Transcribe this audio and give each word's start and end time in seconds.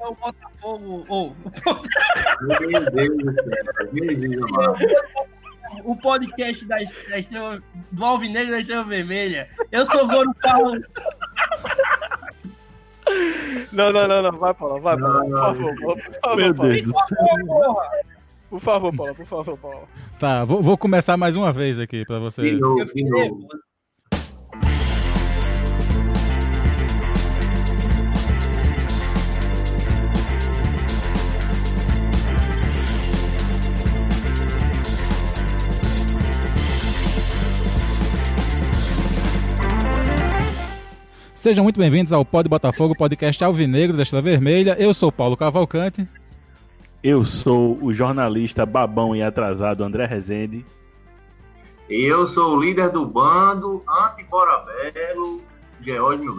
É 0.00 0.06
o 0.06 0.14
Botafogo. 0.14 1.04
Ou. 1.08 1.36
Meu 2.42 2.90
Deus 2.90 3.16
do 3.16 3.32
céu. 3.32 3.92
Meu 3.92 4.16
Deus, 4.16 4.50
mano. 4.52 4.76
o 5.84 5.96
podcast 5.96 6.64
da, 6.66 6.76
da 6.76 7.18
estrela, 7.18 7.62
do 7.92 8.04
Alvinegro 8.04 8.52
da 8.52 8.60
Estrela 8.60 8.84
Vermelha. 8.84 9.48
Eu 9.72 9.84
sou 9.86 10.06
Goro 10.06 10.32
Paulo. 10.42 10.80
Não, 13.72 13.92
não, 13.92 14.08
não, 14.08 14.22
não. 14.22 14.32
Vai, 14.38 14.52
Paulo, 14.54 14.80
vai, 14.80 14.98
Paulo. 14.98 15.24
Por 15.30 15.38
favor, 15.38 15.74
por 15.76 16.00
favor, 16.20 16.36
Meu 16.36 16.54
Paulo. 16.54 16.72
Deus 16.72 16.82
do 16.82 16.92
céu. 16.92 17.46
Porra! 17.46 17.90
Por 18.50 18.60
favor, 18.60 18.96
Paulo, 18.96 19.14
por 19.14 19.26
favor, 19.26 19.58
Paulo. 19.58 19.88
Tá, 20.18 20.44
vou, 20.44 20.62
vou 20.62 20.78
começar 20.78 21.16
mais 21.16 21.36
uma 21.36 21.52
vez 21.52 21.78
aqui 21.78 22.04
pra 22.04 22.16
De 22.16 22.22
você. 22.22 22.52
novo, 22.52 22.80
Eu 22.80 22.86
de 22.86 23.04
novo. 23.04 23.48
Sejam 41.46 41.62
muito 41.62 41.78
bem-vindos 41.78 42.12
ao 42.12 42.24
Pod 42.24 42.48
Botafogo, 42.48 42.96
podcast 42.96 43.44
Alvinegro 43.44 43.96
da 43.96 44.02
Estrela 44.02 44.20
Vermelha. 44.20 44.74
Eu 44.80 44.92
sou 44.92 45.12
Paulo 45.12 45.36
Cavalcante. 45.36 46.04
Eu 47.00 47.24
sou 47.24 47.78
o 47.80 47.94
jornalista 47.94 48.66
babão 48.66 49.14
e 49.14 49.22
atrasado 49.22 49.84
André 49.84 50.06
Rezende. 50.06 50.66
Eu 51.88 52.26
sou 52.26 52.56
o 52.56 52.60
líder 52.60 52.90
do 52.90 53.06
bando, 53.06 53.80
anti-Borabelo, 53.88 55.40
George 55.80 56.20
Mil 56.20 56.34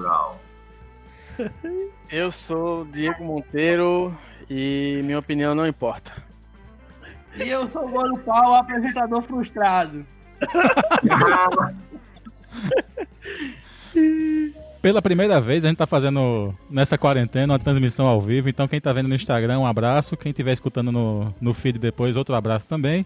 Eu 2.12 2.30
sou 2.30 2.84
Diego 2.84 3.24
Monteiro 3.24 4.14
e 4.50 5.00
minha 5.06 5.20
opinião 5.20 5.56
não 5.56 5.66
importa. 5.66 6.12
E 7.38 7.48
eu 7.48 7.70
sou 7.70 7.86
o 7.86 7.90
Goro 7.90 8.18
Paulo, 8.18 8.56
apresentador 8.56 9.22
frustrado. 9.22 10.06
Pela 14.88 15.02
primeira 15.02 15.42
vez, 15.42 15.66
a 15.66 15.68
gente 15.68 15.78
tá 15.78 15.86
fazendo 15.86 16.56
nessa 16.70 16.98
quarentena 16.98 17.52
uma 17.52 17.60
transmissão 17.60 18.08
ao 18.08 18.22
vivo. 18.22 18.48
Então, 18.48 18.70
quem 18.70 18.80
tá 18.80 18.94
vendo 18.94 19.10
no 19.10 19.16
Instagram, 19.16 19.60
um 19.60 19.66
abraço. 19.66 20.16
Quem 20.16 20.30
estiver 20.30 20.54
escutando 20.54 20.94
no, 20.94 21.34
no 21.42 21.54
feed 21.54 21.78
depois, 21.78 22.16
outro 22.16 22.34
abraço 22.34 22.66
também. 22.66 23.06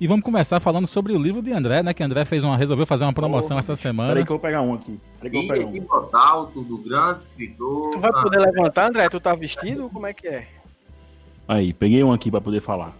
E 0.00 0.06
vamos 0.06 0.22
começar 0.24 0.60
falando 0.60 0.86
sobre 0.86 1.12
o 1.12 1.18
livro 1.18 1.42
de 1.42 1.52
André, 1.52 1.82
né? 1.82 1.92
Que 1.92 2.04
André 2.04 2.24
fez 2.24 2.44
uma, 2.44 2.56
resolveu 2.56 2.86
fazer 2.86 3.02
uma 3.02 3.12
promoção 3.12 3.48
Porra, 3.48 3.58
essa 3.58 3.72
Peraí 3.72 3.82
semana. 3.82 4.14
que 4.14 4.20
eu 4.20 4.26
vou 4.26 4.38
pegar 4.38 4.62
um 4.62 4.74
aqui. 4.74 5.00
Peraí 5.20 5.30
que 5.32 5.36
eu 5.36 5.42
vou 5.42 5.56
pegar 5.56 5.66
um. 5.66 5.80
Botalto, 5.80 6.62
do 6.62 6.78
grande 6.78 7.22
escritor. 7.22 7.90
Tu 7.90 7.98
vai 7.98 8.12
poder 8.12 8.38
levantar, 8.38 8.88
André? 8.88 9.08
Tu 9.08 9.18
tá 9.18 9.34
vestido? 9.34 9.90
Como 9.92 10.06
é 10.06 10.14
que 10.14 10.28
é? 10.28 10.46
Aí, 11.48 11.72
peguei 11.72 12.04
um 12.04 12.12
aqui 12.12 12.30
pra 12.30 12.40
poder 12.40 12.60
falar. 12.60 12.96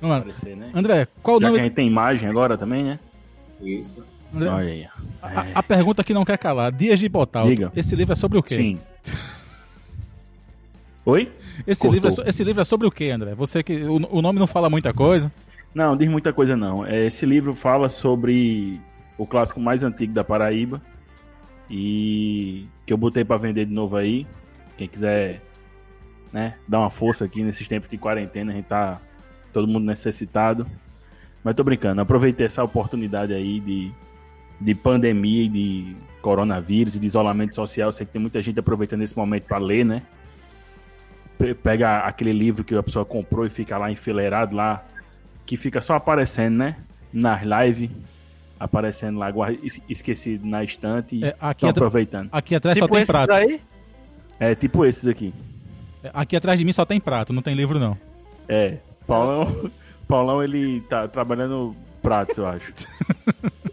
Vamos 0.00 0.14
lá. 0.14 0.18
Aparecer, 0.18 0.56
né? 0.56 0.70
André, 0.72 1.08
qual 1.24 1.38
o 1.38 1.40
Já 1.40 1.46
que 1.46 1.46
a 1.46 1.50
nome. 1.56 1.64
gente 1.64 1.74
tem 1.74 1.88
imagem 1.88 2.28
agora 2.28 2.56
também, 2.56 2.84
né? 2.84 3.00
Isso. 3.60 4.06
André, 4.34 4.48
Olha 4.50 4.68
aí. 4.68 4.86
a, 5.22 5.46
a 5.58 5.62
pergunta 5.62 6.04
que 6.04 6.12
não 6.14 6.24
quer 6.24 6.38
calar: 6.38 6.70
Dias 6.72 6.98
de 6.98 7.08
Botalto. 7.08 7.48
Diga. 7.48 7.72
Esse 7.74 7.94
livro 7.96 8.12
é 8.12 8.16
sobre 8.16 8.38
o 8.38 8.42
quê? 8.42 8.54
Sim. 8.56 8.78
Oi? 11.04 11.32
Esse 11.66 11.82
Cortou. 11.82 11.94
livro, 12.08 12.22
é, 12.24 12.28
esse 12.28 12.44
livro 12.44 12.60
é 12.60 12.64
sobre 12.64 12.86
o 12.86 12.90
quê, 12.90 13.10
André? 13.10 13.34
Você 13.34 13.62
que. 13.62 13.82
O, 13.84 14.18
o 14.18 14.22
nome 14.22 14.38
não 14.38 14.46
fala 14.46 14.68
muita 14.68 14.92
coisa. 14.92 15.32
Não, 15.74 15.96
diz 15.96 16.08
muita 16.08 16.32
coisa 16.32 16.56
não. 16.56 16.84
É, 16.86 17.06
Esse 17.06 17.24
livro 17.26 17.54
fala 17.54 17.88
sobre 17.88 18.80
o 19.16 19.26
clássico 19.26 19.60
mais 19.60 19.82
antigo 19.82 20.12
da 20.12 20.24
Paraíba 20.24 20.80
e 21.70 22.66
que 22.86 22.92
eu 22.92 22.96
botei 22.96 23.24
pra 23.24 23.36
vender 23.36 23.66
de 23.66 23.72
novo 23.72 23.96
aí. 23.96 24.26
Quem 24.76 24.86
quiser, 24.88 25.40
né, 26.32 26.54
dar 26.66 26.80
uma 26.80 26.90
força 26.90 27.24
aqui 27.24 27.42
nesses 27.42 27.66
tempos 27.68 27.90
de 27.90 27.98
quarentena, 27.98 28.52
a 28.52 28.54
gente 28.54 28.66
tá 28.66 29.00
todo 29.52 29.66
mundo 29.68 29.84
necessitado. 29.84 30.66
Mas 31.44 31.54
tô 31.54 31.62
brincando, 31.64 32.00
aproveitei 32.00 32.46
essa 32.46 32.62
oportunidade 32.64 33.32
aí 33.32 33.60
de, 33.60 33.92
de 34.60 34.74
pandemia 34.74 35.44
e 35.44 35.48
de 35.48 35.96
coronavírus 36.22 36.96
e 36.96 37.00
de 37.00 37.06
isolamento 37.06 37.54
social. 37.54 37.92
Sei 37.92 38.04
que 38.06 38.12
tem 38.12 38.20
muita 38.20 38.42
gente 38.42 38.58
aproveitando 38.58 39.02
esse 39.02 39.16
momento 39.16 39.44
pra 39.44 39.58
ler, 39.58 39.84
né? 39.84 40.02
Pe- 41.38 41.54
Pega 41.54 41.98
aquele 42.00 42.32
livro 42.32 42.64
que 42.64 42.74
a 42.74 42.82
pessoa 42.82 43.04
comprou 43.04 43.46
e 43.46 43.50
fica 43.50 43.78
lá 43.78 43.90
enfileirado 43.90 44.54
lá 44.56 44.84
que 45.46 45.56
fica 45.56 45.80
só 45.80 45.94
aparecendo, 45.94 46.56
né? 46.58 46.76
Nas 47.12 47.42
lives, 47.42 47.90
aparecendo 48.60 49.18
lá, 49.18 49.28
esquecido 49.88 50.46
na 50.46 50.62
estante 50.64 51.16
e 51.16 51.24
É, 51.24 51.28
aqui, 51.40 51.64
atra- 51.66 51.70
aproveitando. 51.70 52.28
aqui 52.32 52.54
atrás 52.54 52.76
só 52.78 52.84
tipo 52.86 52.94
tem 52.94 53.02
esses 53.02 53.10
prato. 53.12 53.32
aí? 53.32 53.60
É 54.40 54.54
tipo 54.54 54.84
esses 54.84 55.06
aqui. 55.06 55.32
Aqui 56.12 56.36
atrás 56.36 56.58
de 56.58 56.64
mim 56.64 56.72
só 56.72 56.84
tem 56.84 57.00
prato, 57.00 57.32
não 57.32 57.40
tem 57.42 57.54
livro, 57.54 57.78
não. 57.78 57.96
É, 58.48 58.78
Paulão, 59.06 59.70
Paulão 60.06 60.42
ele 60.42 60.80
tá 60.82 61.06
trabalhando 61.08 61.74
pratos, 62.02 62.36
eu 62.36 62.46
acho. 62.46 62.72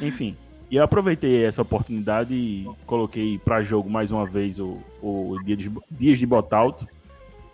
Enfim, 0.00 0.36
e 0.70 0.76
eu 0.76 0.84
aproveitei 0.84 1.44
essa 1.44 1.62
oportunidade 1.62 2.34
e 2.34 2.68
coloquei 2.86 3.38
pra 3.38 3.62
jogo 3.62 3.88
mais 3.88 4.10
uma 4.10 4.26
vez 4.26 4.58
o, 4.58 4.78
o 5.00 5.36
Dia 5.44 5.56
de, 5.56 5.70
Dias 5.90 6.18
de 6.18 6.26
Botalto. 6.26 6.86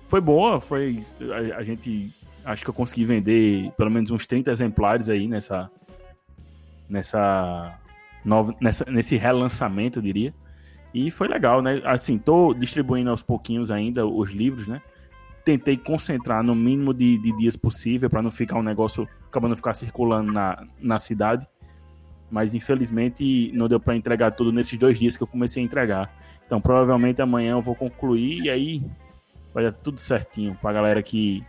Foi 0.08 0.20
boa, 0.20 0.60
foi. 0.60 1.04
A, 1.20 1.58
a 1.58 1.62
gente. 1.62 2.10
Acho 2.44 2.64
que 2.64 2.70
eu 2.70 2.74
consegui 2.74 3.04
vender 3.04 3.70
pelo 3.76 3.90
menos 3.90 4.10
uns 4.10 4.26
30 4.26 4.50
exemplares 4.50 5.08
aí 5.08 5.28
nessa. 5.28 5.70
Nessa. 6.88 7.78
Nova, 8.24 8.54
nessa 8.60 8.84
nesse 8.90 9.16
relançamento, 9.16 9.98
eu 9.98 10.02
diria. 10.02 10.34
E 10.94 11.10
foi 11.10 11.28
legal, 11.28 11.60
né? 11.60 11.82
Assim, 11.84 12.18
tô 12.18 12.54
distribuindo 12.54 13.10
aos 13.10 13.22
pouquinhos 13.22 13.70
ainda 13.70 14.06
os 14.06 14.30
livros, 14.30 14.68
né? 14.68 14.80
Tentei 15.44 15.76
concentrar 15.76 16.42
no 16.42 16.54
mínimo 16.54 16.94
de, 16.94 17.18
de 17.18 17.36
dias 17.36 17.56
possível 17.56 18.08
para 18.08 18.22
não 18.22 18.30
ficar 18.30 18.58
um 18.58 18.62
negócio 18.62 19.08
acabando 19.28 19.56
ficar 19.56 19.74
circulando 19.74 20.30
na, 20.30 20.64
na 20.80 20.98
cidade. 20.98 21.46
Mas 22.32 22.54
infelizmente 22.54 23.52
não 23.52 23.68
deu 23.68 23.78
para 23.78 23.94
entregar 23.94 24.30
tudo 24.32 24.50
nesses 24.50 24.78
dois 24.78 24.98
dias 24.98 25.16
que 25.16 25.22
eu 25.22 25.26
comecei 25.26 25.62
a 25.62 25.66
entregar. 25.66 26.10
Então 26.46 26.60
provavelmente 26.60 27.20
amanhã 27.20 27.52
eu 27.52 27.62
vou 27.62 27.74
concluir 27.74 28.42
e 28.42 28.50
aí 28.50 28.82
vai 29.52 29.64
dar 29.64 29.72
tudo 29.72 30.00
certinho 30.00 30.56
pra 30.60 30.72
galera 30.72 31.02
que 31.02 31.44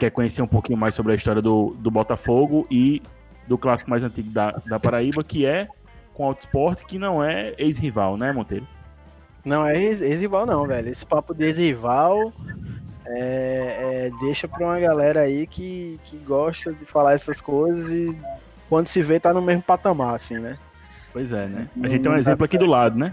quer 0.00 0.10
conhecer 0.10 0.40
um 0.40 0.46
pouquinho 0.46 0.78
mais 0.78 0.94
sobre 0.94 1.12
a 1.12 1.14
história 1.14 1.42
do, 1.42 1.76
do 1.78 1.90
Botafogo 1.90 2.66
e 2.70 3.02
do 3.46 3.58
clássico 3.58 3.90
mais 3.90 4.02
antigo 4.02 4.30
da, 4.30 4.52
da 4.66 4.80
Paraíba, 4.80 5.22
que 5.22 5.44
é 5.44 5.68
com 6.14 6.24
o 6.24 6.26
Autosport, 6.28 6.82
que 6.86 6.98
não 6.98 7.22
é 7.22 7.54
ex-rival, 7.58 8.16
né, 8.16 8.32
Monteiro? 8.32 8.66
Não 9.44 9.66
é 9.66 9.78
ex- 9.78 10.00
ex-rival 10.00 10.46
não, 10.46 10.66
velho. 10.66 10.88
Esse 10.88 11.04
papo 11.04 11.34
de 11.34 11.44
ex-rival 11.44 12.32
é, 13.04 14.08
é, 14.08 14.10
deixa 14.20 14.48
pra 14.48 14.66
uma 14.66 14.80
galera 14.80 15.20
aí 15.20 15.46
que, 15.46 16.00
que 16.04 16.16
gosta 16.16 16.72
de 16.72 16.84
falar 16.84 17.12
essas 17.12 17.40
coisas 17.40 17.92
e 17.92 18.18
quando 18.68 18.86
se 18.88 19.02
vê 19.02 19.18
tá 19.20 19.32
no 19.32 19.42
mesmo 19.42 19.62
patamar, 19.62 20.14
assim, 20.14 20.38
né? 20.38 20.56
Pois 21.12 21.32
é, 21.32 21.46
né? 21.46 21.68
A 21.82 21.88
gente 21.88 22.02
tem 22.02 22.12
um 22.12 22.16
exemplo 22.16 22.44
aqui 22.44 22.58
do 22.58 22.66
lado, 22.66 22.98
né? 22.98 23.12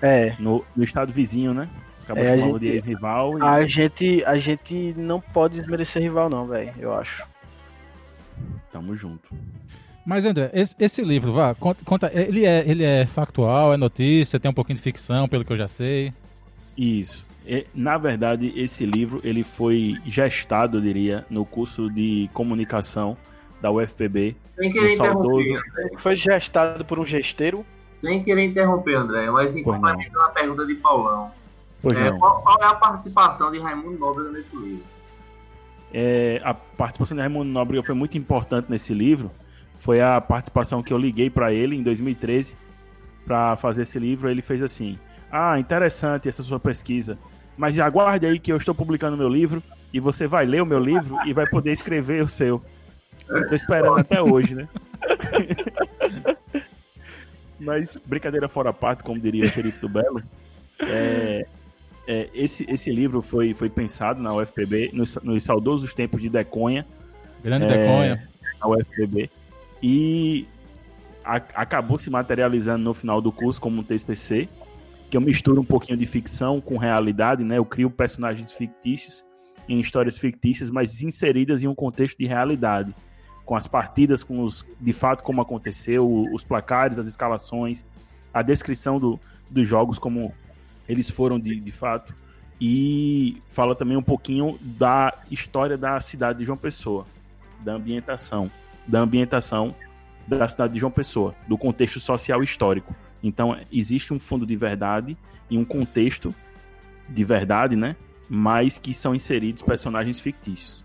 É, 0.00 0.34
No, 0.38 0.64
no 0.76 0.82
estado 0.84 1.12
vizinho, 1.12 1.52
né? 1.54 1.68
Os 1.98 2.04
cabos 2.04 2.22
É, 2.24 2.36
gente- 2.38 2.58
de 2.58 2.66
ex-rival 2.68 3.38
e 3.38 3.42
a 3.42 3.66
gente, 3.66 4.24
a 4.24 4.36
gente 4.36 4.94
não 4.96 5.20
pode 5.20 5.60
desmerecer 5.60 6.02
rival 6.02 6.28
não, 6.28 6.46
velho, 6.46 6.72
eu 6.78 6.94
acho. 6.94 7.24
tamo 8.70 8.96
junto. 8.96 9.28
Mas, 10.04 10.24
André, 10.24 10.50
esse, 10.52 10.74
esse 10.80 11.02
livro, 11.02 11.32
vá, 11.32 11.54
conta, 11.54 11.84
conta- 11.84 12.10
ele, 12.12 12.44
é, 12.44 12.64
ele 12.68 12.82
é 12.82 13.06
factual, 13.06 13.72
é 13.72 13.76
notícia, 13.76 14.40
tem 14.40 14.50
um 14.50 14.54
pouquinho 14.54 14.76
de 14.76 14.82
ficção, 14.82 15.28
pelo 15.28 15.44
que 15.44 15.52
eu 15.52 15.56
já 15.56 15.68
sei. 15.68 16.12
Isso. 16.76 17.24
E, 17.46 17.66
na 17.74 17.98
verdade, 17.98 18.52
esse 18.56 18.84
livro 18.86 19.20
ele 19.22 19.44
foi 19.44 20.00
gestado, 20.06 20.78
eu 20.78 20.80
diria, 20.82 21.24
no 21.30 21.44
curso 21.44 21.88
de 21.90 22.28
comunicação 22.32 23.16
da 23.62 23.70
UFPB. 23.70 24.36
Sem 24.56 24.70
querer 24.72 24.96
saudoso. 24.96 25.40
interromper, 25.40 25.98
Foi 26.00 26.16
gestado 26.16 26.84
por 26.84 26.98
um 26.98 27.06
gesteiro. 27.06 27.64
sem 28.00 28.22
querer 28.22 28.44
interromper, 28.44 28.96
André, 28.96 29.30
mas 29.30 29.54
em 29.56 29.62
complementando 29.62 30.20
a 30.20 30.28
pergunta 30.30 30.66
de 30.66 30.74
Paulão, 30.74 31.30
Pois 31.80 31.96
é, 31.96 32.10
não. 32.10 32.18
qual, 32.18 32.42
qual 32.42 32.58
é 32.60 32.66
a 32.66 32.74
participação 32.74 33.50
de 33.50 33.58
Raimundo 33.60 33.98
Nóbrega 33.98 34.30
nesse 34.30 34.54
livro? 34.56 34.84
É, 35.94 36.40
a 36.44 36.52
participação 36.54 37.16
de 37.16 37.20
Raimundo 37.20 37.50
Nóbrega 37.50 37.82
foi 37.84 37.94
muito 37.94 38.16
importante 38.18 38.66
nesse 38.70 38.92
livro. 38.92 39.30
Foi 39.78 40.00
a 40.00 40.20
participação 40.20 40.82
que 40.82 40.92
eu 40.92 40.98
liguei 40.98 41.28
para 41.30 41.52
ele 41.52 41.76
em 41.76 41.82
2013 41.82 42.56
para 43.26 43.56
fazer 43.56 43.82
esse 43.82 43.98
livro. 43.98 44.28
Ele 44.30 44.42
fez 44.42 44.62
assim: 44.62 44.98
Ah, 45.30 45.58
interessante 45.58 46.28
essa 46.28 46.42
sua 46.42 46.58
pesquisa, 46.60 47.18
mas 47.56 47.78
aguarde 47.78 48.26
aí 48.26 48.38
que 48.38 48.50
eu 48.52 48.56
estou 48.56 48.74
publicando 48.74 49.16
meu 49.16 49.28
livro 49.28 49.62
e 49.92 50.00
você 50.00 50.26
vai 50.26 50.46
ler 50.46 50.62
o 50.62 50.66
meu 50.66 50.78
livro 50.78 51.18
e 51.26 51.32
vai 51.32 51.46
poder 51.46 51.72
escrever 51.72 52.22
o 52.22 52.28
seu. 52.28 52.62
Estou 53.30 53.54
esperando 53.54 53.98
até 53.98 54.20
hoje, 54.20 54.54
né? 54.54 54.68
mas 57.60 57.88
brincadeira 58.04 58.48
fora 58.48 58.70
a 58.70 58.72
parte, 58.72 59.02
como 59.02 59.20
diria 59.20 59.44
o 59.44 59.48
xerife 59.48 59.78
do 59.80 59.88
Belo. 59.88 60.22
É, 60.80 61.46
é, 62.06 62.28
esse, 62.34 62.64
esse 62.68 62.90
livro 62.90 63.22
foi, 63.22 63.54
foi 63.54 63.70
pensado 63.70 64.20
na 64.20 64.34
UFPB 64.34 64.90
nos, 64.92 65.16
nos 65.22 65.44
saudosos 65.44 65.94
tempos 65.94 66.20
de 66.20 66.28
Deconha, 66.28 66.84
Grande 67.42 67.66
É. 67.66 67.68
Deconha. 67.68 68.28
na 68.60 68.68
UFPB, 68.68 69.30
e 69.82 70.46
a- 71.24 71.36
acabou 71.54 71.98
se 71.98 72.10
materializando 72.10 72.82
no 72.82 72.94
final 72.94 73.20
do 73.20 73.30
curso 73.30 73.60
como 73.60 73.80
um 73.80 73.82
TCC. 73.84 74.48
que 75.10 75.16
eu 75.16 75.20
misturo 75.20 75.60
um 75.60 75.64
pouquinho 75.64 75.98
de 75.98 76.06
ficção 76.06 76.58
com 76.58 76.78
realidade, 76.78 77.44
né? 77.44 77.58
Eu 77.58 77.66
crio 77.66 77.90
personagens 77.90 78.50
fictícios 78.50 79.22
em 79.68 79.78
histórias 79.78 80.16
fictícias, 80.16 80.70
mas 80.70 81.02
inseridas 81.02 81.62
em 81.62 81.68
um 81.68 81.74
contexto 81.74 82.16
de 82.18 82.24
realidade, 82.26 82.94
com 83.52 83.56
as 83.56 83.66
partidas, 83.66 84.24
com 84.24 84.42
os 84.42 84.64
de 84.80 84.94
fato 84.94 85.22
como 85.22 85.42
aconteceu, 85.42 86.10
os 86.32 86.42
placares, 86.42 86.98
as 86.98 87.06
escalações, 87.06 87.84
a 88.32 88.40
descrição 88.40 88.98
do, 88.98 89.20
dos 89.50 89.68
jogos 89.68 89.98
como 89.98 90.32
eles 90.88 91.10
foram 91.10 91.38
de, 91.38 91.60
de 91.60 91.70
fato 91.70 92.14
e 92.58 93.42
fala 93.50 93.76
também 93.76 93.94
um 93.94 94.02
pouquinho 94.02 94.58
da 94.62 95.12
história 95.30 95.76
da 95.76 96.00
cidade 96.00 96.38
de 96.38 96.46
João 96.46 96.56
Pessoa, 96.56 97.04
da 97.60 97.74
ambientação, 97.74 98.50
da 98.88 99.00
ambientação 99.00 99.74
da 100.26 100.48
cidade 100.48 100.72
de 100.72 100.78
João 100.78 100.90
Pessoa, 100.90 101.34
do 101.46 101.58
contexto 101.58 102.00
social 102.00 102.42
histórico. 102.42 102.96
Então, 103.22 103.54
existe 103.70 104.14
um 104.14 104.18
fundo 104.18 104.46
de 104.46 104.56
verdade 104.56 105.14
e 105.50 105.58
um 105.58 105.64
contexto 105.66 106.34
de 107.06 107.22
verdade, 107.22 107.76
né? 107.76 107.96
Mas 108.30 108.78
que 108.78 108.94
são 108.94 109.14
inseridos 109.14 109.62
personagens 109.62 110.18
fictícios. 110.18 110.81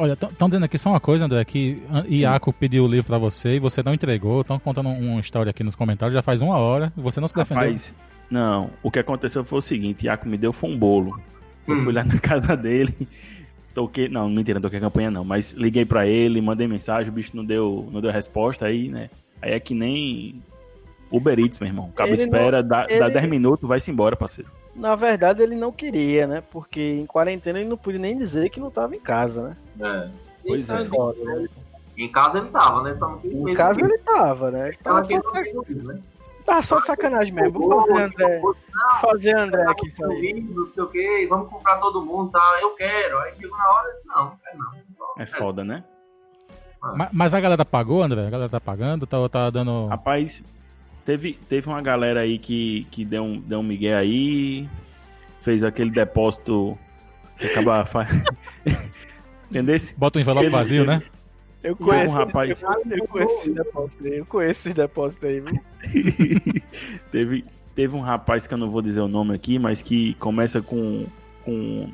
Olha, 0.00 0.12
estão 0.12 0.48
dizendo 0.48 0.64
aqui 0.64 0.78
só 0.78 0.90
uma 0.90 1.00
coisa, 1.00 1.24
André, 1.24 1.44
que 1.44 1.82
Iaco 2.08 2.52
pediu 2.52 2.84
o 2.84 2.86
livro 2.86 3.06
para 3.08 3.18
você 3.18 3.56
e 3.56 3.58
você 3.58 3.82
não 3.82 3.92
entregou. 3.92 4.42
Estão 4.42 4.56
contando 4.58 4.88
uma 4.90 5.20
história 5.20 5.50
aqui 5.50 5.64
nos 5.64 5.74
comentários, 5.74 6.14
já 6.14 6.22
faz 6.22 6.40
uma 6.40 6.56
hora 6.56 6.92
e 6.96 7.00
você 7.00 7.20
não 7.20 7.26
se 7.26 7.34
defendeu. 7.34 7.64
Rapaz, 7.64 7.94
não, 8.30 8.70
o 8.80 8.90
que 8.92 9.00
aconteceu 9.00 9.44
foi 9.44 9.58
o 9.58 9.62
seguinte, 9.62 10.06
Iaco 10.06 10.28
me 10.28 10.36
deu 10.36 10.52
foi 10.52 10.70
um 10.70 10.78
bolo. 10.78 11.20
Eu 11.66 11.74
Hum. 11.74 11.78
fui 11.84 11.92
lá 11.92 12.04
na 12.04 12.16
casa 12.20 12.56
dele, 12.56 12.94
toquei, 13.74 14.08
não, 14.08 14.28
mentira, 14.30 14.58
não 14.60 14.62
toquei 14.62 14.78
a 14.78 14.82
campanha 14.82 15.10
não, 15.10 15.24
mas 15.24 15.52
liguei 15.52 15.84
pra 15.84 16.06
ele, 16.06 16.40
mandei 16.40 16.68
mensagem, 16.68 17.10
o 17.10 17.12
bicho 17.14 17.36
não 17.36 17.44
deu, 17.44 17.88
não 17.90 18.00
deu 18.00 18.12
resposta 18.12 18.66
aí, 18.66 18.88
né? 18.88 19.10
Aí 19.42 19.50
é 19.52 19.58
que 19.60 19.74
nem 19.74 20.40
Uber 21.10 21.38
Eats, 21.40 21.58
meu 21.58 21.68
irmão. 21.68 21.86
O 21.86 21.92
cabo 21.92 22.10
Ele 22.12 22.22
espera, 22.22 22.62
dá, 22.62 22.86
dá 22.86 22.92
ele- 22.94 23.10
10 23.10 23.26
minutos, 23.28 23.68
vai-se 23.68 23.90
embora, 23.90 24.14
parceiro. 24.14 24.50
Na 24.76 24.94
verdade, 24.94 25.42
ele 25.42 25.56
não 25.56 25.72
queria, 25.72 26.26
né? 26.28 26.40
Porque 26.52 26.80
em 26.80 27.04
quarentena 27.06 27.58
ele 27.58 27.68
não 27.68 27.76
podia 27.76 27.98
nem 27.98 28.16
dizer 28.16 28.48
que 28.48 28.60
não 28.60 28.70
tava 28.70 28.94
em 28.94 29.00
casa, 29.00 29.42
né? 29.48 29.56
É. 29.80 30.08
Pois 30.46 30.70
é. 30.70 30.84
Foda, 30.86 31.24
né? 31.24 31.48
Em 31.96 32.08
casa 32.10 32.38
ele 32.38 32.48
tava, 32.50 32.82
né? 32.82 32.94
Só 32.96 33.08
não 33.08 33.18
quis 33.18 33.32
Em 33.32 33.54
casa 33.54 33.80
ele 33.80 33.98
tava, 33.98 34.50
né? 34.50 34.68
Ele 34.68 34.78
Ela 34.84 35.02
Tava 35.02 35.04
só, 35.22 35.56
ouvido, 35.58 35.82
né? 35.88 36.00
tava 36.46 36.62
só 36.62 36.78
de 36.80 36.86
sacanagem 36.86 37.32
mesmo. 37.34 37.58
Vou 37.58 37.80
fazer 37.86 38.02
André. 38.02 38.42
Fazer 39.00 39.36
André 39.36 39.62
aqui. 39.68 39.92
Ouvido, 40.02 40.54
Não 40.66 40.72
sei 40.72 40.82
o 40.84 40.86
que, 40.88 41.26
vamos 41.28 41.48
comprar 41.50 41.76
todo 41.78 42.04
mundo, 42.04 42.30
tá? 42.30 42.58
Eu 42.62 42.70
quero. 42.76 43.18
Aí 43.18 43.32
chegou 43.32 43.58
na 43.58 43.70
hora, 43.70 43.88
eu 43.88 43.94
disse, 43.94 44.06
não, 44.08 44.24
não 44.26 44.36
quero 44.44 44.58
não. 44.58 44.72
Só- 44.90 45.14
É 45.18 45.26
foda, 45.26 45.64
né? 45.64 45.84
Ma- 46.94 47.10
Mas 47.12 47.34
a 47.34 47.40
galera 47.40 47.64
pagou, 47.64 48.02
André? 48.02 48.24
A 48.26 48.30
galera 48.30 48.48
tá 48.48 48.60
pagando? 48.60 49.04
Tá, 49.06 49.28
tá 49.28 49.50
dando. 49.50 49.86
Rapaz, 49.88 50.42
teve, 51.04 51.32
teve 51.32 51.68
uma 51.68 51.82
galera 51.82 52.20
aí 52.20 52.38
que, 52.38 52.86
que 52.92 53.04
deu, 53.04 53.24
um, 53.24 53.40
deu 53.40 53.58
um 53.58 53.64
migué 53.64 53.96
aí, 53.96 54.68
fez 55.40 55.64
aquele 55.64 55.90
depósito 55.90 56.78
que 57.36 57.46
acaba... 57.46 57.84
Entendesse? 59.50 59.94
Bota 59.96 60.18
o 60.18 60.20
envelope 60.20 60.46
Ele- 60.46 60.54
vazio, 60.54 60.84
né? 60.84 61.02
Eu 61.62 61.74
conheço, 61.74 62.12
rapaz. 62.12 62.62
Eu, 62.62 63.06
conheço 63.08 63.34
esses 63.40 63.54
depósitos 63.54 64.06
aí. 64.06 64.18
Eu 64.18 64.26
conheço 64.26 64.60
esses 64.60 64.74
depósitos 64.74 65.28
aí, 65.28 65.40
viu? 65.40 65.60
teve, 67.10 67.44
teve 67.74 67.96
um 67.96 68.00
rapaz 68.00 68.46
que 68.46 68.54
eu 68.54 68.58
não 68.58 68.70
vou 68.70 68.80
dizer 68.80 69.00
o 69.00 69.08
nome 69.08 69.34
aqui, 69.34 69.58
mas 69.58 69.82
que 69.82 70.14
começa 70.14 70.62
com, 70.62 71.04
com 71.44 71.90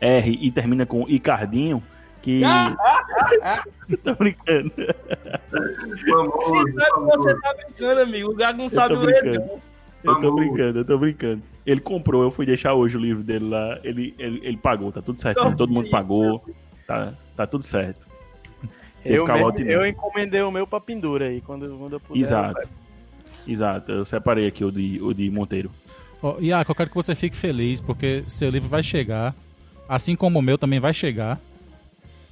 R 0.00 0.38
e 0.40 0.50
termina 0.50 0.84
com 0.84 1.08
Icardinho, 1.08 1.82
que. 2.20 2.42
Tô 4.02 4.14
brincando. 4.16 4.72
Você 4.76 6.72
sabe 6.72 7.06
você 7.06 7.34
tá 7.40 7.54
brincando, 7.54 8.00
amigo. 8.00 8.30
O 8.30 8.34
Gago 8.34 8.58
não 8.58 8.64
Eu 8.64 8.70
sabe 8.70 8.96
brincando. 8.96 9.38
não. 9.38 9.66
Eu 10.04 10.20
tô 10.20 10.34
brincando, 10.36 10.78
eu 10.78 10.84
tô 10.84 10.98
brincando. 10.98 11.42
Ele 11.66 11.80
comprou, 11.80 12.22
eu 12.22 12.30
fui 12.30 12.46
deixar 12.46 12.74
hoje 12.74 12.96
o 12.96 13.00
livro 13.00 13.24
dele 13.24 13.48
lá. 13.48 13.78
Ele, 13.82 14.14
ele, 14.18 14.40
ele 14.42 14.56
pagou, 14.56 14.92
tá 14.92 15.02
tudo 15.02 15.20
certinho. 15.20 15.56
Todo 15.56 15.72
mundo 15.72 15.90
pagou. 15.90 16.44
Tá, 16.86 17.12
tá 17.34 17.46
tudo 17.46 17.64
certo. 17.64 18.06
Eu, 19.04 19.24
mesmo, 19.24 19.70
eu 19.70 19.86
encomendei 19.86 20.42
o 20.42 20.50
meu 20.50 20.66
pra 20.66 20.80
pendura 20.80 21.26
aí, 21.26 21.40
quando, 21.40 21.68
quando 21.78 21.92
eu 21.92 22.00
puder. 22.00 22.20
Exato. 22.20 22.68
Exato. 23.46 23.92
Eu 23.92 24.04
separei 24.04 24.46
aqui 24.46 24.64
o 24.64 24.72
de, 24.72 25.00
o 25.00 25.14
de 25.14 25.30
Monteiro. 25.30 25.70
Ó, 26.22 26.38
Iaco, 26.40 26.72
eu 26.72 26.74
quero 26.74 26.90
que 26.90 26.96
você 26.96 27.14
fique 27.14 27.36
feliz, 27.36 27.80
porque 27.80 28.24
seu 28.26 28.50
livro 28.50 28.68
vai 28.68 28.82
chegar. 28.82 29.34
Assim 29.88 30.16
como 30.16 30.40
o 30.40 30.42
meu 30.42 30.58
também 30.58 30.80
vai 30.80 30.92
chegar. 30.92 31.38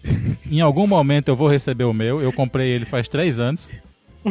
em 0.50 0.60
algum 0.60 0.86
momento 0.86 1.28
eu 1.28 1.36
vou 1.36 1.48
receber 1.48 1.84
o 1.84 1.92
meu. 1.92 2.20
Eu 2.20 2.32
comprei 2.32 2.70
ele 2.70 2.84
faz 2.84 3.06
três 3.06 3.38
anos. 3.38 3.66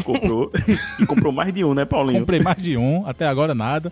Comprou. 0.03 0.51
e 0.99 1.05
comprou 1.05 1.31
mais 1.31 1.53
de 1.53 1.63
um, 1.63 1.73
né, 1.73 1.85
Paulinho? 1.85 2.21
Comprei 2.21 2.41
mais 2.41 2.61
de 2.61 2.75
um, 2.75 3.07
até 3.07 3.25
agora 3.25 3.55
nada. 3.55 3.91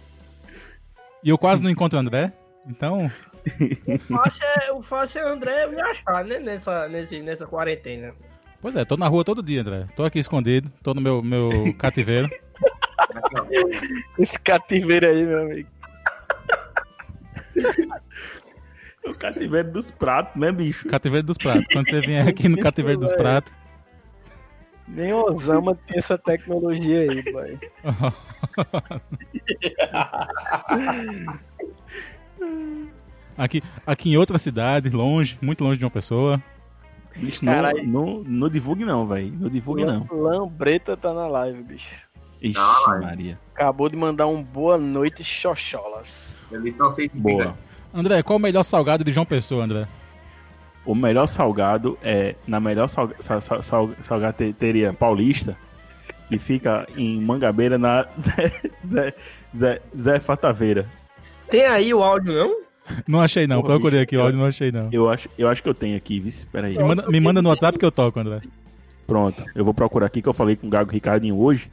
E 1.23 1.29
eu 1.29 1.37
quase 1.37 1.63
não 1.63 1.69
encontro 1.69 1.97
o 1.97 2.01
André. 2.01 2.33
Então, 2.67 3.09
O 3.45 4.17
fácil 4.17 4.45
é, 4.45 4.71
o 4.71 4.81
fácil 4.81 5.21
é 5.21 5.25
o 5.25 5.29
André 5.29 5.67
me 5.67 5.81
achar, 5.81 6.23
né? 6.23 6.39
Nessa, 6.39 6.87
nesse, 6.87 7.21
nessa 7.21 7.47
quarentena. 7.47 8.13
pois 8.61 8.75
é, 8.75 8.85
tô 8.85 8.95
na 8.97 9.07
rua 9.07 9.23
todo 9.23 9.41
dia, 9.43 9.61
André. 9.61 9.87
Tô 9.95 10.03
aqui 10.03 10.19
escondido, 10.19 10.69
tô 10.83 10.93
no 10.93 11.01
meu, 11.01 11.21
meu 11.21 11.73
cativeiro. 11.77 12.29
Esse 14.19 14.39
cativeiro 14.39 15.07
aí, 15.07 15.23
meu 15.23 15.41
amigo. 15.41 15.69
O 19.03 19.15
cativeiro 19.15 19.71
dos 19.71 19.89
pratos, 19.89 20.39
né, 20.39 20.51
bicho? 20.51 20.87
Cativeiro 20.87 21.25
dos 21.25 21.37
pratos. 21.37 21.65
Quando 21.73 21.89
você 21.89 22.01
vier 22.01 22.27
aqui 22.27 22.47
no 22.47 22.59
cativeiro 22.59 22.99
dos 22.99 23.11
pratos, 23.17 23.51
Nem 24.87 25.11
o 25.11 25.23
Osama 25.23 25.73
tem 25.87 25.97
essa 25.97 26.17
tecnologia 26.19 27.09
aí, 27.09 27.33
pai. 27.33 27.59
Aqui, 33.43 33.63
aqui 33.85 34.09
em 34.11 34.17
outra 34.17 34.37
cidade, 34.37 34.89
longe, 34.89 35.37
muito 35.41 35.63
longe 35.63 35.79
de 35.79 35.85
uma 35.85 35.91
pessoa. 35.91 36.41
Bicho, 37.15 37.43
não, 37.43 37.53
não, 37.83 38.23
não 38.23 38.49
divulgue 38.49 38.85
não, 38.85 39.05
velho. 39.05 39.33
Não 39.37 39.49
divulgue 39.49 39.83
não. 39.83 40.07
Lambreta 40.11 40.95
tá 40.95 41.13
na 41.13 41.27
live, 41.27 41.61
bicho. 41.63 41.93
Ixi, 42.41 42.59
vai. 42.85 43.01
Maria. 43.01 43.39
Acabou 43.53 43.89
de 43.89 43.97
mandar 43.97 44.27
um 44.27 44.41
boa 44.41 44.77
noite, 44.77 45.23
xoxolas. 45.23 46.37
Eles 46.51 46.75
não 46.77 46.91
sei 46.91 47.09
se 47.09 47.17
Boa. 47.17 47.57
André, 47.93 48.23
qual 48.23 48.39
o 48.39 48.41
melhor 48.41 48.63
salgado 48.63 49.03
de 49.03 49.11
João 49.11 49.25
Pessoa, 49.25 49.65
André? 49.65 49.87
O 50.85 50.95
melhor 50.95 51.27
salgado 51.27 51.97
é 52.01 52.35
na 52.47 52.59
melhor 52.59 52.87
salga, 52.87 53.15
sal, 53.19 53.41
sal, 53.41 53.61
sal, 53.61 53.89
salgateria 54.01 54.93
paulista 54.93 55.55
que 56.27 56.39
fica 56.39 56.87
em 56.97 57.21
Mangabeira 57.21 57.77
na 57.77 58.07
Zé, 58.17 58.49
Zé, 58.85 59.13
Zé, 59.55 59.81
Zé 59.95 60.19
Fataveira. 60.19 60.87
Tem 61.49 61.65
aí 61.65 61.93
o 61.93 62.01
áudio, 62.01 62.33
não? 62.33 62.70
Não 63.07 63.21
achei 63.21 63.47
não, 63.47 63.57
Porra, 63.57 63.73
procurei 63.75 63.99
bicho, 63.99 64.03
aqui 64.03 64.17
o 64.17 64.21
áudio, 64.21 64.37
não 64.37 64.45
achei 64.45 64.71
não. 64.71 64.89
Eu 64.91 65.09
acho, 65.09 65.29
eu 65.37 65.47
acho 65.47 65.61
que 65.61 65.69
eu 65.69 65.73
tenho 65.73 65.97
aqui, 65.97 66.19
viu? 66.19 66.29
Espera 66.29 66.67
aí. 66.67 66.77
Me 66.77 66.83
manda, 66.83 67.07
me 67.07 67.19
manda 67.19 67.41
no 67.41 67.49
WhatsApp 67.49 67.77
que 67.77 67.85
eu 67.85 67.91
toco, 67.91 68.19
André. 68.19 68.41
Pronto, 69.07 69.43
eu 69.55 69.65
vou 69.65 69.73
procurar 69.73 70.05
aqui 70.05 70.21
que 70.21 70.29
eu 70.29 70.33
falei 70.33 70.55
com 70.55 70.67
o 70.67 70.69
Gago 70.69 70.91
Ricardinho 70.91 71.37
hoje 71.37 71.69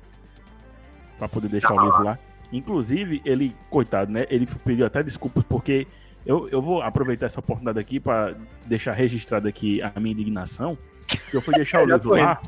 pra 1.18 1.28
poder 1.28 1.48
deixar 1.48 1.74
o 1.74 1.84
livro 1.84 2.02
lá. 2.02 2.18
Inclusive, 2.52 3.20
ele, 3.24 3.54
coitado, 3.68 4.10
né? 4.10 4.26
Ele 4.30 4.46
pediu 4.64 4.86
até 4.86 5.02
desculpas 5.02 5.44
porque 5.44 5.86
eu, 6.24 6.48
eu 6.48 6.60
vou 6.60 6.82
aproveitar 6.82 7.26
essa 7.26 7.40
oportunidade 7.40 7.78
aqui 7.78 8.00
pra 8.00 8.34
deixar 8.66 8.92
registrado 8.92 9.46
aqui 9.48 9.80
a 9.82 9.92
minha 10.00 10.12
indignação. 10.12 10.76
Eu 11.32 11.40
fui 11.40 11.54
deixar 11.54 11.82
o 11.82 11.86
livro 11.90 12.10
lá. 12.10 12.40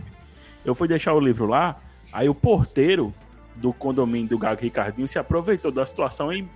Eu 0.64 0.74
fui 0.74 0.88
deixar 0.88 1.14
o 1.14 1.20
livro 1.20 1.46
lá, 1.46 1.80
aí 2.12 2.28
o 2.28 2.34
porteiro 2.34 3.14
do 3.56 3.72
condomínio 3.72 4.28
do 4.28 4.38
Gago 4.38 4.60
Ricardinho 4.60 5.08
se 5.08 5.18
aproveitou 5.18 5.70
da 5.70 5.84
situação 5.86 6.32
e 6.32 6.46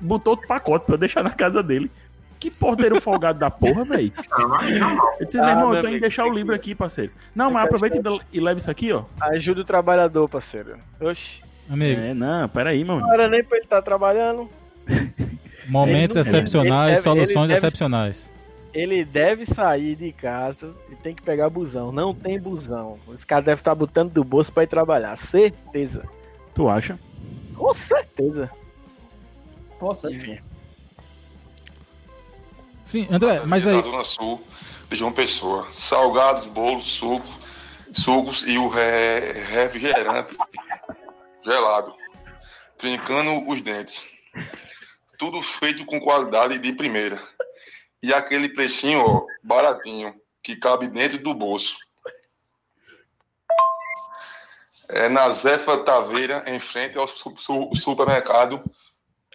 botou 0.00 0.32
outro 0.32 0.46
pacote 0.48 0.86
pra 0.86 0.94
eu 0.94 0.98
deixar 0.98 1.22
na 1.22 1.30
casa 1.30 1.62
dele. 1.62 1.90
Que 2.38 2.50
porteiro 2.50 2.98
folgado 3.00 3.38
da 3.38 3.50
porra, 3.50 3.84
velho. 3.84 4.12
não. 4.78 5.12
Eu 5.20 5.26
disse, 5.26 5.38
Ah, 5.38 5.42
meu 5.42 5.50
irmão, 5.50 5.64
eu 5.68 5.72
tô 5.74 5.78
indo 5.80 5.86
amigo, 5.88 6.00
deixar 6.00 6.24
o 6.24 6.32
livro 6.32 6.52
que- 6.54 6.60
aqui, 6.60 6.74
parceiro. 6.74 7.12
Não, 7.34 7.50
mas 7.50 7.62
que 7.62 7.66
aproveita 7.68 7.98
e 8.32 8.38
e 8.38 8.40
leva 8.40 8.58
isso 8.58 8.70
aqui, 8.70 8.92
ó. 8.92 9.02
Ajuda 9.20 9.60
o 9.60 9.64
trabalhador, 9.64 10.26
parceiro. 10.28 10.76
Oxi. 11.00 11.42
Amigo, 11.68 12.00
É, 12.00 12.14
não, 12.14 12.48
peraí, 12.48 12.82
mano. 12.82 13.00
Não 13.02 13.12
era 13.12 13.28
nem 13.28 13.44
pra 13.44 13.58
ele 13.58 13.66
estar 13.66 13.82
trabalhando. 13.82 14.48
momentos 15.68 16.14
não- 16.16 16.20
excepcionais, 16.22 16.86
ele 16.86 16.94
deve- 16.96 17.02
soluções 17.02 17.44
ele 17.44 17.54
deve- 17.54 17.66
excepcionais. 17.66 18.30
Ele 18.72 19.04
deve 19.04 19.44
sair 19.46 19.96
de 19.96 20.12
casa 20.12 20.72
e 20.90 20.94
tem 20.94 21.12
que 21.14 21.22
pegar 21.22 21.50
busão. 21.50 21.90
Não 21.90 22.14
tem 22.14 22.38
busão. 22.40 22.98
Esse 23.12 23.26
cara 23.26 23.42
deve 23.42 23.60
estar 23.60 23.74
botando 23.74 24.12
do 24.12 24.22
bolso 24.22 24.52
pra 24.52 24.62
ir 24.62 24.68
trabalhar. 24.68 25.16
Certeza. 25.16 26.04
Tu 26.54 26.68
acha? 26.68 26.96
Com 27.56 27.74
certeza. 27.74 28.48
Posso 29.80 30.10
Enfim. 30.12 30.38
Sim, 32.84 33.08
André, 33.10 33.40
mas 33.46 33.64
da 33.64 33.70
aí, 33.72 33.82
Zona 33.82 34.04
Sul 34.04 34.46
de 34.90 34.96
João 34.96 35.10
Pessoa. 35.12 35.66
Salgados, 35.72 36.44
bolos, 36.46 36.84
suco, 36.86 37.26
sucos 37.92 38.42
e 38.46 38.58
o 38.58 38.68
re- 38.68 39.32
refrigerante 39.32 40.36
gelado. 41.42 41.94
Trincando 42.76 43.48
os 43.48 43.60
dentes. 43.62 44.06
Tudo 45.18 45.42
feito 45.42 45.84
com 45.86 46.00
qualidade 46.00 46.58
de 46.58 46.72
primeira. 46.72 47.22
E 48.02 48.12
aquele 48.12 48.48
precinho, 48.50 49.00
ó, 49.04 49.26
baratinho, 49.42 50.14
que 50.42 50.56
cabe 50.56 50.88
dentro 50.88 51.18
do 51.18 51.32
bolso. 51.34 51.76
É 54.88 55.08
na 55.08 55.30
Zefa 55.30 55.78
Taveira, 55.84 56.42
em 56.46 56.58
frente 56.58 56.98
ao 56.98 57.06
su- 57.06 57.34
su- 57.38 57.70
supermercado 57.76 58.62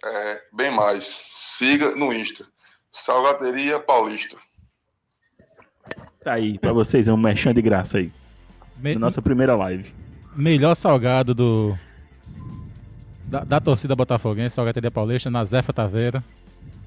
é, 0.04 0.40
Bem 0.52 0.70
Mais. 0.70 1.04
Siga 1.32 1.94
no 1.96 2.12
Insta. 2.12 2.44
Salgateria 2.90 3.78
Paulista. 3.80 4.36
Tá 6.22 6.32
aí, 6.34 6.58
pra 6.58 6.72
vocês, 6.72 7.06
é 7.08 7.12
um 7.12 7.16
merchan 7.16 7.54
de 7.54 7.62
graça 7.62 7.98
aí. 7.98 8.10
Me- 8.78 8.94
Na 8.94 9.00
nossa 9.00 9.22
primeira 9.22 9.54
live. 9.56 9.92
Melhor 10.34 10.74
salgado 10.74 11.34
do. 11.34 11.78
Da, 13.24 13.40
da 13.44 13.60
torcida 13.60 13.94
botafoguense, 13.96 14.54
Salgateria 14.54 14.90
Paulista, 14.90 15.30
na 15.30 15.44
Zefa 15.44 15.72
Taveira. 15.72 16.22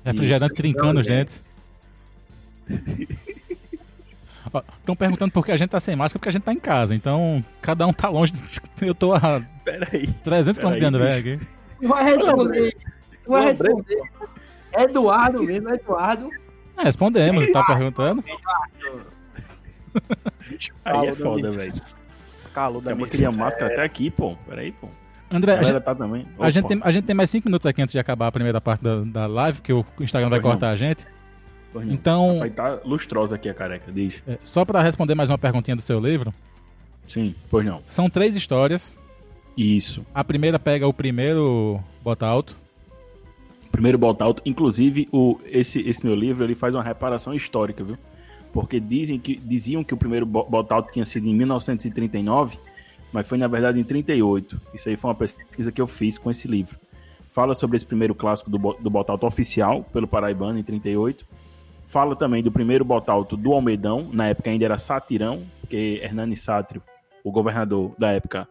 Refrigerante 0.05 0.45
Isso. 0.53 0.55
trincando 0.55 0.99
os 1.01 1.05
dentes. 1.07 1.41
Estão 4.79 4.95
perguntando 4.95 5.31
por 5.31 5.45
que 5.45 5.51
a 5.51 5.57
gente 5.57 5.69
tá 5.69 5.79
sem 5.79 5.95
máscara, 5.95 6.19
porque 6.19 6.29
a 6.29 6.31
gente 6.31 6.43
tá 6.43 6.53
em 6.53 6.59
casa. 6.59 6.95
Então, 6.95 7.43
cada 7.61 7.85
um 7.85 7.93
tá 7.93 8.09
longe. 8.09 8.33
Eu 8.81 8.95
tô 8.95 9.13
a 9.13 9.41
Pera 9.63 9.87
aí. 9.91 10.07
300 10.23 10.57
km 10.59 10.67
de 10.73 10.79
Peraí, 10.79 10.85
André 10.85 11.17
aqui. 11.17 11.39
Vai 11.81 12.03
responder. 12.05 12.75
Tu 13.29 13.31
vai 13.31 13.45
responder. 13.45 14.01
Eduardo 14.73 15.43
mesmo, 15.43 15.69
Eduardo. 15.69 16.29
É, 16.77 16.83
respondemos, 16.83 17.47
tá 17.51 17.63
perguntando. 17.63 18.23
Aí 20.83 21.07
é 21.07 21.15
foda, 21.15 21.51
velho. 21.51 21.73
Calor 22.53 22.81
da 22.81 22.95
minha 22.95 23.31
máscara 23.31 23.71
até 23.73 23.83
aqui, 23.83 24.09
pô. 24.09 24.35
Pera 24.47 24.61
aí, 24.61 24.71
pô. 24.71 24.87
André, 25.31 25.53
A 25.53 25.59
a 25.59 25.63
gente, 25.63 25.79
tá 25.81 25.93
também. 25.93 26.27
a 26.39 26.49
gente 26.49 26.67
tem, 26.67 26.79
a 26.83 26.91
gente 26.91 27.05
tem 27.05 27.15
mais 27.15 27.29
5 27.29 27.47
minutos 27.47 27.67
aqui 27.67 27.83
antes 27.83 27.93
de 27.93 27.99
acabar 27.99 28.27
a 28.27 28.31
primeira 28.31 28.59
parte 28.59 28.83
da, 28.83 29.01
da 29.01 29.27
live, 29.27 29.61
que 29.61 29.71
o 29.71 29.85
Instagram 29.99 30.27
vai 30.29 30.39
não. 30.39 30.49
cortar 30.49 30.69
a 30.71 30.75
gente. 30.75 31.05
Não. 31.71 31.83
Então, 31.83 32.39
Vai 32.39 32.49
tá 32.49 32.79
lustrosa 32.83 33.35
aqui 33.35 33.47
a 33.47 33.53
careca, 33.53 33.91
diz. 33.91 34.23
é, 34.27 34.39
só 34.43 34.65
pra 34.65 34.81
responder 34.81 35.13
mais 35.13 35.29
uma 35.29 35.37
perguntinha 35.37 35.75
do 35.75 35.83
seu 35.83 35.99
livro, 35.99 36.33
Sim, 37.05 37.35
pois 37.47 37.63
não. 37.63 37.83
são 37.85 38.09
três 38.09 38.35
histórias. 38.35 38.95
Isso. 39.55 40.03
A 40.15 40.23
primeira 40.23 40.57
pega 40.57 40.87
o 40.87 40.93
primeiro 40.93 41.79
bota 42.01 42.25
alto. 42.25 42.57
Primeiro 43.79 43.97
bota 43.97 44.25
alto. 44.25 44.43
Inclusive, 44.45 45.07
o, 45.09 45.39
esse, 45.45 45.79
esse 45.79 46.05
meu 46.05 46.13
livro 46.13 46.43
ele 46.43 46.53
faz 46.53 46.75
uma 46.75 46.83
reparação 46.83 47.33
histórica, 47.33 47.81
viu? 47.81 47.97
Porque 48.51 48.77
dizem 48.77 49.17
que, 49.17 49.37
diziam 49.37 49.85
que 49.85 49.93
o 49.93 49.97
primeiro 49.97 50.25
bo- 50.25 50.43
bota 50.43 50.75
alto 50.75 50.91
tinha 50.91 51.05
sido 51.05 51.25
em 51.29 51.33
1939, 51.33 52.59
mas 53.13 53.25
foi 53.25 53.37
na 53.37 53.47
verdade 53.47 53.79
em 53.79 53.83
38. 53.85 54.59
Isso 54.73 54.89
aí 54.89 54.97
foi 54.97 55.07
uma 55.09 55.15
pesquisa 55.15 55.71
que 55.71 55.79
eu 55.79 55.87
fiz 55.87 56.17
com 56.17 56.29
esse 56.29 56.45
livro. 56.45 56.77
Fala 57.29 57.55
sobre 57.55 57.77
esse 57.77 57.85
primeiro 57.85 58.13
clássico 58.13 58.49
do, 58.49 58.57
do 58.57 58.97
alto 58.97 59.25
oficial, 59.25 59.85
pelo 59.93 60.09
Paraibano, 60.09 60.59
em 60.59 60.63
38. 60.63 61.25
Fala 61.85 62.17
também 62.17 62.43
do 62.43 62.51
primeiro 62.51 62.83
bota 62.83 63.13
alto 63.13 63.37
do 63.37 63.53
Almedão, 63.53 64.09
na 64.11 64.27
época 64.27 64.49
ainda 64.49 64.65
era 64.65 64.77
Satirão, 64.77 65.43
porque 65.61 66.01
Hernani 66.03 66.35
Sátrio, 66.35 66.83
o 67.23 67.31
governador 67.31 67.93
da 67.97 68.11
época, 68.11 68.45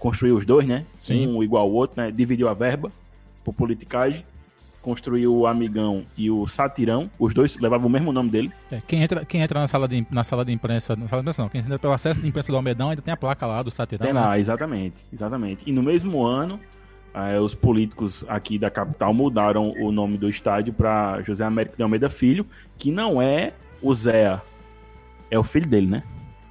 construiu 0.00 0.34
os 0.36 0.44
dois, 0.44 0.66
né? 0.66 0.84
Sim. 0.98 1.28
Um 1.28 1.40
igual 1.40 1.62
ao 1.62 1.72
outro, 1.72 2.02
né? 2.02 2.10
Dividiu 2.10 2.48
a 2.48 2.52
verba 2.52 2.90
por 3.44 3.54
politicagem 3.54 4.24
construiu 4.82 5.34
o 5.34 5.46
Amigão 5.46 6.04
e 6.18 6.30
o 6.30 6.46
Satirão. 6.46 7.10
Os 7.18 7.32
dois 7.32 7.56
levavam 7.56 7.86
o 7.86 7.90
mesmo 7.90 8.12
nome 8.12 8.28
dele. 8.28 8.52
É, 8.70 8.80
quem, 8.86 9.02
entra, 9.02 9.24
quem 9.24 9.40
entra 9.40 9.60
na 9.60 9.68
sala 9.68 9.88
de, 9.88 10.04
na 10.10 10.24
sala 10.24 10.44
de 10.44 10.52
imprensa, 10.52 10.94
na 10.96 11.08
sala 11.08 11.22
de 11.22 11.24
imprensa 11.24 11.42
não, 11.42 11.48
quem 11.48 11.60
entra 11.60 11.78
pelo 11.78 11.92
acesso 11.92 12.20
de 12.20 12.28
imprensa 12.28 12.52
do 12.52 12.56
Almedão 12.56 12.90
ainda 12.90 13.00
tem 13.00 13.14
a 13.14 13.16
placa 13.16 13.46
lá 13.46 13.62
do 13.62 13.70
Satirão. 13.70 14.04
Tem 14.04 14.12
né? 14.12 14.20
lá, 14.20 14.38
exatamente, 14.38 15.02
exatamente. 15.12 15.62
E 15.66 15.72
no 15.72 15.82
mesmo 15.82 16.24
ano, 16.24 16.60
eh, 17.14 17.38
os 17.38 17.54
políticos 17.54 18.24
aqui 18.28 18.58
da 18.58 18.70
capital 18.70 19.14
mudaram 19.14 19.72
o 19.78 19.92
nome 19.92 20.18
do 20.18 20.28
estádio 20.28 20.72
para 20.72 21.22
José 21.22 21.44
Américo 21.44 21.76
de 21.76 21.82
Almeida 21.82 22.10
Filho, 22.10 22.46
que 22.76 22.90
não 22.90 23.22
é 23.22 23.52
o 23.80 23.94
Zé, 23.94 24.40
é 25.30 25.38
o 25.38 25.42
filho 25.42 25.66
dele, 25.66 25.86
né? 25.86 26.02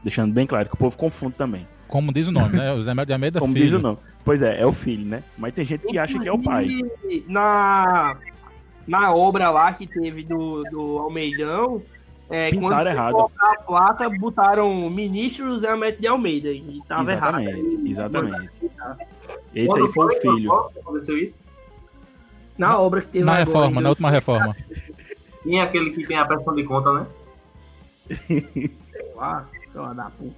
Deixando 0.04 0.34
bem 0.34 0.48
claro 0.48 0.68
que 0.68 0.74
o 0.74 0.78
povo 0.78 0.98
confunde 0.98 1.36
também. 1.36 1.68
Como 1.92 2.12
diz 2.12 2.28
o 2.28 2.32
nome, 2.32 2.58
né? 2.58 2.72
O 2.74 2.82
Zé 2.82 2.94
Melo 2.96 3.06
de 3.06 3.14
Almeida 3.14 3.40
Como 3.40 3.54
Filho. 3.54 3.66
diz 3.66 3.74
o 3.74 3.80
nome. 3.80 3.98
Pois 4.26 4.42
é, 4.42 4.60
é 4.62 4.66
o 4.66 4.72
filho, 4.72 5.06
né? 5.06 5.22
Mas 5.38 5.54
tem 5.54 5.64
gente 5.66 5.86
que 5.86 5.98
acha 6.00 6.18
que 6.18 6.28
é 6.28 6.32
o 6.32 6.40
pai. 6.42 6.68
Na, 7.28 8.16
na 8.88 9.14
obra 9.14 9.52
lá 9.52 9.74
que 9.74 9.86
teve 9.86 10.24
do, 10.24 10.64
do 10.72 10.98
Almeidão, 11.00 11.82
é, 12.30 12.50
Pintaram 12.50 12.76
quando 12.78 12.88
errado. 12.88 13.12
colocar 13.14 13.52
a 13.52 13.60
placa, 13.62 14.10
botaram 14.10 14.90
ministro 14.90 15.48
José 15.48 15.70
Américo 15.70 16.02
de 16.02 16.08
Almeida. 16.08 16.50
E 16.50 16.82
tava 16.88 17.12
errado. 17.12 17.40
Exatamente, 17.42 17.90
exatamente. 17.92 18.50
Esse 19.54 19.80
aí 19.80 19.88
foi 19.90 20.06
o 20.06 20.22
filho. 20.22 20.50
Quando 20.50 20.80
aconteceu 20.80 21.18
isso? 21.18 21.42
Na 22.58 22.80
obra 22.80 23.02
que 23.02 23.08
teve 23.08 23.26
Na 23.26 23.32
agora, 23.34 23.46
reforma, 23.46 23.68
ainda- 23.68 23.82
na 23.82 23.90
última 23.90 24.10
reforma. 24.12 24.56
Tem 25.44 25.60
aquele 25.60 25.90
que 25.90 26.06
tem 26.06 26.16
a 26.18 26.24
prestação 26.24 26.56
de 26.56 26.64
conta, 26.64 26.94
né? 26.94 27.06
Ah, 29.20 29.44
filha 29.72 29.94
da 29.94 30.10
puta. 30.12 30.36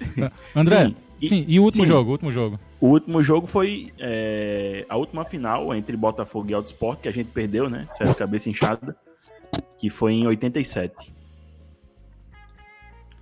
André, 0.54 0.86
Sim, 0.86 0.96
sim, 1.28 1.44
e- 1.48 1.54
e, 1.54 1.60
o 1.60 1.64
último 1.64 1.84
sim. 1.84 1.88
jogo, 1.88 2.08
o 2.10 2.12
último 2.12 2.30
jogo. 2.32 2.58
O 2.80 2.86
último 2.88 3.22
jogo 3.22 3.46
foi 3.46 3.92
é, 3.98 4.86
a 4.88 4.96
última 4.96 5.24
final 5.24 5.74
entre 5.74 5.96
Botafogo 5.96 6.50
e 6.50 6.54
Alto 6.54 6.66
Sport, 6.66 7.00
que 7.00 7.08
a 7.08 7.12
gente 7.12 7.30
perdeu, 7.30 7.68
né? 7.68 7.88
Certo, 7.92 8.16
cabeça 8.16 8.48
inchada. 8.48 8.96
Que 9.78 9.90
foi 9.90 10.12
em 10.12 10.26
87. 10.26 11.12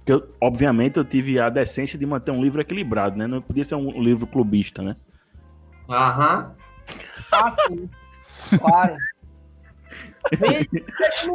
Que 0.04 0.12
eu, 0.12 0.28
obviamente 0.40 0.98
eu 0.98 1.04
tive 1.04 1.38
a 1.40 1.48
decência 1.48 1.98
de 1.98 2.04
manter 2.06 2.30
um 2.30 2.42
livro 2.42 2.60
equilibrado, 2.60 3.16
né? 3.16 3.26
Não 3.26 3.40
podia 3.40 3.64
ser 3.64 3.74
um 3.74 4.02
livro 4.02 4.26
clubista, 4.26 4.82
né? 4.82 4.96
Aham. 5.88 6.54
Ah, 7.32 7.50
sim. 7.50 7.88
Claro. 8.58 8.96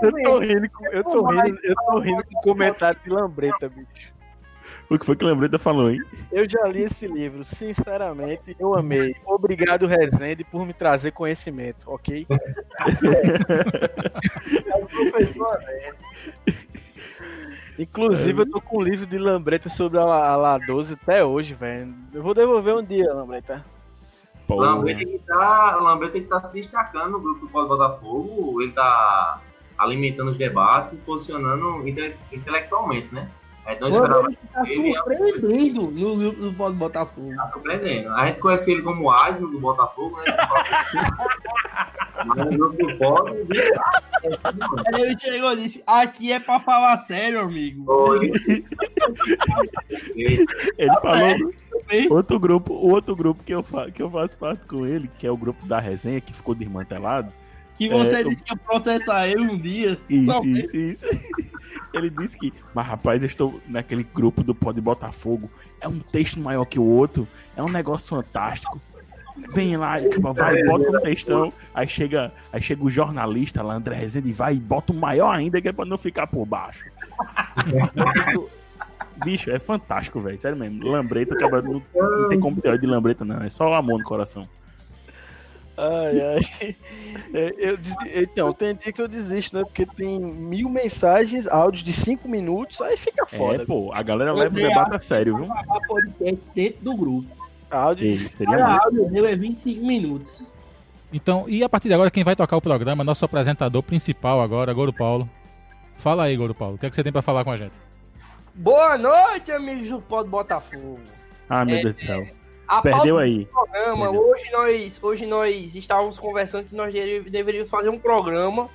Eu 0.01 0.11
tô 0.23 0.39
rindo, 0.39 0.69
eu 0.91 1.03
tô 1.03 1.25
rindo, 1.27 1.59
eu 1.63 1.75
tô 1.75 1.99
rindo 1.99 2.23
com 2.23 2.37
o 2.37 2.41
comentário 2.41 2.99
de 3.03 3.09
Lambreta, 3.09 3.69
bicho. 3.69 4.10
O 4.91 4.99
que 4.99 5.05
foi 5.05 5.15
que 5.15 5.23
o 5.23 5.27
Lembreta 5.29 5.57
falou, 5.57 5.89
hein? 5.89 6.03
Eu 6.33 6.49
já 6.49 6.67
li 6.67 6.83
esse 6.83 7.07
livro, 7.07 7.45
sinceramente, 7.45 8.53
eu 8.59 8.75
amei. 8.75 9.15
Obrigado, 9.25 9.87
Rezende, 9.87 10.43
por 10.43 10.65
me 10.65 10.73
trazer 10.73 11.11
conhecimento, 11.11 11.89
ok? 11.89 12.27
É 14.67 14.75
o 14.75 14.85
professor 14.85 15.55
André. 15.55 15.93
Inclusive, 17.79 18.41
eu 18.41 18.51
tô 18.51 18.59
com 18.59 18.79
um 18.79 18.81
livro 18.81 19.05
de 19.05 19.17
Lambreta 19.17 19.69
sobre 19.69 19.97
a, 19.97 20.01
a 20.03 20.35
La 20.35 20.57
12 20.57 20.95
até 20.95 21.23
hoje, 21.23 21.53
velho. 21.53 21.93
Eu 22.13 22.21
vou 22.21 22.33
devolver 22.33 22.75
um 22.75 22.83
dia, 22.83 23.13
Lambreta. 23.13 23.63
Tem 24.97 25.07
que 25.07 25.19
tá, 25.19 25.75
Lambert 25.77 26.11
tem 26.11 26.21
que 26.21 26.27
estar 26.27 26.43
se 26.43 26.53
destacando 26.53 27.11
no 27.11 27.19
grupo 27.21 27.47
do 27.47 27.67
Botafogo. 27.67 28.61
Ele 28.61 28.73
tá 28.73 29.39
alimentando 29.77 30.31
os 30.31 30.37
debates 30.37 30.93
e 30.93 30.97
posicionando 30.97 31.87
inte- 31.87 32.13
intelectualmente, 32.33 33.13
né? 33.15 33.29
Eu 33.67 33.87
esperava 33.89 34.27
Ele 34.27 34.37
tá 34.53 34.65
surpreendido 34.65 35.91
no 35.91 36.31
do 36.33 36.53
Pode 36.53 36.75
Botafogo. 36.75 37.35
tá 37.35 37.45
surpreendendo. 37.47 38.09
A 38.09 38.27
gente 38.27 38.39
conhece 38.39 38.71
ele 38.71 38.81
como 38.81 39.09
Asno 39.09 39.47
do 39.49 39.59
Botafogo, 39.59 40.17
né? 40.17 40.35
Mas 42.25 42.37
no 42.37 42.57
grupo 42.57 42.85
do 42.85 43.55
Aí 44.93 45.01
ele 45.01 45.19
chegou 45.19 45.53
e 45.53 45.55
disse: 45.57 45.83
Aqui 45.87 46.31
é 46.31 46.39
pra 46.39 46.59
falar 46.59 46.99
sério, 46.99 47.41
amigo. 47.41 47.91
Oi. 47.91 48.31
Ele 50.15 50.95
falou 51.01 51.53
Bem, 51.87 52.11
outro 52.11 52.39
grupo, 52.39 52.73
o 52.73 52.89
outro 52.89 53.15
grupo 53.15 53.43
que 53.43 53.53
eu, 53.53 53.63
fa 53.63 53.89
que 53.89 54.01
eu 54.01 54.09
faço 54.09 54.37
parte 54.37 54.65
com 54.65 54.85
ele, 54.85 55.09
que 55.17 55.25
é 55.25 55.31
o 55.31 55.37
grupo 55.37 55.65
da 55.65 55.79
resenha, 55.79 56.21
que 56.21 56.31
ficou 56.33 56.53
desmantelado. 56.53 57.33
Que 57.75 57.89
você 57.89 58.17
É, 58.17 58.23
disse 58.23 58.43
que 58.43 58.53
ia 58.53 58.57
processar 58.57 59.27
ele 59.27 59.41
um 59.41 59.57
dia. 59.57 59.99
Isso, 60.09 60.45
isso, 60.45 60.75
isso. 60.77 61.05
Ele 61.93 62.09
disse 62.09 62.37
que, 62.37 62.53
mas 62.73 62.87
rapaz, 62.87 63.21
eu 63.21 63.27
estou 63.27 63.59
naquele 63.67 64.03
grupo 64.03 64.43
do 64.43 64.55
Pode 64.55 64.79
Botafogo. 64.79 65.49
É 65.79 65.87
um 65.87 65.99
texto 65.99 66.39
maior 66.39 66.65
que 66.65 66.79
o 66.79 66.83
outro. 66.83 67.27
É 67.55 67.61
um 67.61 67.69
negócio 67.69 68.09
fantástico. 68.09 68.79
Vem 69.53 69.77
lá, 69.77 69.95
acaba, 69.95 70.33
vai, 70.33 70.63
bota 70.63 70.97
um 70.97 71.01
textão. 71.01 71.53
Aí 71.73 71.87
chega, 71.87 72.31
aí 72.51 72.61
chega 72.61 72.83
o 72.83 72.89
jornalista 72.89 73.63
lá, 73.63 73.75
André 73.75 73.95
Rezende, 73.95 74.29
e 74.29 74.33
vai 74.33 74.55
e 74.55 74.59
bota 74.59 74.93
um 74.93 74.99
maior 74.99 75.33
ainda, 75.33 75.61
que 75.61 75.69
é 75.69 75.71
pra 75.71 75.85
não 75.85 75.97
ficar 75.97 76.27
por 76.27 76.45
baixo. 76.45 76.85
Bicho, 79.23 79.51
é 79.51 79.59
fantástico, 79.59 80.19
velho. 80.19 80.39
Sério 80.39 80.57
mesmo. 80.57 80.85
Lambreta, 80.85 81.35
acaba, 81.35 81.61
não, 81.61 81.81
não 81.93 82.29
tem 82.29 82.39
como 82.39 82.59
ter 82.61 82.77
de 82.79 82.87
lambreta, 82.87 83.23
não. 83.23 83.41
É 83.41 83.49
só 83.49 83.73
amor 83.73 83.99
no 83.99 84.05
coração. 84.05 84.47
Ai, 85.77 86.21
ai. 86.21 86.75
É, 87.33 87.53
eu 87.57 87.77
então, 88.23 88.51
tem 88.51 88.75
dia 88.75 88.91
que 88.91 89.01
eu 89.01 89.07
desisto, 89.07 89.55
né? 89.57 89.63
Porque 89.63 89.85
tem 89.85 90.19
mil 90.19 90.69
mensagens, 90.69 91.47
áudios 91.47 91.83
de 91.83 91.93
cinco 91.93 92.27
minutos, 92.27 92.81
aí 92.81 92.97
fica 92.97 93.25
foda. 93.25 93.63
É, 93.63 93.65
pô, 93.65 93.91
a 93.93 94.01
galera 94.01 94.31
Eu 94.31 94.35
leva 94.35 94.53
o 94.53 94.61
debate 94.61 94.95
a 94.95 94.99
sério, 94.99 95.37
viu? 95.37 95.45
gravar 95.47 95.79
podcast 95.87 96.41
dentro 96.53 96.81
do 96.83 96.95
grupo. 96.95 97.27
áudio 97.69 98.05
Ei, 98.05 98.11
de 98.13 98.17
seria 98.17 98.57
Cada 98.57 98.83
áudio 98.83 99.09
meu 99.09 99.25
é 99.25 99.35
25 99.35 99.85
minutos. 99.85 100.51
Então, 101.13 101.45
e 101.47 101.63
a 101.63 101.69
partir 101.69 101.87
de 101.87 101.93
agora, 101.93 102.11
quem 102.11 102.23
vai 102.23 102.35
tocar 102.35 102.57
o 102.57 102.61
programa, 102.61 103.03
nosso 103.03 103.23
apresentador 103.23 103.81
principal 103.83 104.41
agora, 104.41 104.73
Goro 104.73 104.91
Paulo. 104.93 105.29
Fala 105.97 106.23
aí, 106.23 106.35
Goro 106.35 106.55
Paulo. 106.55 106.75
O 106.75 106.77
que, 106.77 106.85
é 106.85 106.89
que 106.89 106.95
você 106.95 107.03
tem 107.03 107.11
pra 107.11 107.21
falar 107.21 107.43
com 107.43 107.51
a 107.51 107.57
gente? 107.57 107.73
Boa 108.53 108.97
noite, 108.97 109.51
amigos 109.51 109.87
do 109.89 109.99
Botafogo. 110.25 110.99
Ah, 111.49 111.63
meu 111.63 111.77
É, 111.77 111.81
Deus 111.81 111.99
do 111.99 112.05
céu. 112.05 112.27
A 112.71 112.81
Perdeu 112.81 113.17
aí. 113.17 113.45
programa, 113.47 114.05
Perdeu. 114.05 114.21
hoje 114.29 114.49
nós, 114.49 115.03
hoje 115.03 115.25
nós 115.25 115.75
estávamos 115.75 116.17
conversando 116.17 116.67
que 116.69 116.73
nós 116.73 116.93
deve- 116.93 117.29
deveríamos 117.29 117.69
fazer 117.69 117.89
um 117.89 117.99
programa 117.99 118.69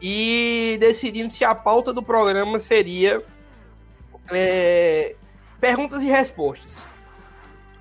e 0.00 0.78
decidimos 0.80 1.36
que 1.36 1.44
a 1.44 1.54
pauta 1.54 1.92
do 1.92 2.02
programa 2.02 2.58
seria 2.58 3.22
é, 4.30 5.14
perguntas 5.60 6.02
e 6.02 6.06
respostas. 6.06 6.82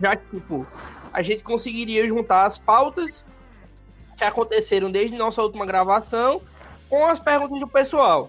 Já 0.01 0.17
que, 0.17 0.25
tipo, 0.29 0.67
a 1.13 1.21
gente 1.21 1.41
conseguiria 1.41 2.05
juntar 2.05 2.45
as 2.45 2.57
pautas 2.57 3.23
que 4.17 4.25
aconteceram 4.25 4.91
desde 4.91 5.15
nossa 5.17 5.41
última 5.41 5.65
gravação 5.65 6.41
com 6.89 7.05
as 7.05 7.17
perguntas 7.17 7.61
do 7.61 7.67
pessoal. 7.67 8.27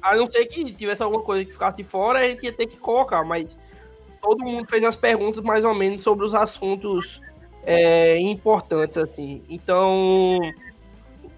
A 0.00 0.16
não 0.16 0.30
ser 0.30 0.46
que 0.46 0.72
tivesse 0.72 1.02
alguma 1.02 1.22
coisa 1.22 1.44
que 1.44 1.52
ficasse 1.52 1.76
de 1.76 1.84
fora, 1.84 2.20
a 2.20 2.22
gente 2.28 2.42
ia 2.46 2.52
ter 2.54 2.68
que 2.68 2.78
colocar, 2.78 3.22
mas 3.22 3.58
todo 4.24 4.42
mundo 4.42 4.66
fez 4.66 4.82
as 4.82 4.96
perguntas 4.96 5.44
mais 5.44 5.66
ou 5.66 5.74
menos 5.74 6.00
sobre 6.00 6.24
os 6.24 6.34
assuntos 6.34 7.20
é, 7.62 8.18
importantes, 8.18 8.96
assim. 8.96 9.42
Então, 9.50 10.40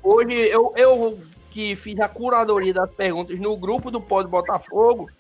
hoje 0.01 0.35
eu, 0.35 0.73
eu 0.77 1.19
que 1.51 1.75
fiz 1.75 1.99
a 1.99 2.09
curadoria 2.09 2.73
das 2.73 2.91
perguntas 2.93 3.39
no 3.41 3.57
grupo 3.57 3.91
do 3.91 4.01
Pod 4.01 4.31
Botafogo, 4.31 5.11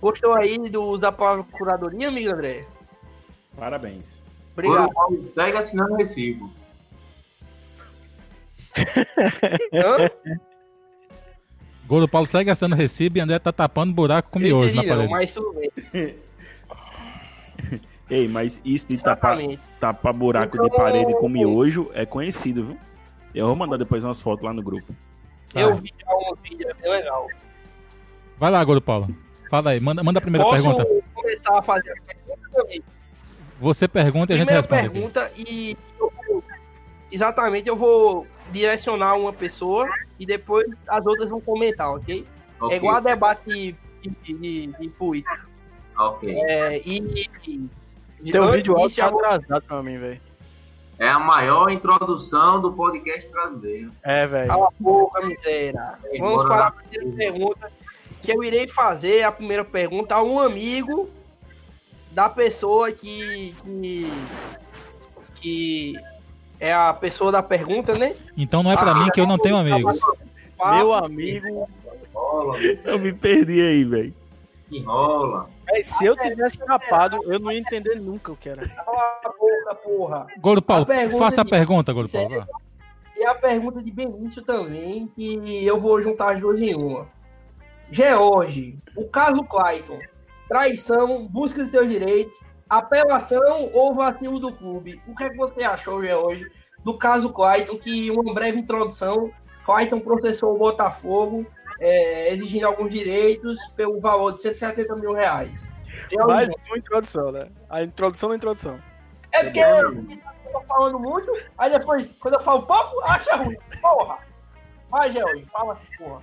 gostou 0.00 0.34
aí 0.34 0.58
do 0.68 0.82
uso 0.82 1.02
da 1.02 1.12
palavra 1.12 1.44
curadoria, 1.52 2.08
amigo 2.08 2.32
André? 2.32 2.66
Parabéns. 3.56 4.20
Obrigado. 4.52 4.92
Goro, 4.92 5.32
Segue 5.32 5.56
assinando 5.56 5.94
recibo. 5.94 6.50
Hã? 9.72 10.10
Golo 11.86 12.08
Paulo 12.08 12.26
segue 12.26 12.44
gastando 12.44 12.74
recibo 12.74 13.18
e 13.18 13.20
André 13.20 13.38
tá 13.38 13.52
tapando 13.52 13.92
buraco 13.92 14.30
com 14.30 14.38
miojo 14.38 14.74
na 14.74 14.82
entendi, 14.82 14.88
não, 14.88 14.96
parede. 14.96 15.12
mas 15.12 15.32
tudo 15.32 15.52
bem. 15.52 15.70
Ei, 18.10 18.28
mas 18.28 18.60
isso 18.64 18.88
de 18.88 19.02
tapar, 19.02 19.38
tapar 19.80 20.12
buraco 20.12 20.58
de 20.58 20.64
Então- 20.66 20.76
parede 20.78 21.12
com 21.14 21.28
miojo 21.28 21.90
é 21.94 22.04
conhecido, 22.04 22.64
viu? 22.66 22.76
Eu 23.34 23.46
vou 23.46 23.56
mandar 23.56 23.78
depois 23.78 24.04
umas 24.04 24.20
fotos 24.20 24.44
lá 24.44 24.52
no 24.52 24.62
grupo. 24.62 24.94
Eu 25.54 25.70
Vai. 25.74 25.80
vi 25.82 25.94
já 25.98 26.12
um 26.14 26.34
vídeo, 26.42 26.68
é 26.68 26.74
bem 26.74 26.90
legal. 26.90 27.26
Vai 28.38 28.50
lá, 28.50 28.62
Golo 28.64 28.80
Paulo. 28.80 29.08
Fala 29.48 29.70
aí, 29.70 29.80
manda, 29.80 30.02
manda 30.02 30.18
a 30.18 30.22
primeira 30.22 30.44
Posso 30.44 30.62
pergunta. 30.62 30.86
começar 31.14 31.58
a 31.58 31.62
fazer 31.62 31.92
a 31.92 32.02
pergunta 32.14 32.48
também? 32.52 32.82
Você 33.60 33.86
pergunta 33.88 34.32
e 34.32 34.34
a 34.34 34.38
gente 34.38 34.50
responde. 34.52 34.80
aqui. 34.86 34.90
pergunta 34.92 35.32
e 35.36 35.76
eu 35.98 36.12
exatamente 37.10 37.68
eu 37.68 37.76
vou 37.76 38.26
direcionar 38.50 39.14
uma 39.16 39.32
pessoa 39.32 39.88
e 40.18 40.26
depois 40.26 40.66
as 40.88 41.06
outras 41.06 41.30
vão 41.30 41.40
comentar, 41.40 41.90
ok? 41.94 42.26
Ok, 42.60 42.74
É 42.74 42.78
igual 42.78 42.96
a 42.96 43.00
debate 43.00 43.44
de, 43.48 43.74
de, 44.02 44.34
de- 44.34 44.66
de 44.78 44.88
política. 44.88 45.46
ok. 45.96 46.34
É, 46.42 46.78
e, 46.84 47.28
e 47.44 47.70
Teu 48.30 48.48
vídeo 48.48 48.76
áudio 48.76 48.96
tá 48.96 49.06
atrasado 49.06 49.62
pra 49.62 49.82
mim, 49.82 49.98
velho. 49.98 50.20
É 50.98 51.08
a 51.08 51.18
maior 51.18 51.70
introdução 51.70 52.60
do 52.60 52.72
podcast 52.72 53.28
brasileiro. 53.30 53.90
É, 54.02 54.26
velho. 54.26 54.46
Cala 54.46 54.66
a 54.68 54.72
boca, 54.78 55.26
miséria. 55.26 55.94
É, 56.04 56.18
Vamos 56.18 56.44
para 56.44 56.66
a 56.68 56.70
primeira 56.70 57.16
pergunta. 57.16 57.72
Que 58.20 58.32
eu 58.32 58.44
irei 58.44 58.68
fazer 58.68 59.24
a 59.24 59.32
primeira 59.32 59.64
pergunta 59.64 60.14
a 60.14 60.22
um 60.22 60.38
amigo 60.38 61.10
da 62.12 62.28
pessoa 62.28 62.92
que. 62.92 63.52
que, 63.64 64.12
que 65.36 65.98
é 66.60 66.72
a 66.72 66.92
pessoa 66.94 67.32
da 67.32 67.42
pergunta, 67.42 67.94
né? 67.94 68.14
Então 68.36 68.62
não 68.62 68.70
é 68.70 68.76
pra 68.76 68.94
mim 68.94 69.10
que 69.10 69.20
eu 69.20 69.26
não 69.26 69.38
tenho 69.38 69.56
amigos. 69.56 69.98
Meu 70.70 70.94
amigo. 70.94 71.68
Eu 72.84 72.98
me 73.00 73.12
perdi 73.12 73.60
aí, 73.60 73.82
velho. 73.84 74.14
enrola. 74.70 75.48
Véi, 75.66 75.84
se 75.84 76.04
eu 76.04 76.16
tivesse 76.16 76.56
escapado, 76.58 77.20
eu 77.24 77.38
não 77.38 77.50
ia 77.52 77.58
entender 77.60 77.94
nunca 77.96 78.32
o 78.32 78.36
que 78.36 78.48
era. 78.48 78.66
Cala 78.68 79.20
a 79.24 79.28
boca, 79.28 79.74
porra. 79.76 80.26
Golo 80.38 80.60
Paulo, 80.62 80.86
A 80.90 81.18
faça 81.18 81.40
a 81.40 81.44
de- 81.44 81.50
pergunta, 81.50 81.92
Golo 81.92 82.08
Paulo. 82.08 82.46
E 83.16 83.24
a 83.24 83.34
pergunta 83.34 83.82
de 83.82 83.90
Benício 83.90 84.42
também, 84.42 85.06
que 85.14 85.64
eu 85.64 85.80
vou 85.80 86.02
juntar 86.02 86.34
as 86.34 86.40
duas 86.40 86.60
em 86.60 86.74
uma. 86.74 87.06
George, 87.90 88.78
o 88.96 89.04
caso 89.08 89.44
Clayton, 89.44 89.98
traição, 90.48 91.26
busca 91.28 91.62
de 91.64 91.70
seus 91.70 91.88
direitos, 91.88 92.40
apelação 92.68 93.70
ou 93.72 93.94
vacilo 93.94 94.40
do 94.40 94.52
clube? 94.52 95.00
O 95.06 95.14
que 95.14 95.24
é 95.24 95.30
que 95.30 95.36
você 95.36 95.62
achou, 95.62 96.02
George, 96.04 96.46
do 96.82 96.96
caso 96.96 97.30
Clayton, 97.32 97.76
que 97.76 98.10
uma 98.10 98.32
breve 98.34 98.58
introdução, 98.58 99.30
Clayton 99.64 100.00
processou 100.00 100.54
o 100.54 100.58
Botafogo, 100.58 101.46
é, 101.82 102.32
exigindo 102.32 102.64
alguns 102.64 102.92
direitos 102.92 103.58
pelo 103.74 104.00
valor 104.00 104.34
de 104.34 104.40
170 104.40 104.94
mil 104.96 105.12
reais. 105.12 105.68
George, 106.08 106.26
Mais 106.28 106.48
uma 106.48 106.78
introdução, 106.78 107.32
né? 107.32 107.48
A 107.68 107.82
introdução 107.82 108.28
da 108.30 108.36
introdução. 108.36 108.78
é 109.32 109.42
porque 109.44 109.58
eu 109.58 110.52
tô 110.52 110.60
falando 110.68 111.00
muito, 111.00 111.32
aí 111.58 111.70
depois, 111.70 112.08
quando 112.20 112.34
eu 112.34 112.40
falo 112.40 112.62
pouco, 112.62 113.00
acha 113.02 113.34
ruim. 113.34 113.56
Porra! 113.80 114.18
Vai, 114.90 115.10
George, 115.10 115.44
fala, 115.52 115.76
porra. 115.98 116.22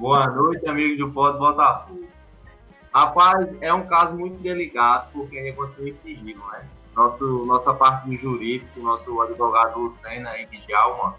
Boa 0.00 0.26
noite, 0.28 0.66
amigos 0.66 0.98
do 0.98 1.12
Pod 1.12 1.38
Botafogo. 1.38 2.06
Rapaz, 2.94 3.46
é 3.60 3.74
um 3.74 3.86
caso 3.86 4.16
muito 4.16 4.42
delicado, 4.42 5.10
porque 5.12 5.36
ainda 5.36 5.54
continua 5.54 5.90
em 5.90 5.96
sigilo, 6.02 6.42
né? 6.50 6.66
Nosso, 6.94 7.44
nossa 7.44 7.74
parte 7.74 8.08
do 8.08 8.16
jurídico, 8.16 8.80
nosso 8.80 9.20
advogado 9.20 9.78
Lucena 9.78 10.38
e 10.38 10.46
Djalma 10.46 11.14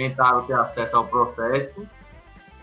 tentaram 0.00 0.42
ter 0.46 0.54
acesso 0.54 0.96
ao 0.96 1.06
processo 1.06 1.86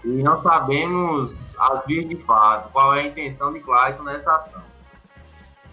e 0.03 0.23
não 0.23 0.41
sabemos 0.41 1.55
as 1.59 1.85
vias 1.85 2.09
de 2.09 2.15
fato, 2.15 2.71
qual 2.71 2.95
é 2.95 3.01
a 3.01 3.07
intenção 3.07 3.53
de 3.53 3.59
Clayton 3.59 4.03
nessa 4.03 4.35
ação. 4.35 4.63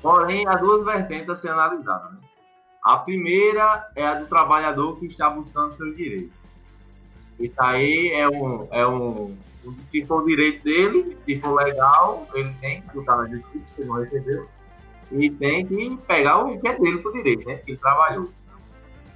Porém, 0.02 0.46
há 0.46 0.56
duas 0.56 0.84
vertentes 0.84 1.30
a 1.30 1.36
ser 1.36 1.48
analisadas. 1.48 2.12
Né? 2.12 2.18
A 2.82 2.98
primeira 2.98 3.88
é 3.96 4.06
a 4.06 4.14
do 4.14 4.26
trabalhador 4.26 4.98
que 4.98 5.06
está 5.06 5.30
buscando 5.30 5.72
seus 5.72 5.96
direitos. 5.96 6.36
Isso 7.40 7.62
aí 7.62 8.10
é 8.12 8.28
um, 8.28 8.68
é 8.70 8.86
um. 8.86 9.34
Se 9.88 10.04
for 10.04 10.22
direito 10.26 10.62
dele, 10.64 11.16
se 11.16 11.40
for 11.40 11.54
legal, 11.54 12.28
ele 12.34 12.54
tem 12.60 12.82
que 12.82 12.96
lutar 12.98 13.16
na 13.16 13.26
justiça, 13.26 13.64
se 13.74 13.84
não 13.86 13.94
recebeu. 13.94 14.46
E 15.10 15.30
tem 15.30 15.66
que 15.66 15.96
pegar 16.06 16.44
o 16.44 16.60
que 16.60 16.68
é 16.68 16.78
dele 16.78 16.98
por 16.98 17.12
direito, 17.14 17.46
né? 17.46 17.56
Que 17.56 17.70
ele 17.70 17.78
trabalhou. 17.78 18.30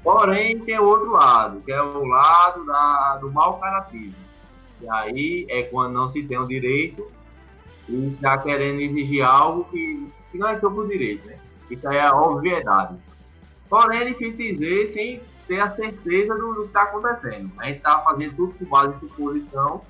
Porém, 0.02 0.58
tem 0.60 0.78
o 0.78 0.84
outro 0.84 1.10
lado, 1.10 1.60
que 1.60 1.72
é 1.72 1.82
o 1.82 2.06
lado 2.06 2.64
da, 2.64 3.18
do 3.20 3.30
mau 3.30 3.58
caratismo. 3.58 4.14
E 4.80 4.88
aí 4.88 5.46
é 5.48 5.62
quando 5.64 5.92
não 5.92 6.08
se 6.08 6.22
tem 6.22 6.38
o 6.38 6.46
direito 6.46 7.10
e 7.88 8.08
está 8.08 8.38
querendo 8.38 8.80
exigir 8.80 9.24
algo 9.24 9.64
que, 9.64 10.08
que 10.30 10.38
não 10.38 10.48
é 10.48 10.56
seu 10.56 10.70
por 10.70 10.86
direito, 10.86 11.26
né? 11.26 11.38
Isso 11.70 11.86
aí 11.88 11.96
é 11.96 12.02
a 12.02 12.14
obviedade. 12.14 12.96
Porém, 13.68 14.00
é 14.00 14.04
difícil 14.06 14.36
dizer 14.36 14.86
sem 14.86 15.20
ter 15.46 15.60
a 15.60 15.70
certeza 15.74 16.34
do, 16.34 16.54
do 16.54 16.60
que 16.62 16.66
está 16.68 16.82
acontecendo. 16.82 17.50
A 17.58 17.66
gente 17.66 17.78
está 17.78 17.98
fazendo 18.00 18.36
tudo 18.36 18.54
com 18.54 18.64
base 18.66 18.94
em 18.94 19.00
suposição, 19.00 19.82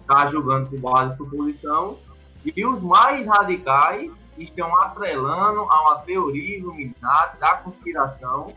está 0.00 0.28
julgando 0.28 0.70
com 0.70 0.78
base 0.78 1.14
em 1.14 1.16
suposição, 1.16 1.98
e 2.44 2.64
os 2.64 2.80
mais 2.80 3.26
radicais 3.26 4.10
estão 4.38 4.74
atrelando 4.78 5.60
a 5.60 5.82
uma 5.82 5.98
teoria 6.00 6.58
iluminada 6.58 7.36
da 7.38 7.54
conspiração, 7.56 8.52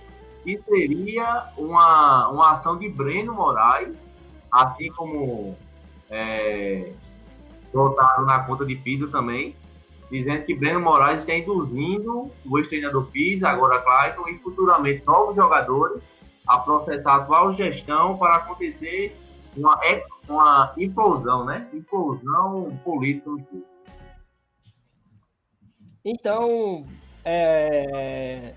que 0.46 0.62
seria 0.70 1.48
uma, 1.58 2.30
uma 2.30 2.52
ação 2.52 2.78
de 2.78 2.88
Breno 2.88 3.34
Moraes, 3.34 3.98
assim 4.52 4.90
como 4.92 5.58
é, 6.10 6.92
botaram 7.74 8.26
na 8.26 8.40
conta 8.42 8.64
de 8.64 8.76
Pisa 8.76 9.08
também, 9.08 9.56
dizendo 10.12 10.46
que 10.46 10.54
Breno 10.54 10.80
Moraes 10.80 11.22
está 11.22 11.34
induzindo 11.36 12.32
o 12.46 12.60
ex-treinador 12.60 13.08
Pisa, 13.08 13.50
agora 13.50 13.82
Clayton, 13.82 14.30
e 14.30 14.38
futuramente 14.38 15.04
novos 15.04 15.36
jogadores 15.36 16.04
a 16.48 16.60
processar 16.60 17.14
a 17.14 17.16
atual 17.16 17.54
gestão 17.54 18.16
para 18.16 18.36
acontecer 18.36 19.18
uma, 19.58 19.80
ex- 19.84 20.06
uma 20.30 20.72
implosão, 20.78 21.44
né? 21.44 21.68
Implosão 21.74 22.80
política 22.84 23.32
no 23.32 23.44
clube. 23.44 23.66
Então, 26.06 26.86
é, 27.24 28.54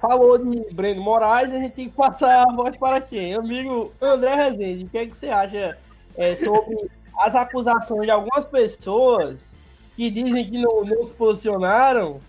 falou 0.00 0.38
de 0.38 0.72
Breno 0.72 1.02
Moraes, 1.02 1.52
a 1.52 1.58
gente 1.58 1.74
tem 1.74 1.88
que 1.88 1.94
passar 1.94 2.42
a 2.48 2.52
voz 2.52 2.76
para 2.76 3.00
quem? 3.00 3.34
Amigo 3.34 3.92
André 4.00 4.34
Rezende, 4.34 4.84
o 4.84 4.88
que, 4.88 4.98
é 4.98 5.06
que 5.06 5.16
você 5.16 5.28
acha 5.28 5.76
é, 6.16 6.34
sobre 6.34 6.90
as 7.18 7.34
acusações 7.34 8.04
de 8.04 8.10
algumas 8.10 8.44
pessoas 8.46 9.54
que 9.94 10.10
dizem 10.10 10.48
que 10.50 10.58
não, 10.58 10.84
não 10.84 11.04
se 11.04 11.12
posicionaram, 11.12 12.20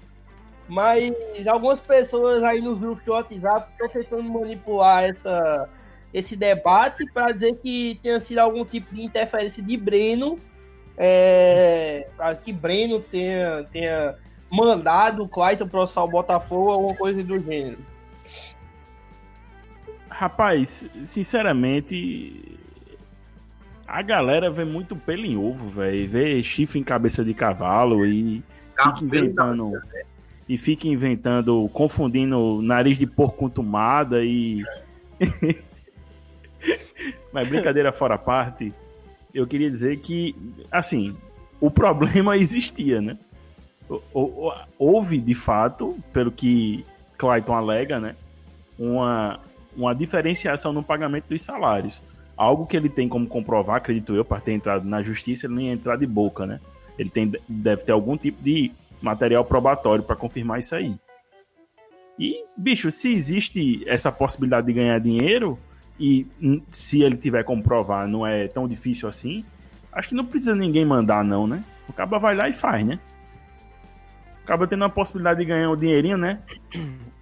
mas 0.67 1.13
algumas 1.47 1.79
pessoas 1.79 2.43
aí 2.43 2.61
nos 2.61 2.77
grupos 2.77 3.03
de 3.03 3.09
WhatsApp 3.09 3.71
estão 3.71 3.87
tentando 3.87 4.23
manipular 4.23 5.05
essa, 5.05 5.69
esse 6.13 6.35
debate 6.35 7.05
para 7.13 7.31
dizer 7.31 7.55
que 7.57 7.97
tenha 8.03 8.19
sido 8.19 8.39
algum 8.39 8.65
tipo 8.65 8.93
de 8.93 9.03
interferência 9.03 9.63
de 9.63 9.77
Breno, 9.77 10.37
é, 10.97 12.07
que 12.43 12.51
Breno 12.51 12.99
tenha, 12.99 13.65
tenha 13.71 14.15
mandado 14.51 15.23
o 15.23 15.27
Clayton 15.27 15.67
processar 15.67 16.03
o 16.03 16.09
Botafogo, 16.09 16.71
alguma 16.71 16.95
coisa 16.95 17.23
do 17.23 17.39
gênero. 17.39 17.79
Rapaz, 20.09 20.87
sinceramente, 21.05 22.59
a 23.87 24.01
galera 24.01 24.51
vê 24.51 24.65
muito 24.65 24.95
pelo 24.95 25.25
em 25.25 25.37
ovo, 25.37 25.69
velho. 25.69 26.07
Vê 26.09 26.43
chifre 26.43 26.79
em 26.79 26.83
cabeça 26.83 27.23
de 27.23 27.33
cavalo 27.33 28.05
e 28.05 28.43
fica 28.77 29.03
inventando. 29.03 29.71
E 30.47 30.57
fica 30.57 30.87
inventando, 30.87 31.69
confundindo 31.73 32.61
nariz 32.61 32.97
de 32.97 33.07
porco 33.07 33.37
com 33.37 33.49
tomada 33.49 34.23
e. 34.23 34.63
Mas 37.33 37.47
brincadeira 37.47 37.91
fora 37.91 38.15
a 38.15 38.17
parte, 38.17 38.73
eu 39.33 39.47
queria 39.47 39.71
dizer 39.71 39.99
que, 39.99 40.35
assim, 40.69 41.15
o 41.59 41.71
problema 41.71 42.35
existia, 42.37 43.01
né? 43.01 43.17
Houve, 44.77 45.19
de 45.19 45.35
fato, 45.35 45.97
pelo 46.13 46.31
que 46.31 46.85
Clayton 47.17 47.53
alega, 47.53 47.99
né? 47.99 48.15
Uma, 48.77 49.39
uma 49.75 49.93
diferenciação 49.93 50.71
no 50.71 50.83
pagamento 50.83 51.25
dos 51.29 51.41
salários. 51.41 52.01
Algo 52.37 52.65
que 52.65 52.75
ele 52.75 52.89
tem 52.89 53.07
como 53.09 53.27
comprovar, 53.27 53.77
acredito 53.77 54.15
eu, 54.15 54.25
para 54.25 54.41
ter 54.41 54.53
entrado 54.53 54.87
na 54.87 55.03
justiça, 55.03 55.45
ele 55.45 55.63
ia 55.63 55.73
entrar 55.73 55.97
de 55.97 56.07
boca, 56.07 56.45
né? 56.45 56.59
Ele 56.97 57.09
tem, 57.09 57.31
deve 57.47 57.83
ter 57.83 57.91
algum 57.91 58.17
tipo 58.17 58.41
de 58.43 58.71
material 59.01 59.43
probatório 59.43 60.03
para 60.03 60.15
confirmar 60.15 60.59
isso 60.59 60.75
aí. 60.75 60.95
E, 62.17 62.43
bicho, 62.55 62.91
se 62.91 63.13
existe 63.13 63.83
essa 63.87 64.11
possibilidade 64.11 64.67
de 64.67 64.73
ganhar 64.73 64.99
dinheiro, 64.99 65.57
e 65.99 66.25
se 66.69 67.01
ele 67.01 67.17
tiver 67.17 67.43
como 67.43 67.61
provar, 67.61 68.07
não 68.07 68.25
é 68.25 68.47
tão 68.47 68.67
difícil 68.67 69.07
assim, 69.07 69.45
acho 69.91 70.09
que 70.09 70.15
não 70.15 70.25
precisa 70.25 70.55
ninguém 70.55 70.85
mandar, 70.85 71.23
não, 71.23 71.45
né? 71.45 71.63
O 71.87 71.93
cara 71.93 72.17
vai 72.17 72.35
lá 72.35 72.49
e 72.49 72.53
faz, 72.53 72.85
né? 72.85 72.99
Acaba 74.43 74.67
tendo 74.67 74.83
a 74.83 74.89
possibilidade 74.89 75.39
de 75.39 75.45
ganhar 75.45 75.69
um 75.69 75.75
dinheirinho, 75.77 76.17
né? 76.17 76.39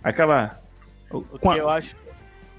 Aquela. 0.03 0.59
O 1.11 1.21
Com, 1.21 1.37
que 1.39 1.47
a- 1.49 1.57
eu 1.57 1.69
acho. 1.69 1.95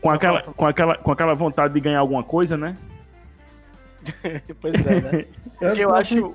com, 0.00 0.10
aquela, 0.10 0.42
com, 0.42 0.66
aquela, 0.66 0.96
com 0.96 1.12
aquela 1.12 1.34
vontade 1.34 1.72
de 1.74 1.80
ganhar 1.80 2.00
alguma 2.00 2.22
coisa, 2.22 2.56
né? 2.56 2.76
Pois 4.60 4.74
é, 4.86 5.00
né? 5.00 5.24
O 5.60 5.74
que 5.74 5.80
eu 5.80 5.94
acho. 5.94 6.34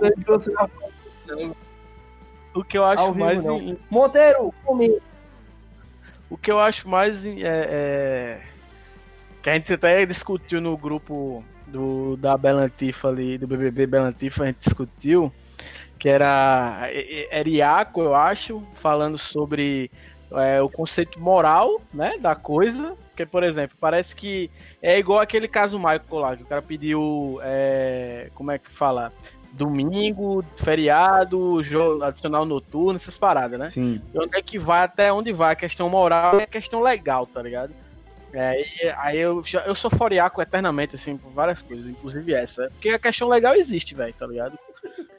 O 2.54 2.64
que 2.64 2.78
eu 2.78 2.86
acho 2.86 3.12
vivo, 3.12 3.26
mais. 3.26 3.78
Monteiro, 3.90 4.54
comigo. 4.64 5.02
O 6.30 6.38
que 6.38 6.52
eu 6.52 6.60
acho 6.60 6.88
mais 6.88 7.26
é, 7.26 7.32
é, 7.44 8.42
que 9.44 9.50
a 9.50 9.54
gente 9.54 9.74
até 9.74 10.06
discutiu 10.06 10.62
no 10.62 10.78
grupo 10.78 11.44
do 11.68 12.16
da 12.18 12.38
Belantifa 12.38 13.10
ali, 13.10 13.38
do 13.38 13.48
BBB 13.48 13.86
Belantifa, 13.88 14.44
a 14.44 14.48
gente 14.48 14.60
discutiu 14.64 15.32
que 15.98 16.10
era 16.10 16.82
é, 16.84 17.28
é, 17.32 17.40
Eriaco, 17.40 18.02
eu 18.02 18.16
acho, 18.16 18.64
falando 18.76 19.18
sobre 19.18 19.90
é, 20.32 20.62
o 20.62 20.70
conceito 20.70 21.20
moral, 21.20 21.82
né, 21.94 22.18
da 22.18 22.36
coisa. 22.36 22.96
Porque, 23.10 23.26
por 23.26 23.44
exemplo, 23.44 23.78
parece 23.80 24.14
que 24.14 24.52
é 24.82 25.00
igual 25.00 25.20
aquele 25.20 25.48
caso 25.48 25.78
Michael 25.78 26.04
lá, 26.12 26.36
que 26.36 26.44
o 26.44 26.46
cara 26.46 26.62
pediu, 26.62 27.40
é, 27.44 28.30
como 28.36 28.52
é 28.52 28.60
que 28.60 28.70
fala? 28.70 29.14
Domingo, 29.54 30.44
feriado, 30.58 31.64
jogo 31.64 32.04
adicional 32.04 32.46
noturno, 32.46 32.98
essas 32.98 33.18
paradas, 33.18 33.58
né? 33.58 33.66
Sim. 33.68 34.02
E 34.14 34.20
onde 34.20 34.38
é 34.38 34.42
que 34.42 34.60
vai, 34.60 34.84
até 34.84 35.14
onde 35.14 35.32
vai 35.32 35.54
a 35.54 35.56
questão 35.56 35.88
moral 35.90 36.42
e 36.42 36.44
a 36.44 36.48
questão 36.48 36.82
legal, 36.82 37.26
tá 37.26 37.42
ligado? 37.42 37.74
É, 38.38 38.94
aí 38.98 39.18
eu, 39.18 39.42
eu 39.66 39.76
sou 39.76 39.90
foriaco 39.90 40.42
eternamente, 40.42 40.96
assim, 40.96 41.18
por 41.18 41.32
várias 41.32 41.62
coisas, 41.62 41.88
inclusive 41.88 42.34
essa. 42.34 42.70
Porque 42.72 42.90
a 42.90 43.00
questão 43.00 43.28
legal 43.28 43.56
existe, 43.56 43.96
velho, 43.96 44.14
tá 44.14 44.28
ligado? 44.28 44.58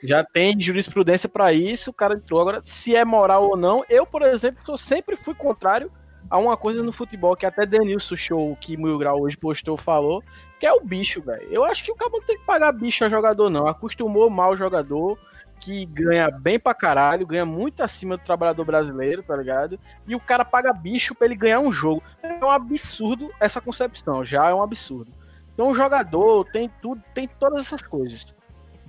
Já 0.03 0.23
tem 0.23 0.61
jurisprudência 0.61 1.29
pra 1.29 1.53
isso, 1.53 1.91
o 1.91 1.95
cara 1.95 2.15
entrou. 2.15 2.41
Agora, 2.41 2.63
se 2.63 2.95
é 2.95 3.05
moral 3.05 3.49
ou 3.49 3.57
não, 3.57 3.85
eu, 3.89 4.07
por 4.07 4.23
exemplo, 4.23 4.63
eu 4.69 4.79
sempre 4.79 5.17
fui 5.17 5.35
contrário 5.35 5.91
a 6.29 6.39
uma 6.39 6.57
coisa 6.57 6.83
no 6.83 6.93
futebol 6.93 7.37
que 7.37 7.47
até 7.47 7.65
Denilson 7.65 8.17
Show, 8.17 8.59
que 8.61 8.77
Mil 8.77 8.99
Grau 8.99 9.21
hoje 9.21 9.37
postou, 9.37 9.77
falou, 9.77 10.23
que 10.59 10.67
é 10.67 10.73
o 10.73 10.81
bicho, 10.81 11.23
velho. 11.23 11.47
Eu 11.51 11.65
acho 11.65 11.85
que 11.85 11.93
o 11.93 11.95
cara 11.95 12.11
não 12.13 12.23
tem 12.23 12.39
que 12.39 12.45
pagar 12.45 12.73
bicho 12.73 13.05
a 13.05 13.09
jogador, 13.09 13.49
não. 13.49 13.67
Acostumou 13.67 14.29
mal 14.29 14.53
o 14.53 14.57
jogador, 14.57 15.19
que 15.61 15.85
ganha 15.87 16.31
bem 16.31 16.59
pra 16.59 16.75
caralho, 16.75 17.27
ganha 17.27 17.45
muito 17.45 17.83
acima 17.83 18.17
do 18.17 18.23
trabalhador 18.25 18.65
brasileiro, 18.65 19.23
tá 19.23 19.37
ligado? 19.37 19.79
E 20.07 20.15
o 20.15 20.21
cara 20.21 20.45
paga 20.45 20.73
bicho 20.73 21.15
pra 21.15 21.27
ele 21.27 21.35
ganhar 21.37 21.61
um 21.61 21.73
jogo. 21.73 22.03
É 22.23 22.45
um 22.45 22.51
absurdo 22.51 23.31
essa 23.41 23.61
concepção, 23.61 24.25
já 24.25 24.49
é 24.49 24.55
um 24.55 24.63
absurdo. 24.63 25.11
Então 25.55 25.71
o 25.71 25.75
jogador 25.75 26.45
tem 26.53 26.71
tudo, 26.83 27.03
tem 27.15 27.27
todas 27.27 27.67
essas 27.67 27.83
coisas. 27.83 28.27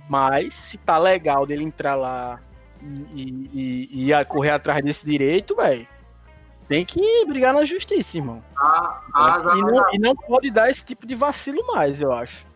Mas 0.08 0.54
se 0.54 0.78
tá 0.78 0.98
legal 0.98 1.46
dele 1.46 1.64
entrar 1.64 1.94
lá 1.94 2.40
e, 2.82 3.98
e, 4.02 4.12
e- 4.12 4.24
correr 4.26 4.50
atrás 4.50 4.84
desse 4.84 5.04
direito, 5.04 5.56
velho, 5.56 5.86
tem 6.68 6.84
que 6.84 7.24
brigar 7.26 7.54
na 7.54 7.64
justiça, 7.64 8.18
irmão. 8.18 8.42
A, 8.56 9.00
a, 9.14 9.56
E 9.56 9.60
não, 9.62 9.94
e 9.94 9.98
não 9.98 10.14
pode 10.14 10.50
dar 10.50 10.70
esse 10.70 10.84
tipo 10.84 11.06
de 11.06 11.14
vacilo 11.14 11.66
mais, 11.66 12.00
eu 12.00 12.12
acho. 12.12 12.46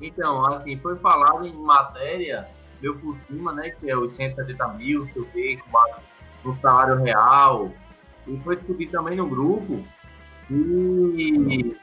Então, 0.00 0.44
assim, 0.46 0.76
foi 0.78 0.96
falado 0.96 1.46
em 1.46 1.52
matéria, 1.52 2.48
meu 2.80 2.96
por 2.96 3.16
cima, 3.26 3.52
né, 3.52 3.70
que 3.70 3.90
é 3.90 3.96
os 3.96 4.14
170 4.14 4.68
mil, 4.68 5.06
quê, 5.32 5.58
com 5.62 5.70
base 5.70 6.00
no 6.44 6.58
salário 6.60 7.02
real, 7.02 7.70
e 8.26 8.38
foi 8.40 8.56
discutido 8.56 8.92
também 8.92 9.16
no 9.16 9.26
grupo, 9.26 9.84
e 10.50 11.76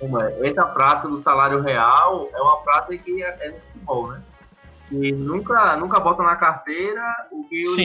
é, 0.00 0.48
essa 0.48 0.66
prática 0.66 1.08
do 1.08 1.22
salário 1.22 1.60
real 1.60 2.28
é 2.34 2.40
uma 2.40 2.58
prática 2.58 2.98
que 2.98 3.22
é, 3.22 3.36
é 3.40 3.50
no 3.50 3.60
futebol, 3.60 4.12
né, 4.12 4.22
que 4.88 5.12
nunca, 5.12 5.76
nunca 5.76 6.00
bota 6.00 6.22
na 6.22 6.36
carteira 6.36 7.02
o 7.30 7.44
que 7.44 7.68
o 7.68 7.76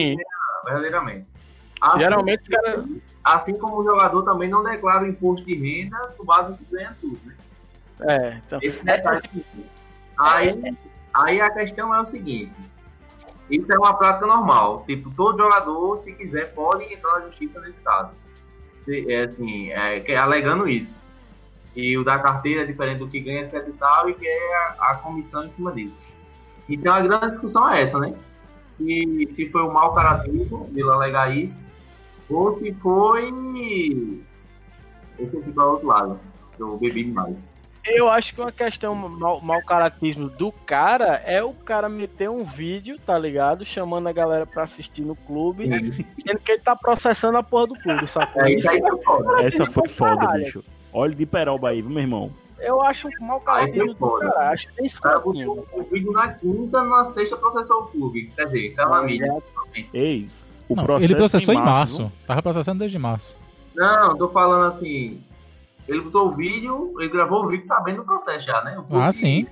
verdadeiramente. 0.64 1.26
Assim, 1.80 1.98
Geralmente, 1.98 2.48
cara. 2.48 2.84
assim 3.24 3.58
como 3.58 3.78
o 3.78 3.84
jogador 3.84 4.22
também 4.22 4.48
não 4.48 4.62
declara 4.62 5.02
o 5.02 5.08
imposto 5.08 5.44
de 5.44 5.54
renda 5.54 5.98
com 6.16 6.24
base 6.24 6.56
que 6.56 6.64
ganha 6.70 6.96
tudo, 7.00 7.18
né? 7.24 7.34
É, 8.02 8.40
então. 8.46 8.58
Esse 8.62 8.84
detalhe. 8.84 9.22
Aí, 10.16 10.76
aí 11.14 11.40
a 11.40 11.50
questão 11.50 11.94
é 11.94 12.00
o 12.00 12.04
seguinte: 12.04 12.52
isso 13.50 13.72
é 13.72 13.78
uma 13.78 13.94
prática 13.94 14.26
normal. 14.26 14.84
Tipo, 14.86 15.10
todo 15.10 15.42
jogador, 15.42 15.96
se 15.98 16.12
quiser, 16.12 16.52
pode 16.54 16.84
entrar 16.92 17.20
na 17.20 17.26
justiça 17.26 17.60
nesse 17.60 17.80
caso. 17.80 18.10
É 18.88 19.24
assim, 19.24 19.70
é, 19.70 20.00
que- 20.00 20.14
alegando 20.14 20.68
isso. 20.68 21.00
E 21.74 21.96
o 21.96 22.04
da 22.04 22.18
carteira 22.18 22.62
é 22.62 22.66
diferente 22.66 22.98
do 22.98 23.08
que 23.08 23.20
ganha, 23.20 23.42
etc 23.42 23.66
e 23.66 23.72
tal, 23.72 24.10
e 24.10 24.14
que 24.14 24.26
é 24.26 24.56
a, 24.56 24.90
a 24.90 24.94
comissão 24.96 25.44
em 25.44 25.48
cima 25.48 25.72
disso. 25.72 25.96
Então 26.68 26.92
a 26.92 27.00
grande 27.00 27.30
discussão 27.30 27.68
é 27.70 27.82
essa, 27.82 27.98
né? 27.98 28.14
E 28.80 29.28
se 29.32 29.48
foi 29.50 29.62
um 29.62 29.72
mau 29.72 29.94
caratismo 29.94 30.68
de 30.72 30.82
alegar 30.82 31.34
isso, 31.36 31.56
ou 32.28 32.58
se 32.58 32.72
foi. 32.74 33.28
Esse 35.18 35.36
aqui 35.36 35.52
para 35.52 35.66
o 35.66 35.70
outro 35.72 35.86
lado. 35.86 36.20
Eu 36.58 36.76
bebi 36.76 37.04
demais. 37.04 37.36
Eu 37.84 38.08
acho 38.08 38.32
que 38.34 38.40
uma 38.40 38.52
questão 38.52 38.94
mau, 38.94 39.40
mau 39.40 39.60
caratismo 39.62 40.28
do 40.28 40.52
cara 40.52 41.20
é 41.26 41.42
o 41.42 41.52
cara 41.52 41.88
meter 41.88 42.30
um 42.30 42.44
vídeo, 42.44 42.96
tá 43.04 43.18
ligado? 43.18 43.64
Chamando 43.64 44.06
a 44.08 44.12
galera 44.12 44.46
pra 44.46 44.62
assistir 44.62 45.02
no 45.02 45.16
clube, 45.16 45.64
sendo 46.18 46.38
que 46.38 46.52
ele 46.52 46.60
tá 46.62 46.76
processando 46.76 47.38
a 47.38 47.42
porra 47.42 47.66
do 47.68 47.74
clube, 47.74 48.06
sacou? 48.06 48.42
É, 48.42 48.52
isso 48.52 48.70
aí 48.70 48.78
Isso 48.78 48.86
foi 48.88 49.02
foda. 49.02 49.42
Essa 49.42 49.66
foi 49.66 49.88
foda, 49.88 50.16
Caralho. 50.16 50.44
bicho. 50.44 50.64
Olha 50.92 51.14
de 51.14 51.26
Peroba 51.26 51.70
aí, 51.70 51.82
viu, 51.82 51.90
meu 51.90 52.02
irmão? 52.02 52.30
eu 52.60 52.80
acho 52.80 53.08
mau 53.20 53.40
caratismo 53.40 53.88
do 53.88 53.96
foda. 53.96 54.30
cara. 54.30 54.50
Acho 54.50 54.66
bem 54.76 54.86
O 54.86 55.00
cara 55.00 55.16
escrotinho. 55.16 55.64
o 55.72 55.82
vídeo 55.82 56.12
na 56.12 56.28
quinta, 56.32 56.84
na 56.84 57.04
sexta 57.04 57.36
processou 57.36 57.80
o 57.82 57.86
clube. 57.86 58.30
Quer 58.36 58.44
dizer, 58.46 58.68
isso 58.68 58.80
é 58.80 58.86
uma 58.86 59.02
mídia. 59.02 59.42
Ei, 59.92 60.28
o 60.68 60.76
Não, 60.76 60.84
processo 60.84 61.10
ele 61.12 61.18
processou 61.18 61.52
em 61.54 61.58
março. 61.58 61.96
viu? 61.98 62.12
Tava 62.28 62.40
processando 62.40 62.78
desde 62.78 62.96
março. 63.00 63.34
Não, 63.74 64.16
tô 64.16 64.28
falando 64.28 64.66
assim. 64.66 65.20
Ele 65.88 66.00
botou 66.00 66.28
o 66.28 66.32
vídeo, 66.32 66.94
ele 66.98 67.08
gravou 67.10 67.44
o 67.44 67.48
vídeo 67.48 67.66
sabendo 67.66 67.98
do 67.98 68.04
processo 68.04 68.46
já, 68.46 68.62
né? 68.62 68.78
O 68.78 68.82
clube 68.84 69.02
Ah, 69.04 69.12
sim. 69.12 69.46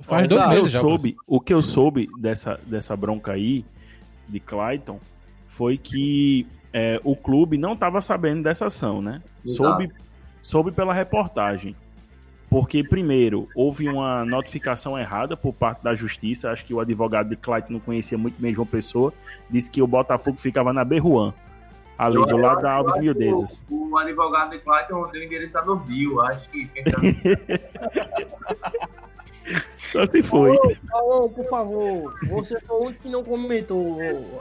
Faz 0.00 0.28
dois 0.28 0.40
O 0.40 0.48
que 0.48 0.54
eu 0.54 0.56
meses 0.58 0.72
já. 0.72 0.80
soube, 0.80 1.16
o 1.26 1.40
que 1.40 1.54
eu 1.54 1.62
soube 1.62 2.08
dessa, 2.18 2.60
dessa 2.66 2.96
bronca 2.96 3.32
aí, 3.32 3.64
de 4.28 4.40
Clayton, 4.40 4.98
foi 5.48 5.76
que 5.78 6.46
é, 6.72 7.00
o 7.04 7.14
clube 7.16 7.56
não 7.56 7.72
estava 7.74 8.00
sabendo 8.00 8.42
dessa 8.42 8.66
ação, 8.66 9.00
né? 9.00 9.22
Exato. 9.44 9.56
Soube, 9.56 9.92
soube 10.42 10.72
pela 10.72 10.92
reportagem. 10.92 11.74
Porque, 12.50 12.84
primeiro, 12.84 13.48
houve 13.56 13.88
uma 13.88 14.24
notificação 14.24 14.96
errada 14.98 15.36
por 15.36 15.52
parte 15.52 15.82
da 15.82 15.94
justiça. 15.94 16.50
Acho 16.50 16.64
que 16.64 16.72
o 16.74 16.78
advogado 16.80 17.28
de 17.28 17.36
Clayton 17.36 17.72
não 17.72 17.80
conhecia 17.80 18.16
muito 18.16 18.40
bem 18.40 18.54
João 18.54 18.66
Pessoa. 18.66 19.12
Disse 19.50 19.70
que 19.70 19.82
o 19.82 19.86
Botafogo 19.86 20.36
ficava 20.36 20.72
na 20.72 20.84
Berruan, 20.84 21.32
ali 21.98 22.16
Eu- 22.16 22.26
do 22.26 22.36
lado 22.36 22.62
da 22.62 22.72
Alves 22.72 22.96
Mildezas. 22.96 23.64
O, 23.70 23.90
o 23.90 23.98
advogado 23.98 24.50
de 24.50 24.58
Clayton 24.58 25.08
deu 25.10 25.20
o 25.20 25.24
endereço 25.24 25.52
da 25.52 25.64
no 25.64 25.76
Bio, 25.76 26.20
acho 26.20 26.48
que. 26.50 26.68
Só 29.92 30.06
se 30.06 30.22
foi. 30.22 30.56
Alô, 30.92 31.28
por 31.28 31.44
favor, 31.46 32.14
você 32.28 32.58
foi 32.60 32.76
o 32.76 32.84
único 32.86 33.02
que 33.02 33.08
não 33.08 33.22
comentou 33.22 33.98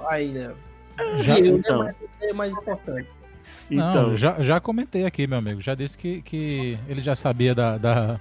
ainda. 0.08 0.56
Já, 1.22 1.38
eu, 1.40 1.58
então. 1.58 1.84
né, 1.84 1.94
é 2.22 2.34
mais 2.34 2.52
importante. 2.54 3.08
Então, 3.70 4.10
Não, 4.10 4.16
já, 4.16 4.42
já 4.42 4.60
comentei 4.60 5.06
aqui, 5.06 5.26
meu 5.28 5.38
amigo. 5.40 5.62
Já 5.62 5.76
disse 5.76 5.98
que, 5.98 6.22
que 6.22 6.78
ele 6.88 7.02
já 7.02 7.16
sabia 7.16 7.54
da, 7.56 7.78
da, 7.78 8.20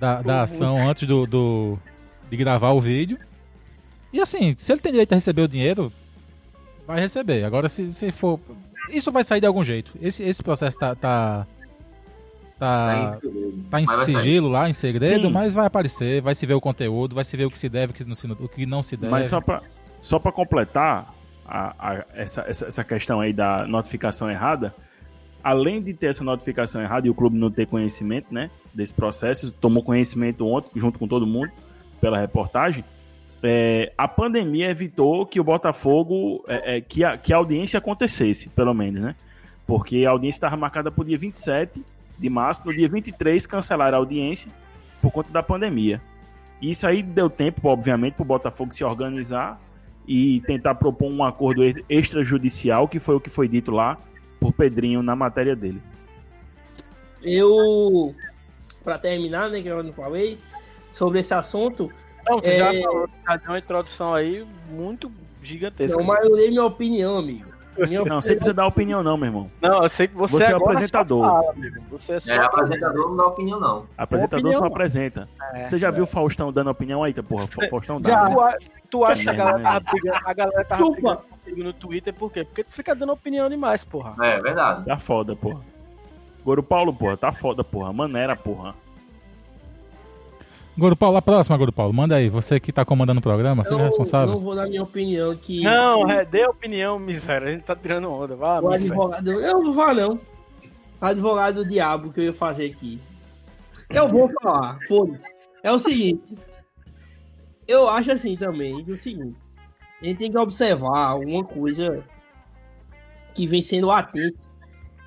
da, 0.00 0.22
da 0.22 0.42
ação 0.42 0.76
antes 0.88 1.06
do, 1.06 1.26
do, 1.26 1.78
de 2.30 2.36
gravar 2.36 2.72
o 2.72 2.80
vídeo. 2.80 3.18
E 4.12 4.20
assim, 4.20 4.54
se 4.56 4.72
ele 4.72 4.80
tem 4.80 4.92
direito 4.92 5.12
a 5.12 5.16
receber 5.16 5.42
o 5.42 5.48
dinheiro, 5.48 5.92
vai 6.92 7.00
receber. 7.00 7.44
Agora, 7.44 7.68
se, 7.68 7.92
se 7.92 8.12
for. 8.12 8.38
Isso 8.90 9.10
vai 9.12 9.24
sair 9.24 9.40
de 9.40 9.46
algum 9.46 9.62
jeito. 9.64 9.92
Esse, 10.00 10.22
esse 10.22 10.42
processo 10.42 10.78
tá. 10.78 10.94
Tá, 10.94 11.46
tá, 12.58 13.18
tá 13.70 13.80
em 13.80 13.86
Mas 13.86 13.90
sair. 13.90 14.16
sigilo 14.16 14.48
lá, 14.48 14.68
em 14.70 14.72
segredo, 14.72 15.26
Sim. 15.26 15.32
mas 15.32 15.52
vai 15.54 15.66
aparecer, 15.66 16.20
vai 16.22 16.34
se 16.34 16.46
ver 16.46 16.54
o 16.54 16.60
conteúdo, 16.60 17.14
vai 17.14 17.24
se 17.24 17.36
ver 17.36 17.44
o 17.46 17.50
que 17.50 17.58
se 17.58 17.68
deve, 17.68 17.92
o 17.92 17.94
que 17.94 18.04
não 18.04 18.14
se, 18.14 18.26
o 18.30 18.48
que 18.48 18.66
não 18.66 18.82
se 18.82 18.96
deve. 18.96 19.10
Mas 19.10 19.26
só 19.26 19.40
pra, 19.40 19.62
só 20.00 20.18
pra 20.18 20.30
completar 20.30 21.12
a- 21.44 21.74
a- 21.78 22.04
essa, 22.14 22.42
essa, 22.42 22.66
essa 22.66 22.84
questão 22.84 23.20
aí 23.20 23.32
da 23.32 23.66
notificação 23.66 24.30
errada, 24.30 24.72
além 25.42 25.82
de 25.82 25.92
ter 25.92 26.06
essa 26.10 26.22
notificação 26.22 26.80
errada 26.80 27.06
e 27.06 27.10
o 27.10 27.14
clube 27.14 27.36
não 27.36 27.50
ter 27.50 27.66
conhecimento, 27.66 28.32
né, 28.32 28.48
desse 28.72 28.94
processo, 28.94 29.52
tomou 29.52 29.82
conhecimento 29.82 30.46
ontem, 30.46 30.70
junto 30.78 30.98
com 31.00 31.08
todo 31.08 31.26
mundo, 31.26 31.50
pela 32.00 32.16
reportagem, 32.18 32.84
é, 33.42 33.92
a 33.98 34.06
pandemia 34.06 34.70
evitou 34.70 35.26
que 35.26 35.40
o 35.40 35.44
Botafogo, 35.44 36.44
é, 36.46 36.76
é, 36.76 36.80
que, 36.80 37.02
a, 37.02 37.18
que 37.18 37.32
a 37.32 37.36
audiência 37.36 37.78
acontecesse, 37.78 38.48
pelo 38.50 38.72
menos, 38.72 39.02
né? 39.02 39.16
Porque 39.66 40.04
a 40.06 40.10
audiência 40.10 40.36
estava 40.36 40.56
marcada 40.56 40.90
para 40.90 41.02
o 41.02 41.04
dia 41.04 41.18
27 41.18 41.82
de 42.18 42.30
março, 42.30 42.64
no 42.64 42.72
dia 42.72 42.88
23 42.88 43.46
cancelaram 43.46 43.96
a 43.96 44.00
audiência 44.00 44.50
por 45.00 45.10
conta 45.10 45.32
da 45.32 45.42
pandemia. 45.42 46.00
Isso 46.60 46.86
aí 46.86 47.02
deu 47.02 47.28
tempo, 47.28 47.68
obviamente, 47.68 48.14
para 48.14 48.22
o 48.22 48.26
Botafogo 48.26 48.72
se 48.72 48.84
organizar 48.84 49.60
e 50.06 50.40
tentar 50.42 50.76
propor 50.76 51.10
um 51.10 51.24
acordo 51.24 51.62
extrajudicial, 51.88 52.86
que 52.86 53.00
foi 53.00 53.16
o 53.16 53.20
que 53.20 53.30
foi 53.30 53.48
dito 53.48 53.72
lá 53.72 53.98
por 54.38 54.52
Pedrinho 54.52 55.02
na 55.02 55.16
matéria 55.16 55.56
dele. 55.56 55.82
Eu, 57.20 58.14
para 58.84 58.98
terminar, 58.98 59.50
né, 59.50 59.60
que 59.62 59.68
eu 59.68 59.82
não 59.82 59.92
falei, 59.92 60.38
sobre 60.92 61.20
esse 61.20 61.34
assunto, 61.34 61.90
não, 62.28 62.40
você 62.40 62.50
é... 62.50 62.58
já 62.58 62.82
falou, 62.82 63.08
já 63.26 63.36
deu 63.36 63.48
uma 63.50 63.58
introdução 63.58 64.14
aí 64.14 64.46
muito 64.70 65.10
gigantesca. 65.42 65.98
Não, 65.98 66.06
mas 66.06 66.24
eu 66.24 66.34
dei 66.34 66.48
minha 66.48 66.64
opinião, 66.64 67.18
amigo. 67.18 67.52
Minha 67.76 67.86
não, 67.86 68.00
opinião... 68.00 68.22
você 68.22 68.34
precisa 68.34 68.54
dar 68.54 68.66
opinião, 68.66 69.02
não, 69.02 69.16
meu 69.16 69.26
irmão. 69.26 69.50
Não, 69.60 69.82
eu 69.82 69.88
sei 69.88 70.06
que 70.06 70.14
você, 70.14 70.34
você 70.34 70.44
é 70.44 70.54
apresentador. 70.54 71.24
Fala, 71.24 71.54
você 71.90 72.12
é, 72.12 72.20
só 72.20 72.32
é 72.32 72.38
apresentador, 72.38 73.08
não 73.08 73.16
dá 73.16 73.26
opinião, 73.26 73.60
não. 73.60 73.86
Apresentador 73.96 74.40
opinião, 74.40 74.60
só 74.60 74.66
apresenta. 74.66 75.28
É, 75.54 75.66
você 75.66 75.78
já 75.78 75.88
é. 75.88 75.90
viu 75.90 76.04
o 76.04 76.06
Faustão 76.06 76.52
dando 76.52 76.70
opinião 76.70 77.02
aí, 77.02 77.14
porra? 77.14 77.46
Faustão 77.70 78.00
dá. 78.00 78.10
Já, 78.10 78.28
né? 78.28 78.58
tu, 78.90 79.04
acha 79.04 79.22
que 79.22 79.30
a 79.30 79.34
galera 79.34 79.62
tava 79.62 79.80
brigando, 79.80 80.18
a 80.24 80.34
galera 80.34 80.64
tava 80.64 80.84
brigando 81.44 81.64
no 81.64 81.72
Twitter 81.72 82.12
por 82.12 82.30
quê? 82.30 82.44
Porque 82.44 82.64
tu 82.64 82.72
fica 82.72 82.94
dando 82.94 83.12
opinião 83.12 83.48
demais, 83.48 83.84
porra. 83.84 84.14
É, 84.24 84.38
verdade. 84.38 84.84
Tá 84.84 84.98
foda, 84.98 85.34
porra. 85.34 85.60
Goro 86.44 86.62
Paulo, 86.62 86.92
porra, 86.92 87.16
tá 87.16 87.32
foda, 87.32 87.64
porra. 87.64 87.92
Maneira, 87.92 88.36
porra. 88.36 88.74
Goro 90.76 90.96
Paulo, 90.96 91.18
a 91.18 91.22
próxima, 91.22 91.56
Goro 91.56 91.72
Paulo. 91.72 91.92
Manda 91.92 92.16
aí. 92.16 92.28
Você 92.28 92.58
que 92.58 92.72
tá 92.72 92.84
comandando 92.84 93.20
o 93.20 93.22
programa, 93.22 93.62
seja 93.64 93.82
responsável. 93.82 94.28
Eu 94.28 94.34
não 94.36 94.44
vou 94.44 94.54
dar 94.54 94.66
minha 94.66 94.82
opinião 94.82 95.36
que. 95.36 95.62
Não, 95.62 96.08
é, 96.10 96.24
dê 96.24 96.46
opinião, 96.46 96.98
miséria. 96.98 97.48
A 97.48 97.50
gente 97.50 97.64
tá 97.64 97.76
tirando 97.76 98.10
onda. 98.10 98.34
Vá, 98.34 98.60
o 98.60 98.70
advogado. 98.70 99.30
Eu 99.30 99.52
não 99.54 99.64
vou 99.64 99.74
falar, 99.74 99.94
não. 99.94 100.20
Advogado 101.00 101.56
do 101.56 101.68
diabo 101.68 102.12
que 102.12 102.20
eu 102.20 102.24
ia 102.24 102.32
fazer 102.32 102.66
aqui. 102.66 103.00
Eu 103.90 104.08
vou 104.08 104.30
falar, 104.40 104.78
foda-se. 104.88 105.28
É 105.62 105.70
o 105.70 105.78
seguinte. 105.78 106.36
Eu 107.68 107.88
acho 107.88 108.10
assim 108.12 108.36
também, 108.36 108.84
é 108.86 108.90
o 108.90 109.00
seguinte. 109.00 109.36
A 110.00 110.04
gente 110.04 110.18
tem 110.18 110.30
que 110.30 110.38
observar 110.38 111.14
uma 111.14 111.44
coisa 111.44 112.02
que 113.34 113.46
vem 113.46 113.62
sendo 113.62 113.90
atento 113.90 114.38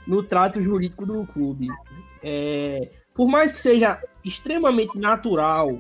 no 0.08 0.24
trato 0.24 0.62
jurídico 0.62 1.06
do 1.06 1.26
clube. 1.28 1.68
É, 2.24 2.90
por 3.16 3.28
mais 3.28 3.52
que 3.52 3.60
seja 3.60 4.00
extremamente 4.24 5.00
natural 5.00 5.80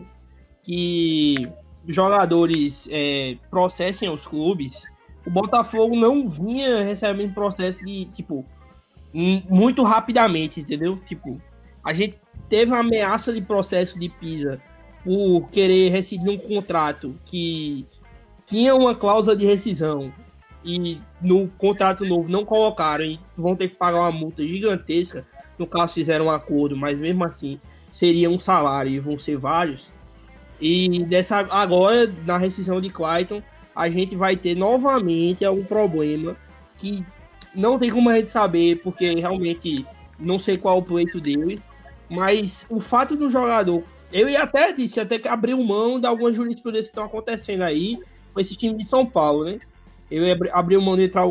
que 0.63 1.47
jogadores 1.87 2.87
é, 2.89 3.37
processem 3.51 4.09
os 4.09 4.25
clubes, 4.25 4.83
o 5.25 5.29
Botafogo 5.29 5.95
não 5.95 6.27
vinha 6.27 6.81
recebendo 6.81 7.33
processo 7.33 7.77
de, 7.85 8.05
tipo, 8.05 8.45
muito 9.13 9.83
rapidamente, 9.83 10.61
entendeu? 10.61 10.97
Tipo, 11.05 11.39
a 11.83 11.93
gente 11.93 12.17
teve 12.49 12.71
uma 12.71 12.79
ameaça 12.79 13.33
de 13.33 13.41
processo 13.41 13.99
de 13.99 14.09
Pisa 14.09 14.61
por 15.03 15.49
querer 15.49 15.89
rescindir 15.89 16.31
um 16.31 16.37
contrato 16.37 17.15
que 17.25 17.85
tinha 18.45 18.73
uma 18.75 18.95
cláusula 18.95 19.35
de 19.35 19.45
rescisão 19.45 20.11
e 20.63 20.99
no 21.21 21.47
contrato 21.47 22.03
novo 22.05 22.29
não 22.29 22.43
colocaram 22.43 23.05
e 23.05 23.19
vão 23.37 23.55
ter 23.55 23.69
que 23.69 23.75
pagar 23.75 23.99
uma 23.99 24.11
multa 24.11 24.41
gigantesca. 24.45 25.25
No 25.57 25.65
caso, 25.65 25.93
fizeram 25.93 26.25
um 26.25 26.31
acordo, 26.31 26.75
mas 26.75 26.99
mesmo 26.99 27.23
assim 27.23 27.59
seria 27.91 28.29
um 28.29 28.39
salário 28.39 28.91
e 28.91 28.99
vão 28.99 29.17
ser 29.17 29.37
vários. 29.37 29.91
E 30.59 31.03
dessa 31.05 31.37
agora, 31.37 32.11
na 32.25 32.37
rescisão 32.37 32.81
de 32.81 32.89
Clayton, 32.89 33.41
a 33.75 33.89
gente 33.89 34.15
vai 34.15 34.35
ter 34.35 34.55
novamente 34.55 35.43
algum 35.43 35.63
problema 35.63 36.35
que 36.77 37.05
não 37.53 37.79
tem 37.79 37.89
como 37.89 38.09
a 38.09 38.15
gente 38.15 38.31
saber, 38.31 38.81
porque 38.81 39.15
realmente 39.15 39.85
não 40.19 40.39
sei 40.39 40.57
qual 40.57 40.75
é 40.75 40.79
o 40.79 40.83
pleito 40.83 41.19
dele. 41.19 41.61
Mas 42.09 42.65
o 42.69 42.79
fato 42.79 43.15
do 43.15 43.29
jogador. 43.29 43.83
Eu 44.13 44.29
ia 44.29 44.43
até 44.43 44.71
disse, 44.71 44.99
até 44.99 45.17
que 45.17 45.27
abriu 45.27 45.61
mão 45.61 45.99
de 45.99 46.05
algumas 46.05 46.35
jurisprudências 46.35 46.87
que 46.87 46.91
estão 46.91 47.05
acontecendo 47.05 47.63
aí 47.63 47.97
com 48.33 48.39
esse 48.39 48.55
time 48.55 48.77
de 48.77 48.85
São 48.85 49.05
Paulo, 49.05 49.45
né? 49.45 49.57
Eu 50.15 50.23
ia 50.23 50.37
abrir 50.53 50.77
mão 50.77 50.95
de 50.95 51.03
entrar 51.03 51.29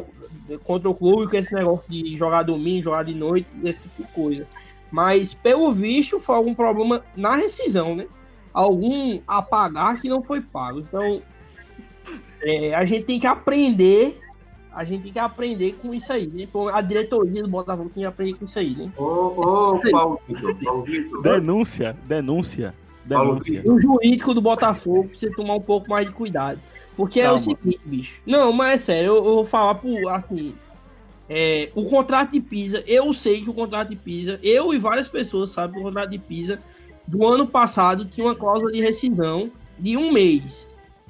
contra 0.65 0.91
o 0.91 0.95
clube 0.95 1.31
com 1.31 1.37
esse 1.37 1.53
negócio 1.55 1.91
de 1.91 2.17
jogar 2.17 2.43
domingo, 2.43 2.85
jogar 2.85 3.03
de 3.03 3.15
noite, 3.15 3.49
esse 3.65 3.81
tipo 3.81 4.03
de 4.03 4.09
coisa. 4.09 4.47
Mas, 4.91 5.33
pelo 5.33 5.73
visto, 5.73 6.21
foi 6.21 6.37
algum 6.37 6.55
problema 6.55 7.03
na 7.17 7.35
rescisão, 7.35 7.97
né? 7.97 8.07
Algum 8.53 9.21
apagar 9.27 10.01
que 10.01 10.09
não 10.09 10.23
foi 10.23 10.41
pago. 10.41 10.81
Então, 10.81 11.23
é, 12.43 12.75
a 12.75 12.85
gente 12.85 13.05
tem 13.05 13.19
que 13.19 13.27
aprender. 13.27 14.21
A 14.71 14.85
gente 14.85 15.05
tem 15.05 15.13
que 15.13 15.19
aprender 15.19 15.73
com 15.81 15.95
isso 15.95 16.13
aí, 16.13 16.27
né? 16.27 16.47
A 16.73 16.81
diretoria 16.81 17.43
do 17.43 17.49
Botafogo 17.49 17.91
tem 17.95 18.03
que 18.03 18.07
aprender 18.07 18.35
com 18.35 18.45
isso 18.45 18.59
aí, 18.59 18.77
né? 18.77 18.93
Ô, 18.97 19.03
ô, 19.03 19.81
Paulo 19.91 20.21
Vitor, 20.29 20.57
Paulo 20.63 20.83
Vitor. 20.85 21.23
Denúncia, 21.23 21.97
denúncia, 22.07 22.75
denúncia. 23.05 23.63
O 23.65 23.81
jurídico 23.81 24.35
do 24.35 24.43
Botafogo 24.43 25.09
precisa 25.09 25.35
tomar 25.35 25.55
um 25.55 25.61
pouco 25.61 25.89
mais 25.89 26.07
de 26.07 26.13
cuidado. 26.13 26.61
Porque 26.97 27.21
Calma. 27.21 27.33
é 27.33 27.37
o 27.37 27.39
seguinte, 27.39 27.81
bicho. 27.85 28.21
Não, 28.27 28.53
mas 28.53 28.75
é 28.75 28.85
sério, 28.85 29.09
eu, 29.09 29.17
eu 29.17 29.23
vou 29.23 29.45
falar 29.45 29.75
por 29.77 30.09
assim. 30.11 30.55
É, 31.29 31.71
o 31.75 31.85
contrato 31.85 32.33
de 32.33 32.41
Pisa, 32.41 32.85
eu 32.87 33.13
sei 33.13 33.43
que 33.43 33.51
o 33.51 33.55
contrato 33.55 33.89
de 33.89 33.97
Pisa, 33.97 34.39
eu 34.43 34.75
e 34.75 34.79
várias 34.79 35.09
pessoas 35.09 35.51
sabem 35.51 35.77
que 35.77 35.81
o 35.81 35.85
contrato 35.85 36.11
de 36.11 36.19
Pisa 36.19 36.61
do 37.07 37.27
ano 37.27 37.47
passado 37.47 38.05
tinha 38.05 38.27
uma 38.27 38.35
cláusula 38.35 38.71
de 38.71 38.81
rescisão 38.81 39.51
de 39.79 39.97
um 39.97 40.13
mês. 40.13 40.69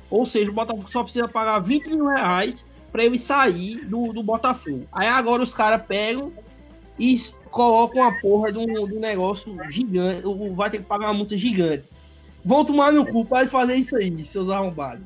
Ou 0.09 0.25
seja, 0.25 0.51
o 0.51 0.55
Botafogo 0.55 0.91
só 0.91 1.03
precisa 1.03 1.27
pagar 1.27 1.59
20 1.59 1.89
mil 1.89 2.07
reais 2.07 2.65
para 2.93 3.05
ele 3.05 3.19
sair 3.19 3.85
do, 3.87 4.13
do 4.13 4.23
Botafogo. 4.23 4.87
Aí 4.93 5.09
agora 5.09 5.43
os 5.43 5.53
caras 5.53 5.85
pegam 5.85 6.33
e 6.99 7.21
colocam 7.51 8.03
a 8.05 8.13
porra 8.21 8.53
de 8.53 8.59
um, 8.59 9.01
negócio 9.01 9.53
gigante. 9.71 10.23
Vai 10.55 10.71
ter 10.71 10.79
que 10.79 10.85
pagar 10.85 11.09
uma 11.09 11.15
multa 11.15 11.37
gigante. 11.37 11.91
Vão 12.45 12.65
tomar 12.65 12.93
no 12.93 13.07
cu 13.07 13.25
para 13.25 13.49
fazer 13.49 13.75
isso 13.75 13.97
aí, 13.97 14.25
seus 14.25 14.51
arrombados. 14.51 15.05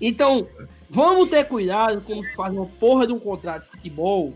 Então, 0.00 0.46
Vamos 0.90 1.28
ter 1.28 1.44
cuidado 1.44 2.00
quando 2.00 2.24
faz 2.34 2.54
uma 2.54 2.64
porra 2.64 3.06
de 3.06 3.12
um 3.12 3.20
contrato 3.20 3.64
de 3.64 3.68
futebol. 3.68 4.32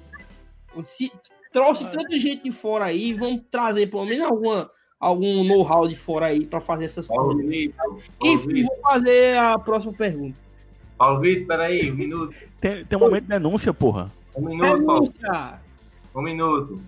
Se 0.86 1.10
trouxe 1.50 1.90
tanta 1.90 2.18
gente 2.18 2.44
de 2.44 2.50
fora 2.50 2.86
aí, 2.86 3.14
vamos 3.14 3.42
trazer 3.50 3.86
pelo 3.86 4.04
menos 4.04 4.26
alguma, 4.26 4.70
algum 5.00 5.44
know-how 5.44 5.88
de 5.88 5.96
fora 5.96 6.26
aí 6.26 6.44
para 6.44 6.60
fazer 6.60 6.86
essas 6.86 7.08
Paulo 7.08 7.34
coisas. 7.34 7.46
Vitor, 7.50 8.00
Enfim, 8.22 8.64
vou 8.64 8.78
fazer 8.82 9.38
a 9.38 9.58
próxima 9.58 9.94
pergunta. 9.94 10.38
Paulo 10.98 11.20
Vitor, 11.20 11.46
peraí, 11.46 11.90
um 11.90 11.94
minuto. 11.94 12.34
Tem, 12.60 12.84
tem 12.84 12.98
um 12.98 13.00
momento 13.00 13.22
de 13.22 13.28
denúncia, 13.30 13.72
porra. 13.72 14.12
Um 14.36 14.48
minuto, 14.48 14.78
denúncia. 14.78 15.60
Um 16.14 16.22
minuto. 16.22 16.80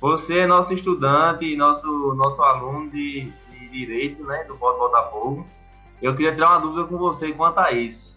Você 0.00 0.38
é 0.38 0.46
nosso 0.46 0.72
estudante, 0.74 1.56
nosso, 1.56 2.14
nosso 2.14 2.42
aluno 2.42 2.90
de, 2.90 3.28
de 3.52 3.68
direito, 3.68 4.24
né, 4.24 4.44
do 4.44 4.56
Botafogo. 4.56 5.46
Eu 6.00 6.14
queria 6.14 6.32
tirar 6.32 6.50
uma 6.50 6.60
dúvida 6.60 6.84
com 6.84 6.96
você 6.96 7.32
quanto 7.32 7.58
a 7.58 7.72
isso. 7.72 8.16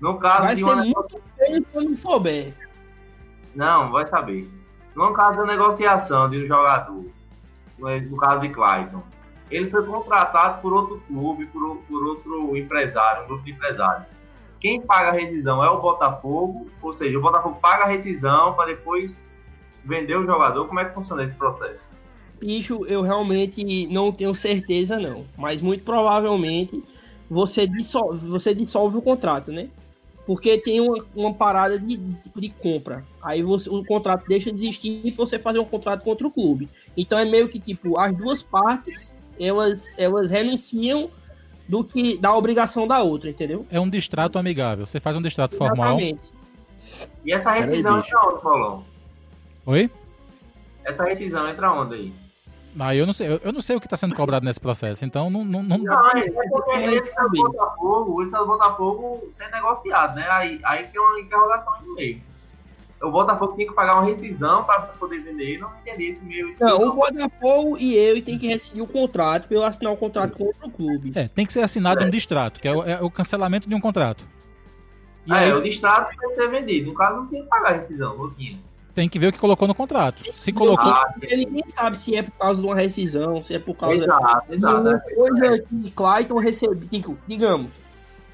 No 0.00 0.18
caso 0.18 0.42
vai 0.42 0.54
de 0.54 0.64
uma. 0.64 0.76
Muito 0.76 1.20
feio 1.36 1.66
se 1.70 1.76
eu 1.76 1.82
não 1.82 1.96
souber. 1.96 2.54
Não, 3.54 3.92
vai 3.92 4.06
saber. 4.06 4.48
No 4.94 5.12
caso 5.12 5.38
da 5.38 5.46
negociação 5.46 6.28
de 6.28 6.44
um 6.44 6.46
jogador, 6.46 7.04
no 7.78 8.16
caso 8.16 8.40
de 8.40 8.48
Clayton, 8.48 9.02
ele 9.50 9.70
foi 9.70 9.84
contratado 9.84 10.60
por 10.60 10.72
outro 10.72 11.02
clube, 11.06 11.46
por, 11.46 11.76
por 11.88 12.06
outro 12.06 12.56
empresário, 12.56 13.24
um 13.24 13.26
grupo 13.26 13.44
de 13.44 13.52
empresários. 13.52 14.06
Quem 14.60 14.80
paga 14.80 15.08
a 15.08 15.12
rescisão 15.12 15.62
é 15.62 15.68
o 15.68 15.80
Botafogo, 15.80 16.70
ou 16.80 16.94
seja, 16.94 17.18
o 17.18 17.20
Botafogo 17.20 17.58
paga 17.60 17.84
a 17.84 17.86
rescisão 17.88 18.54
para 18.54 18.66
depois 18.66 19.28
vender 19.84 20.16
o 20.16 20.24
jogador. 20.24 20.66
Como 20.66 20.80
é 20.80 20.84
que 20.84 20.94
funciona 20.94 21.24
esse 21.24 21.34
processo? 21.34 21.80
Bicho, 22.40 22.86
eu 22.86 23.02
realmente 23.02 23.86
não 23.88 24.10
tenho 24.10 24.34
certeza, 24.34 24.98
não. 24.98 25.26
Mas 25.36 25.60
muito 25.60 25.84
provavelmente 25.84 26.82
você 27.32 27.66
dissolve, 27.66 28.28
você 28.28 28.54
dissolve 28.54 28.98
o 28.98 29.02
contrato, 29.02 29.50
né? 29.50 29.68
Porque 30.26 30.58
tem 30.58 30.80
uma, 30.80 31.04
uma 31.16 31.34
parada 31.34 31.78
de, 31.78 31.96
de, 31.96 32.48
compra. 32.50 33.02
Aí 33.22 33.42
você, 33.42 33.68
o 33.70 33.82
contrato 33.84 34.24
deixa 34.28 34.52
de 34.52 34.58
existir 34.58 35.00
e 35.02 35.10
você 35.10 35.38
fazer 35.38 35.58
um 35.58 35.64
contrato 35.64 36.04
contra 36.04 36.26
o 36.26 36.30
clube. 36.30 36.68
Então 36.96 37.18
é 37.18 37.24
meio 37.24 37.48
que 37.48 37.58
tipo, 37.58 37.98
as 37.98 38.14
duas 38.14 38.42
partes 38.42 39.14
elas, 39.40 39.94
elas 39.96 40.30
renunciam 40.30 41.10
do 41.66 41.82
que 41.82 42.18
da 42.18 42.34
obrigação 42.36 42.86
da 42.86 43.02
outra, 43.02 43.30
entendeu? 43.30 43.66
É 43.70 43.80
um 43.80 43.88
distrato 43.88 44.38
amigável. 44.38 44.86
Você 44.86 45.00
faz 45.00 45.16
um 45.16 45.22
distrato 45.22 45.56
Exatamente. 45.56 46.26
formal. 46.26 47.08
E 47.24 47.32
essa 47.32 47.50
rescisão 47.52 47.98
entra 47.98 48.20
onde, 48.28 48.42
Paulão? 48.42 48.84
Oi? 49.64 49.90
Essa 50.84 51.04
rescisão 51.04 51.48
entra 51.48 51.72
onde 51.72 51.94
aí? 51.94 52.12
Ah, 52.78 52.94
eu 52.94 53.04
não 53.04 53.12
sei, 53.12 53.40
eu 53.42 53.52
não 53.52 53.60
sei 53.60 53.76
o 53.76 53.80
que 53.80 53.86
está 53.86 53.96
sendo 53.96 54.14
cobrado 54.14 54.44
nesse 54.44 54.60
processo, 54.60 55.04
então 55.04 55.28
não. 55.28 55.44
Não, 55.44 55.62
não... 55.62 55.78
não 55.78 56.10
é 56.10 56.28
porque 56.48 56.70
esse 56.76 57.18
é 57.18 57.24
o 57.24 57.30
Botafogo, 57.30 58.22
esse 58.22 58.34
é 58.34 58.40
o 58.40 58.46
Botafogo 58.46 59.28
ser 59.30 59.50
negociado, 59.50 60.16
né? 60.16 60.26
Aí, 60.30 60.60
aí 60.64 60.84
tem 60.86 61.00
uma 61.00 61.20
interrogação 61.20 61.74
aí 61.74 61.86
no 61.86 61.94
meio. 61.94 62.20
o 63.02 63.10
Botafogo 63.10 63.54
tinha 63.54 63.68
que 63.68 63.74
pagar 63.74 63.94
uma 63.94 64.04
rescisão 64.04 64.64
para 64.64 64.80
poder 64.80 65.18
vender 65.18 65.44
ele. 65.44 65.58
Não 65.58 65.70
entendi 65.80 66.04
esse 66.04 66.24
meio. 66.24 66.48
Esse 66.48 66.62
Não, 66.62 66.88
o 66.88 66.92
Botafogo 66.94 67.76
e 67.78 67.94
eu 67.94 68.22
tem 68.22 68.38
que 68.38 68.46
rescindir 68.46 68.82
o 68.82 68.86
contrato 68.86 69.48
pra 69.48 69.56
eu 69.56 69.64
assinar 69.64 69.92
o 69.92 69.96
contrato 69.96 70.36
com 70.36 70.44
outro 70.44 70.70
clube. 70.70 71.12
É, 71.14 71.28
tem 71.28 71.44
que 71.44 71.52
ser 71.52 71.60
assinado 71.60 72.02
um 72.04 72.10
distrato, 72.10 72.58
que 72.58 72.68
é 72.68 72.72
o, 72.74 72.82
é 72.84 73.02
o 73.02 73.10
cancelamento 73.10 73.68
de 73.68 73.74
um 73.74 73.80
contrato. 73.80 74.24
E 75.26 75.32
Ah, 75.32 75.36
aí 75.36 75.50
é, 75.50 75.54
o 75.54 75.60
distrato 75.60 76.16
tem 76.16 76.28
que 76.30 76.34
ser 76.36 76.48
vendido. 76.48 76.90
No 76.90 76.96
caso, 76.96 77.16
não 77.16 77.26
tinha 77.28 77.42
que 77.42 77.48
pagar 77.48 77.70
a 77.70 77.72
rescisão, 77.74 78.16
não 78.16 78.30
tinha. 78.30 78.58
Tem 78.94 79.08
que 79.08 79.18
ver 79.18 79.28
o 79.28 79.32
que 79.32 79.38
colocou 79.38 79.66
no 79.66 79.74
contrato. 79.74 80.22
Se 80.32 80.52
colocou. 80.52 80.90
Ah, 80.90 81.12
Porque 81.18 81.34
ninguém 81.36 81.64
sabe 81.66 81.96
se 81.98 82.14
é 82.16 82.22
por 82.22 82.32
causa 82.32 82.60
de 82.60 82.66
uma 82.66 82.76
rescisão, 82.76 83.42
se 83.42 83.54
é 83.54 83.58
por 83.58 83.74
causa 83.74 84.04
exato, 84.04 84.48
de 84.48 84.54
exato. 84.54 84.80
uma 84.80 84.96
é. 84.96 85.14
coisa 85.14 85.58
que 85.58 85.90
Clayton 85.90 86.38
recebeu. 86.38 86.88
Tipo, 86.88 87.18
digamos, 87.26 87.70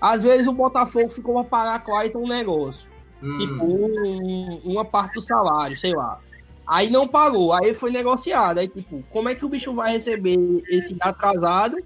às 0.00 0.22
vezes 0.22 0.46
o 0.46 0.52
Botafogo 0.52 1.08
ficou 1.10 1.34
pra 1.34 1.44
pagar 1.44 1.84
Clayton 1.84 2.20
um 2.24 2.28
negócio. 2.28 2.88
Hum, 3.22 3.38
Tipo, 3.38 3.64
um- 3.64 4.60
uma 4.64 4.84
parte 4.84 5.14
do 5.14 5.20
salário, 5.20 5.76
sei 5.76 5.92
lá. 5.94 6.18
Aí 6.66 6.90
não 6.90 7.08
pagou, 7.08 7.52
aí 7.52 7.72
foi 7.72 7.90
negociado. 7.90 8.58
Aí, 8.58 8.68
tipo, 8.68 9.02
como 9.10 9.28
é 9.28 9.34
que 9.34 9.44
o 9.44 9.48
bicho 9.48 9.72
vai 9.74 9.92
receber 9.92 10.36
esse 10.68 10.94
atrasado 11.00 11.76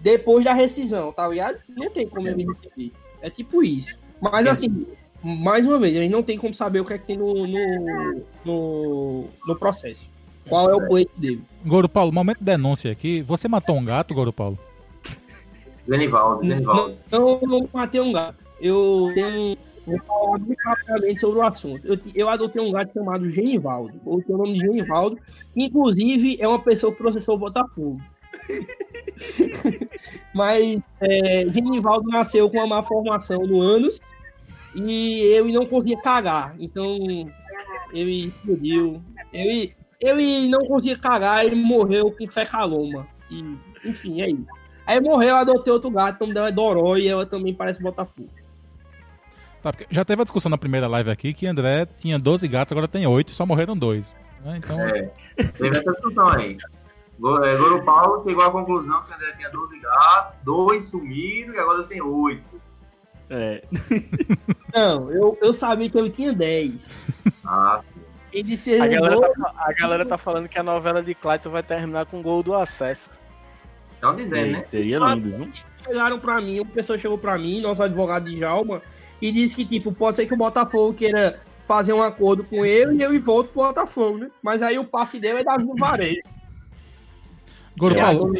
depois 0.00 0.44
da 0.44 0.52
rescisão, 0.52 1.12
tá 1.12 1.26
ligado? 1.28 1.58
Não 1.68 1.90
tem 1.90 2.06
como 2.08 2.28
ele 2.28 2.46
receber. 2.46 2.92
É 3.20 3.30
tipo 3.30 3.62
isso. 3.64 3.98
Mas 4.20 4.46
assim, 4.46 4.86
mais 5.24 5.66
uma 5.66 5.78
vez, 5.78 5.96
a 5.96 6.00
gente 6.00 6.12
não 6.12 6.22
tem 6.22 6.36
como 6.36 6.52
saber 6.52 6.80
o 6.80 6.84
que 6.84 6.92
é 6.92 6.98
que 6.98 7.06
tem 7.06 7.16
no, 7.16 7.46
no, 7.46 8.22
no, 8.44 9.24
no 9.46 9.56
processo. 9.56 10.08
Qual 10.46 10.70
é 10.70 10.74
o 10.74 10.86
pleito 10.86 11.12
dele. 11.16 11.42
Goro 11.64 11.88
Paulo, 11.88 12.12
momento 12.12 12.38
de 12.38 12.44
denúncia 12.44 12.92
aqui. 12.92 13.22
Você 13.22 13.48
matou 13.48 13.76
um 13.76 13.84
gato, 13.84 14.14
Goro 14.14 14.32
Paulo? 14.32 14.58
Zenivaldo. 15.88 16.44
Não, 16.44 16.94
eu 17.10 17.40
não 17.42 17.68
matei 17.72 18.00
um 18.00 18.12
gato. 18.12 18.44
Eu 18.60 19.10
tenho. 19.14 19.56
Vou 19.86 19.98
falar 20.00 20.38
muito 20.38 20.58
rapidamente 20.64 21.20
sobre 21.20 21.38
o 21.38 21.42
assunto. 21.42 21.86
Eu, 21.86 21.98
eu 22.14 22.28
adotei 22.28 22.62
um 22.62 22.72
gato 22.72 22.92
chamado 22.92 23.28
Genivaldo. 23.28 24.00
Ou 24.04 24.22
tem 24.22 24.34
o 24.34 24.38
nome 24.38 24.54
de 24.54 24.60
Genivaldo, 24.60 25.18
que 25.52 25.64
inclusive 25.64 26.36
é 26.40 26.48
uma 26.48 26.58
pessoa 26.58 26.92
que 26.92 26.98
processou 26.98 27.34
o 27.36 27.38
Botafogo. 27.38 28.00
Mas 30.34 30.78
é, 31.00 31.46
Genivaldo 31.50 32.08
nasceu 32.08 32.50
com 32.50 32.58
uma 32.58 32.66
má 32.66 32.82
formação 32.82 33.46
no 33.46 33.60
ânus 33.60 34.00
e 34.74 35.20
ele 35.22 35.52
não 35.52 35.66
conseguia 35.66 36.00
cagar. 36.00 36.54
Então 36.58 36.96
ele 37.92 38.26
explodiu. 38.26 39.02
Ele, 39.32 39.74
ele 40.00 40.48
não 40.48 40.64
conseguia 40.66 40.98
cagar, 40.98 41.44
ele 41.44 41.56
morreu 41.56 42.10
com 42.12 42.26
fecaloma. 42.28 43.06
E, 43.30 43.56
enfim, 43.84 44.20
é 44.20 44.30
isso. 44.30 44.46
Aí 44.86 45.00
morreu, 45.00 45.30
eu 45.30 45.36
adotei 45.36 45.72
outro 45.72 45.90
gato, 45.90 46.16
o 46.18 46.20
nome 46.24 46.34
dela 46.34 46.48
é 46.48 46.52
Doró 46.52 46.96
e 46.96 47.08
ela 47.08 47.24
também 47.24 47.54
parece 47.54 47.82
Botafogo. 47.82 48.28
Tá, 49.62 49.72
porque 49.72 49.86
já 49.90 50.04
teve 50.04 50.20
a 50.20 50.24
discussão 50.24 50.50
na 50.50 50.58
primeira 50.58 50.86
live 50.86 51.10
aqui 51.10 51.32
que 51.32 51.46
André 51.46 51.86
tinha 51.86 52.18
12 52.18 52.46
gatos, 52.48 52.70
agora 52.72 52.86
tem 52.86 53.06
8 53.06 53.30
só 53.30 53.46
morreram 53.46 53.74
dois. 53.74 54.06
né? 54.44 54.58
Então, 54.58 54.78
É, 54.78 55.10
teve 55.36 55.78
essa 55.78 55.90
discussão 55.90 56.28
aí. 56.28 56.58
Go- 57.18 57.42
é, 57.42 57.56
Goro 57.56 57.82
Paulo 57.82 58.22
chegou 58.28 58.44
à 58.44 58.50
conclusão 58.50 59.02
que 59.04 59.14
André 59.14 59.32
tinha 59.36 59.48
12 59.48 59.78
gatos, 59.78 60.34
dois 60.44 60.84
sumiram 60.84 61.54
e 61.54 61.58
agora 61.58 61.84
tem 61.84 62.02
8. 62.02 62.42
É, 63.30 63.62
Não, 64.74 65.10
eu, 65.10 65.38
eu 65.40 65.52
sabia 65.52 65.88
que 65.88 65.96
ele 65.98 66.10
tinha 66.10 66.32
10. 66.32 66.98
Ah, 67.44 67.80
Ele 68.32 68.42
disse 68.42 68.74
A 68.80 68.86
galera, 68.86 69.32
tá, 69.32 69.54
a 69.56 69.72
galera 69.72 70.04
tá 70.06 70.18
falando 70.18 70.48
que 70.48 70.58
a 70.58 70.62
novela 70.62 71.02
de 71.02 71.14
Clayton 71.14 71.50
vai 71.50 71.62
terminar 71.62 72.06
com 72.06 72.20
gol 72.22 72.42
do 72.42 72.54
acesso. 72.54 73.08
estão 73.94 74.16
dizendo, 74.16 74.52
né? 74.52 74.64
seria 74.68 74.98
lindo, 74.98 75.30
viu? 75.36 75.48
chegaram 75.84 76.18
pra 76.18 76.40
mim, 76.40 76.60
uma 76.60 76.70
pessoa 76.70 76.98
chegou 76.98 77.18
pra 77.18 77.36
mim, 77.38 77.60
nosso 77.60 77.82
advogado 77.82 78.28
de 78.30 78.36
Jalma, 78.38 78.80
e 79.20 79.30
disse 79.30 79.54
que, 79.54 79.64
tipo, 79.64 79.92
pode 79.92 80.16
ser 80.16 80.26
que 80.26 80.34
o 80.34 80.36
Botafogo 80.36 80.94
queira 80.94 81.38
fazer 81.68 81.92
um 81.92 82.02
acordo 82.02 82.42
com 82.44 82.64
ele 82.64 82.96
e 82.96 83.02
eu 83.02 83.20
volto 83.22 83.48
pro 83.52 83.62
Botafogo, 83.64 84.18
né? 84.18 84.30
Mas 84.42 84.62
aí 84.62 84.78
o 84.78 84.84
passe 84.84 85.20
dele 85.20 85.40
é 85.40 85.44
Davi 85.44 85.64
Varejo. 85.78 86.22
Goro 87.76 87.94
Eu 87.96 88.00
Paulo. 88.02 88.32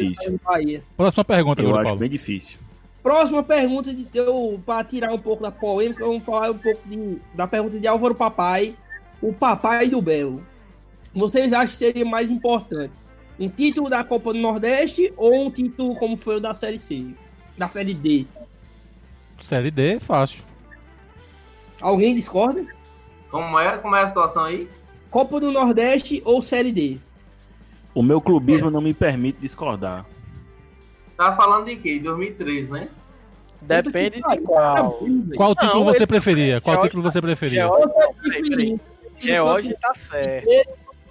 Bahia. 0.43 0.83
próxima 0.95 1.23
pergunta, 1.25 1.61
Eu 1.61 1.65
Goro 1.67 1.77
acho 1.77 1.85
Paulo. 1.85 1.99
bem 1.99 2.09
difícil. 2.09 2.57
Próxima 3.05 3.43
pergunta 3.43 3.93
de 3.93 4.07
eu 4.15 4.59
para 4.65 4.83
tirar 4.83 5.13
um 5.13 5.19
pouco 5.19 5.43
da 5.43 5.51
polêmica, 5.51 6.03
vamos 6.03 6.23
falar 6.23 6.49
um 6.49 6.57
pouco 6.57 6.81
de- 6.89 7.19
da 7.35 7.45
pergunta 7.45 7.79
de 7.79 7.85
Álvaro 7.87 8.15
Papai, 8.15 8.73
o 9.21 9.31
papai 9.31 9.87
do 9.87 10.01
Belo. 10.01 10.41
Vocês 11.13 11.53
acham 11.53 11.67
que 11.67 11.77
seria 11.77 12.03
mais 12.03 12.31
importante 12.31 12.95
um 13.39 13.47
título 13.47 13.91
da 13.91 14.03
Copa 14.03 14.33
do 14.33 14.39
Nordeste 14.39 15.13
ou 15.15 15.45
um 15.45 15.51
título 15.51 15.93
como 15.93 16.17
foi 16.17 16.37
o 16.37 16.39
da 16.39 16.55
Série 16.55 16.79
C, 16.79 17.05
da 17.55 17.67
Série 17.67 17.93
D? 17.93 18.25
Série 19.39 19.69
D, 19.69 19.99
fácil. 19.99 20.43
Alguém 21.79 22.15
discorda? 22.15 22.65
Como 23.29 23.59
é, 23.59 23.77
como 23.77 23.95
é 23.95 24.01
a 24.01 24.07
situação 24.07 24.45
aí? 24.45 24.67
Copa 25.11 25.39
do 25.39 25.51
Nordeste 25.51 26.23
ou 26.25 26.41
Série 26.41 26.71
D? 26.71 26.97
O 27.93 28.01
meu 28.01 28.19
clubismo 28.19 28.71
não 28.71 28.81
me 28.81 28.95
permite 28.95 29.41
discordar. 29.41 30.07
Tá 31.17 31.35
falando 31.35 31.65
de 31.65 31.75
quê? 31.77 31.93
De 31.97 31.99
2003, 32.05 32.69
né? 32.69 32.87
Depende 33.61 34.17
de 34.21 34.37
qual. 34.41 34.91
tá. 34.99 35.35
Qual 35.35 35.55
título 35.55 35.73
Não, 35.79 35.83
você 35.85 35.99
ele- 35.99 36.07
preferia? 36.07 36.61
Qual 36.61 36.81
título 36.81 37.01
você 37.03 37.21
preferia? 37.21 37.67
Você 37.67 38.13
preferir 38.21 38.79
George 39.19 39.75
tá 39.81 39.93
certo. 39.95 40.47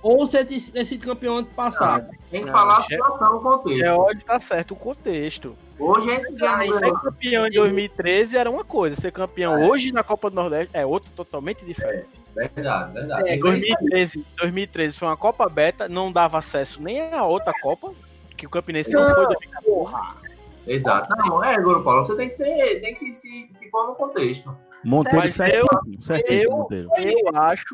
ou 0.02 0.18
você 0.26 0.44
ter 0.44 0.84
sido 0.84 1.00
campeão 1.04 1.38
ano 1.38 1.46
passado. 1.48 2.06
Tem 2.30 2.40
que 2.40 2.46
Não, 2.46 2.52
falar 2.52 2.78
a 2.78 2.82
situação, 2.82 3.36
o 3.36 3.40
contexto. 3.40 3.78
George 3.78 4.24
tá 4.24 4.40
certo, 4.40 4.70
o 4.72 4.76
contexto. 4.76 5.56
Hoje 5.78 6.10
a 6.10 6.12
gente 6.14 6.44
Ah, 6.44 6.56
ganha. 6.58 6.72
ser 6.78 6.92
campeão 6.92 7.46
em 7.46 7.50
2013 7.50 8.36
era 8.36 8.48
uma 8.50 8.62
coisa, 8.62 8.94
ser 9.00 9.10
campeão 9.10 9.68
hoje 9.68 9.90
na 9.90 10.04
Copa 10.04 10.28
do 10.30 10.36
Nordeste 10.36 10.70
é 10.76 10.84
outro 10.86 11.10
totalmente 11.16 11.64
diferente. 11.64 12.06
Verdade, 12.36 12.92
verdade. 12.92 13.28
É, 13.30 13.34
Em 13.36 13.40
2013, 13.40 14.24
2013 14.36 14.98
foi 14.98 15.08
uma 15.08 15.16
Copa 15.16 15.48
Beta, 15.48 15.88
não 15.88 16.12
dava 16.12 16.38
acesso 16.38 16.80
nem 16.82 17.00
a 17.12 17.24
outra 17.24 17.52
Copa, 17.60 17.92
que 18.36 18.46
o 18.46 18.50
Campinense 18.50 18.90
não, 18.90 19.08
Não, 19.08 19.14
foi 19.14 19.26
2014. 19.26 20.34
Exato. 20.66 21.08
Não, 21.16 21.44
é, 21.44 21.60
Goro 21.60 21.82
Paulo, 21.82 22.04
você 22.04 22.16
tem 22.16 22.28
que 22.28 22.34
ser, 22.34 22.80
tem 22.80 22.94
que 22.94 23.12
se, 23.12 23.48
se 23.52 23.70
pôr 23.70 23.86
no 23.86 23.94
contexto. 23.94 24.56
Monteiro 24.82 25.30
certíssimo, 25.32 26.02
certíssimo, 26.02 26.52
eu- 26.52 26.58
Monteiro. 26.58 26.88
Eu 26.98 27.36
acho, 27.40 27.64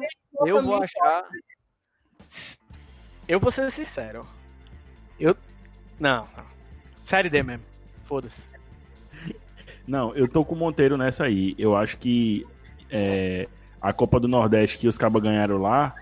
eu 0.47 0.63
vou 0.63 0.83
achar. 0.83 1.25
Eu 3.27 3.39
vou 3.41 3.51
ser 3.51 3.71
sincero. 3.71 4.27
Eu. 5.19 5.37
Não, 5.99 6.27
não. 6.37 6.45
Série 7.05 7.29
D 7.29 7.43
mesmo. 7.43 7.65
Foda-se. 8.07 8.43
Não, 9.87 10.15
eu 10.15 10.29
tô 10.29 10.45
com 10.45 10.55
o 10.55 10.59
Monteiro 10.59 10.97
nessa 10.97 11.25
aí. 11.25 11.55
Eu 11.59 11.77
acho 11.77 11.97
que 11.99 12.47
é, 12.91 13.49
a 13.81 13.93
Copa 13.93 14.19
do 14.21 14.29
Nordeste 14.29 14.79
que 14.79 14.89
os 14.89 14.97
cabas 14.99 15.23
ganharam 15.23 15.59
lá 15.59 15.95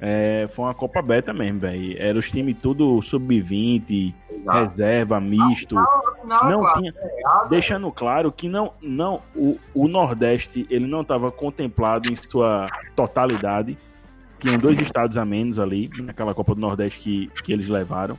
é, 0.00 0.46
foi 0.50 0.66
uma 0.66 0.74
Copa 0.74 1.00
Beta 1.00 1.32
mesmo, 1.32 1.60
velho. 1.60 1.96
Era 1.98 2.18
os 2.18 2.30
times 2.30 2.56
tudo 2.60 3.00
sub-20, 3.00 4.14
Exato. 4.30 4.58
reserva, 4.58 5.20
misto. 5.20 5.78
Afinal, 5.78 6.50
Não 6.50 6.60
claro, 6.60 6.78
tinha. 6.80 6.94
errado, 7.18 7.48
Deixando 7.48 7.90
claro 7.92 8.30
que 8.32 8.48
não, 8.48 8.72
não 8.82 9.22
o, 9.34 9.58
o 9.74 9.88
Nordeste 9.88 10.66
ele 10.68 10.86
não 10.86 11.00
estava 11.00 11.32
contemplado 11.32 12.12
em 12.12 12.16
sua 12.16 12.68
totalidade. 12.94 13.78
Tinham 14.38 14.58
dois 14.58 14.78
estados 14.78 15.16
a 15.16 15.24
menos 15.24 15.58
ali 15.58 15.90
naquela 16.02 16.34
Copa 16.34 16.54
do 16.54 16.60
Nordeste 16.60 17.00
que, 17.00 17.42
que 17.42 17.52
eles 17.52 17.68
levaram. 17.68 18.18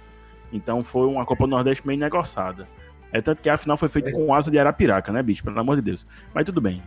Então 0.52 0.84
foi 0.84 1.06
uma 1.06 1.26
Copa 1.26 1.44
do 1.46 1.52
Nordeste 1.52 1.86
meio 1.86 2.00
negociada. 2.00 2.68
É 3.12 3.22
tanto 3.22 3.42
que 3.42 3.50
a 3.50 3.58
final 3.58 3.78
foi 3.78 3.88
feita 3.88 4.12
com 4.12 4.34
asa 4.34 4.50
de 4.50 4.58
Arapiraca, 4.58 5.12
né, 5.12 5.22
bicho? 5.22 5.44
Pelo 5.44 5.60
amor 5.60 5.76
de 5.76 5.84
Deus. 5.84 6.06
Mas 6.34 6.44
tudo 6.44 6.60
bem. 6.60 6.82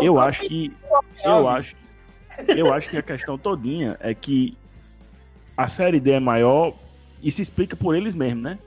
Eu 0.00 0.20
acho 0.20 0.42
que. 0.44 0.72
Eu 1.24 1.48
acho. 1.48 1.74
Eu 2.46 2.72
acho 2.72 2.88
que 2.90 2.96
a 2.96 3.02
questão 3.02 3.36
todinha 3.36 3.96
é 4.00 4.14
que 4.14 4.56
a 5.56 5.68
série 5.68 5.98
D 6.00 6.12
é 6.12 6.20
maior 6.20 6.72
e 7.22 7.30
se 7.32 7.42
explica 7.42 7.74
por 7.76 7.94
eles 7.96 8.14
mesmos, 8.14 8.42
né? 8.42 8.58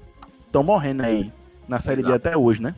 Estão 0.46 0.64
morrendo 0.64 1.04
aí 1.04 1.32
na 1.68 1.80
série 1.80 2.02
D 2.02 2.10
Exato. 2.10 2.28
até 2.28 2.38
hoje, 2.38 2.62
né? 2.62 2.76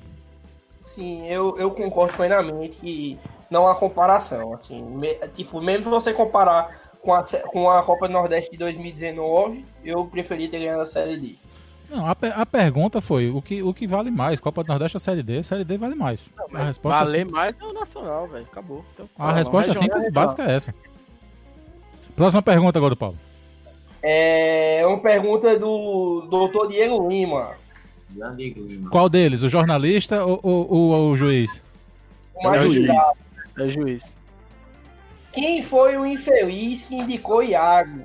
Sim, 0.83 1.25
eu, 1.27 1.57
eu 1.57 1.71
concordo 1.71 2.13
plenamente 2.15 2.77
que 2.77 3.17
não 3.49 3.67
há 3.67 3.75
comparação. 3.75 4.53
Assim, 4.53 4.81
Me- 4.83 5.15
tipo, 5.35 5.59
mesmo 5.59 5.85
se 5.85 5.89
você 5.89 6.13
comparar 6.13 6.79
com 7.01 7.13
a, 7.13 7.23
com 7.23 7.69
a 7.69 7.81
Copa 7.81 8.07
do 8.07 8.13
Nordeste 8.13 8.51
de 8.51 8.57
2019, 8.57 9.65
eu 9.83 10.05
preferi 10.05 10.47
ter 10.47 10.59
ganhado 10.59 10.81
a 10.81 10.85
Série 10.85 11.17
D. 11.17 11.35
Não, 11.89 12.07
a, 12.07 12.15
pe- 12.15 12.33
a 12.35 12.45
pergunta 12.45 12.99
foi 13.01 13.29
o 13.29 13.41
que, 13.41 13.61
o 13.61 13.73
que 13.73 13.85
vale 13.85 14.09
mais, 14.09 14.39
Copa 14.39 14.63
do 14.63 14.67
Nordeste 14.67 14.97
ou 14.97 14.99
Série 15.01 15.21
D? 15.21 15.43
Série 15.43 15.63
D 15.63 15.77
vale 15.77 15.93
mais. 15.95 16.19
a 16.53 16.63
resposta, 16.63 17.03
Valer 17.05 17.25
mais 17.29 17.55
é 17.59 17.63
o 17.63 17.73
Nacional, 17.73 18.27
velho. 18.27 18.45
Acabou. 18.51 18.83
Então, 18.93 19.07
a 19.17 19.31
resposta 19.33 19.71
regional 19.71 19.83
simples 19.89 20.05
é 20.05 20.07
e 20.07 20.11
básica 20.11 20.43
é 20.43 20.55
essa. 20.55 20.75
Próxima 22.15 22.41
pergunta 22.41 22.77
agora, 22.79 22.95
Paulo. 22.95 23.17
É 24.01 24.83
uma 24.85 24.97
pergunta 24.99 25.57
do 25.57 26.27
doutor 26.29 26.67
Diego 26.67 27.07
Lima. 27.07 27.51
Lima. 28.37 28.89
Qual 28.89 29.07
deles? 29.09 29.43
O 29.43 29.49
jornalista 29.49 30.23
ou, 30.25 30.39
ou- 30.43 30.67
ou 30.69 31.11
o 31.11 31.15
juiz? 31.15 31.61
O 32.35 32.47
É 32.53 32.61
o 32.61 32.69
juiz. 32.69 32.89
É 33.59 33.69
juiz. 33.69 34.03
Quem 35.31 35.63
foi 35.63 35.97
o 35.97 36.05
infeliz 36.05 36.83
que 36.83 36.95
indicou 36.95 37.41
Iago? 37.41 38.03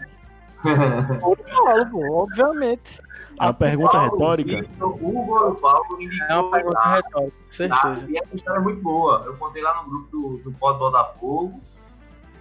Paulo, 0.62 1.90
pô, 1.90 2.22
obviamente. 2.22 3.00
É 3.40 3.44
uma 3.44 3.54
pergunta 3.54 3.92
Paulo 3.92 4.10
retórica. 4.10 4.66
O 4.80 5.24
Goro 5.24 5.54
Paulo 5.54 6.02
indicou 6.02 6.26
É 6.28 6.34
uma 6.34 6.50
pergunta 6.50 6.88
retórica, 6.88 7.36
certeza. 7.50 8.06
E 8.08 8.18
essa 8.18 8.34
história 8.36 8.58
é 8.58 8.62
muito 8.62 8.82
boa. 8.82 9.22
Eu 9.26 9.36
contei 9.36 9.62
lá 9.62 9.82
no 9.82 9.88
grupo 9.88 10.10
do, 10.10 10.38
do 10.38 10.52
Pod 10.52 10.78
Botafogo. 10.78 11.60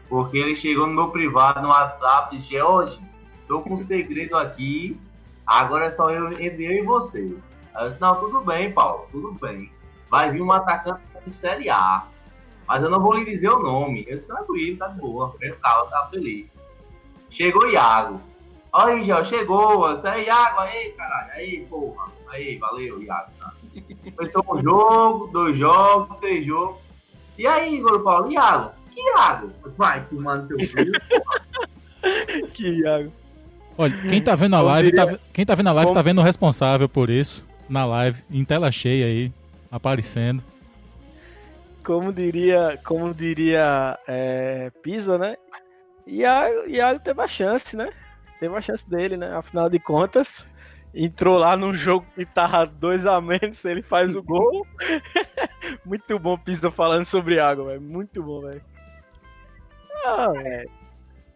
Porque 0.09 0.37
ele 0.37 0.55
chegou 0.55 0.87
no 0.87 0.93
meu 0.93 1.09
privado 1.09 1.61
no 1.61 1.69
WhatsApp 1.69 2.33
e 2.35 2.39
disse, 2.39 2.61
hoje, 2.61 2.99
tô 3.47 3.61
com 3.61 3.73
um 3.73 3.77
segredo 3.77 4.37
aqui, 4.37 4.97
agora 5.45 5.85
é 5.85 5.89
só 5.89 6.09
eu, 6.09 6.31
entre 6.31 6.65
eu 6.65 6.71
e 6.71 6.81
você. 6.81 7.35
Aí 7.75 7.83
eu 7.83 7.89
disse, 7.89 8.01
não, 8.01 8.15
tudo 8.15 8.39
bem, 8.41 8.71
Paulo, 8.71 9.05
tudo 9.11 9.33
bem. 9.33 9.69
Vai 10.09 10.31
vir 10.31 10.41
um 10.41 10.51
atacante 10.51 11.01
de 11.25 11.31
Série 11.31 11.69
A. 11.69 12.05
Mas 12.65 12.83
eu 12.83 12.89
não 12.89 13.01
vou 13.01 13.13
lhe 13.13 13.25
dizer 13.25 13.49
o 13.49 13.59
nome. 13.59 14.05
Eu 14.07 14.15
disse, 14.15 14.27
tranquilo, 14.27 14.77
tá 14.77 14.87
de 14.87 14.99
boa. 14.99 15.35
Calma, 15.61 15.89
tá 15.89 16.07
feliz. 16.09 16.56
Chegou 17.37 17.69
Iago. 17.69 18.19
Aí, 18.73 19.03
já 19.03 19.23
chegou. 19.23 19.93
Disse, 19.95 20.07
aí, 20.07 20.25
Iago, 20.25 20.59
aí, 20.59 20.89
caralho. 20.97 21.31
Aí, 21.33 21.65
porra. 21.69 22.07
Aí, 22.31 22.57
valeu, 22.57 23.01
Iago. 23.03 23.29
Tá? 23.39 23.53
Começou 24.15 24.45
um 24.55 24.61
jogo, 24.63 25.27
dois 25.27 25.55
jogos, 25.57 26.17
três 26.17 26.43
jogos. 26.45 26.77
E 27.37 27.45
aí, 27.45 27.75
Igor 27.75 28.01
Paulo, 28.01 28.31
Iago? 28.31 28.71
Que 28.91 28.99
Iago? 29.01 29.51
Vai, 29.77 30.03
tomando 30.05 30.47
teu 30.47 30.57
filho. 30.67 30.91
Que 32.53 32.79
Iago. 32.79 33.11
Olha, 33.77 33.95
quem 34.09 34.21
tá 34.21 34.33
vendo 34.33 34.55
a 34.55 34.61
live, 34.61 34.91
tá, 34.93 35.17
quem 35.33 35.45
tá 35.45 35.53
vendo 35.53 35.67
a 35.67 35.73
live 35.73 35.87
como- 35.89 35.95
tá 35.99 36.01
vendo 36.01 36.19
o 36.19 36.23
responsável 36.23 36.87
por 36.89 37.09
isso. 37.09 37.45
Na 37.69 37.85
live, 37.85 38.23
em 38.31 38.43
tela 38.45 38.71
cheia 38.71 39.05
aí, 39.05 39.31
aparecendo. 39.69 40.41
Como 41.83 42.11
diria, 42.13 42.79
como 42.85 43.13
diria 43.13 43.99
é, 44.07 44.71
Pisa, 44.81 45.17
né? 45.17 45.35
Iago, 46.07 46.67
Iago 46.67 46.99
teve 46.99 47.21
a 47.21 47.27
chance, 47.27 47.75
né? 47.75 47.89
Teve 48.39 48.55
a 48.55 48.61
chance 48.61 48.89
dele, 48.89 49.17
né? 49.17 49.35
Afinal 49.35 49.69
de 49.69 49.79
contas, 49.79 50.47
entrou 50.93 51.37
lá 51.37 51.57
num 51.57 51.73
jogo 51.73 52.05
que 52.15 52.25
tava 52.25 52.65
dois 52.65 53.05
a 53.05 53.19
menos, 53.19 53.63
ele 53.65 53.81
faz 53.81 54.15
o 54.15 54.23
gol. 54.23 54.65
Muito 55.85 56.17
bom 56.17 56.37
Pisa 56.37 56.71
falando 56.71 57.05
sobre 57.05 57.35
Iago, 57.35 57.65
velho. 57.65 57.81
Muito 57.81 58.23
bom, 58.23 58.41
velho. 58.41 58.63
Ah, 60.05 60.31
velho. 60.31 60.69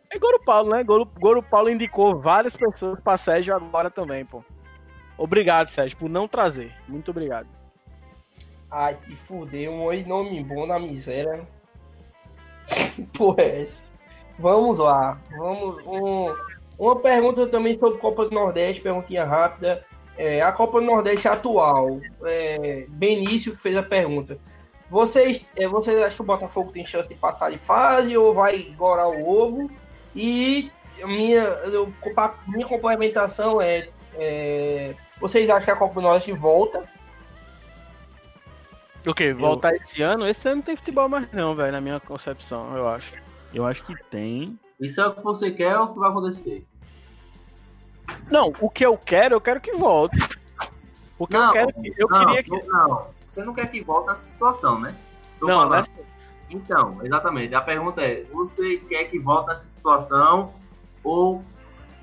É 0.10 0.20
Goro 0.20 0.40
Paulo, 0.44 0.72
né? 0.72 0.84
Goro, 0.84 1.06
Goro 1.06 1.44
Paulo 1.44 1.70
indicou 1.70 2.20
várias 2.20 2.56
pessoas 2.56 3.00
pra 3.00 3.18
Sérgio 3.18 3.56
agora 3.56 3.90
também, 3.90 4.26
pô. 4.26 4.44
Obrigado, 5.18 5.68
Sérgio, 5.68 5.98
por 5.98 6.10
não 6.10 6.28
trazer. 6.28 6.74
Muito 6.88 7.12
obrigado. 7.12 7.48
Ai, 8.70 8.96
te 8.96 9.16
fudeu, 9.16 9.72
um 9.74 10.08
nome 10.08 10.44
bom 10.44 10.66
na 10.66 10.80
miséria. 10.80 11.46
Porra, 13.14 13.42
é 13.42 13.62
essa? 13.64 13.91
Vamos 14.42 14.80
lá. 14.80 15.20
Vamos. 15.38 15.86
Um, 15.86 16.36
uma 16.78 16.96
pergunta 16.96 17.46
também 17.46 17.78
sobre 17.78 18.00
Copa 18.00 18.26
do 18.26 18.32
Nordeste, 18.32 18.82
perguntinha 18.82 19.24
rápida. 19.24 19.86
É, 20.18 20.42
a 20.42 20.52
Copa 20.52 20.80
do 20.80 20.88
Nordeste 20.88 21.28
atual. 21.28 22.00
É, 22.24 22.86
Benício 22.90 23.56
que 23.56 23.62
fez 23.62 23.78
a 23.78 23.84
pergunta. 23.84 24.38
Vocês, 24.90 25.46
é, 25.56 25.68
vocês 25.68 25.98
acham 26.00 26.16
que 26.18 26.22
o 26.22 26.26
Botafogo 26.26 26.72
tem 26.72 26.86
chance 26.86 27.08
de 27.08 27.16
passar 27.16 27.52
de 27.52 27.58
fase 27.60 28.18
ou 28.18 28.34
vai 28.34 28.64
gorar 28.76 29.08
o 29.08 29.30
ovo? 29.30 29.72
E 30.16 30.72
minha, 31.06 31.44
eu, 31.44 31.94
minha 32.48 32.68
complementação 32.68 33.62
é, 33.62 33.88
é, 34.16 34.96
Vocês 35.20 35.50
acham 35.50 35.66
que 35.66 35.72
a 35.72 35.76
Copa 35.76 35.94
do 35.94 36.02
Nordeste 36.02 36.32
volta? 36.34 36.84
O 39.06 39.14
quê? 39.14 39.34
Voltar 39.34 39.76
esse 39.76 40.02
ano? 40.02 40.28
Esse 40.28 40.48
ano 40.48 40.58
não 40.58 40.64
tem 40.64 40.76
futebol 40.76 41.08
mais 41.08 41.32
não, 41.32 41.56
velho, 41.56 41.72
na 41.72 41.82
minha 41.82 42.00
concepção, 42.00 42.76
eu 42.76 42.88
acho. 42.88 43.21
Eu 43.54 43.66
acho 43.66 43.84
que 43.84 43.96
tem. 44.10 44.58
Isso 44.80 45.00
é 45.02 45.08
o 45.08 45.14
que 45.14 45.22
você 45.24 45.52
quer 45.52 45.78
ou 45.78 45.86
o 45.86 45.94
que 45.94 46.00
vai 46.00 46.10
acontecer? 46.10 46.66
Não, 48.30 48.54
o 48.60 48.70
que 48.70 48.86
eu 48.86 48.98
quero, 48.98 49.36
eu 49.36 49.42
quero 49.42 49.60
que 49.62 49.74
volte. 49.74 50.18
O 51.20 51.28
que 51.28 51.36
eu 51.36 51.40
Não, 51.40 51.52
quero 51.54 51.74
que. 51.74 51.94
Eu 51.98 52.08
não, 52.10 52.20
queria 52.26 52.44
que. 52.44 52.68
Não, 52.68 53.08
você 53.30 53.44
não 53.44 53.54
quer 53.54 53.70
que 53.70 53.82
volte 53.84 54.08
nessa 54.10 54.24
situação, 54.24 54.80
né? 54.80 54.96
Tô 55.40 55.48
Não, 55.48 55.60
falando. 55.60 55.72
nessa- 55.72 55.92
Então, 56.50 57.00
exatamente. 57.04 57.54
A 57.54 57.62
pergunta 57.62 58.02
é: 58.02 58.24
você 58.32 58.78
quer 58.78 59.06
que 59.06 59.20
volte 59.20 59.48
nessa 59.50 59.66
situação 59.66 60.54
ou. 61.04 61.44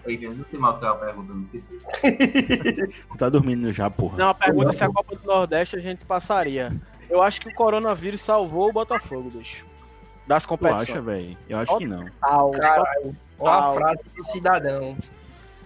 Eita, 0.07 0.29
não 0.31 0.45
sei 0.49 0.59
mais 0.59 0.77
o 0.77 0.79
que 0.79 0.85
é 0.87 0.89
a 0.89 0.95
pergunta, 0.95 1.33
não 1.35 1.41
esqueci. 1.41 1.79
Tá 3.19 3.29
dormindo 3.29 3.73
já, 3.73 3.91
porra. 3.91 4.17
Não, 4.17 4.29
a 4.31 4.35
pergunta 4.35 4.71
é 4.71 4.73
se 4.73 4.85
a 4.85 4.89
Copa 4.89 5.15
do 5.17 5.27
Nordeste 5.27 5.77
a 5.77 5.81
gente 5.81 6.05
passaria. 6.05 6.73
Eu 7.11 7.21
acho 7.23 7.41
que 7.41 7.49
o 7.49 7.55
coronavírus 7.55 8.23
salvou 8.23 8.69
o 8.69 8.73
Botafogo, 8.73 9.29
bicho. 9.31 9.67
Das 10.29 10.45
Tu 10.45 10.49
competições. 10.49 10.91
acha, 10.91 11.01
velho? 11.01 11.37
Eu 11.49 11.59
acho 11.59 11.79
que 11.79 11.87
não. 11.87 12.05
Total, 12.05 12.51
Caralho. 12.53 13.17
Olha 13.41 13.53
a 13.53 13.57
Total. 13.63 13.75
frase 13.75 14.01
de 14.15 14.31
cidadão. 14.33 14.97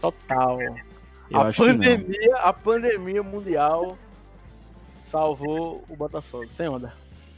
total. 0.01 0.59
Eu 1.31 1.41
a 1.41 1.49
acho 1.49 1.63
que 1.63 1.69
não. 1.73 1.79
pandemia, 1.79 2.37
a 2.37 2.53
pandemia 2.53 3.23
mundial 3.23 3.99
salvou 5.11 5.85
o 5.89 5.97
Botafogo. 5.97 6.47
Sem 6.51 6.69
onda. 6.69 6.93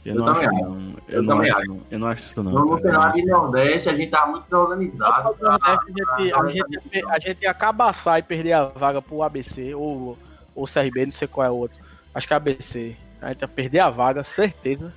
Eu, 0.05 0.13
Eu 0.15 0.21
não 0.21 0.31
acho 0.33 0.43
não. 0.43 0.93
Eu, 1.07 1.15
Eu 1.15 1.23
não 1.23 1.39
acho, 1.41 1.57
acho. 1.57 1.67
não. 1.67 1.81
Eu 1.89 1.99
não 1.99 2.07
acho 2.07 2.23
isso 2.23 2.43
não. 2.43 2.51
No 2.51 2.79
cenário 2.79 3.13
de 3.13 3.25
Nordeste, 3.25 3.89
a 3.89 3.95
gente 3.95 4.11
tá 4.11 4.27
muito 4.27 4.43
desorganizado. 4.43 5.35
A 5.45 5.79
gente, 5.87 6.31
a, 6.33 6.47
gente, 6.47 6.73
ia 6.73 6.81
per- 6.81 7.09
a 7.09 7.19
gente 7.19 7.41
ia 7.41 7.53
cabaçar 7.55 8.19
e 8.19 8.21
perder 8.21 8.53
a 8.53 8.65
vaga 8.65 9.01
pro 9.01 9.23
ABC 9.23 9.73
ou 9.73 10.17
ou 10.53 10.65
CRB, 10.65 11.05
não 11.05 11.11
sei 11.11 11.27
qual 11.27 11.47
é 11.47 11.49
o 11.49 11.55
outro. 11.55 11.77
Acho 12.13 12.27
que 12.27 12.33
é 12.33 12.37
ABC. 12.37 12.95
A 13.21 13.29
gente 13.29 13.41
ia 13.41 13.47
perder 13.47 13.79
a 13.79 13.89
vaga, 13.89 14.23
certeza. 14.23 14.93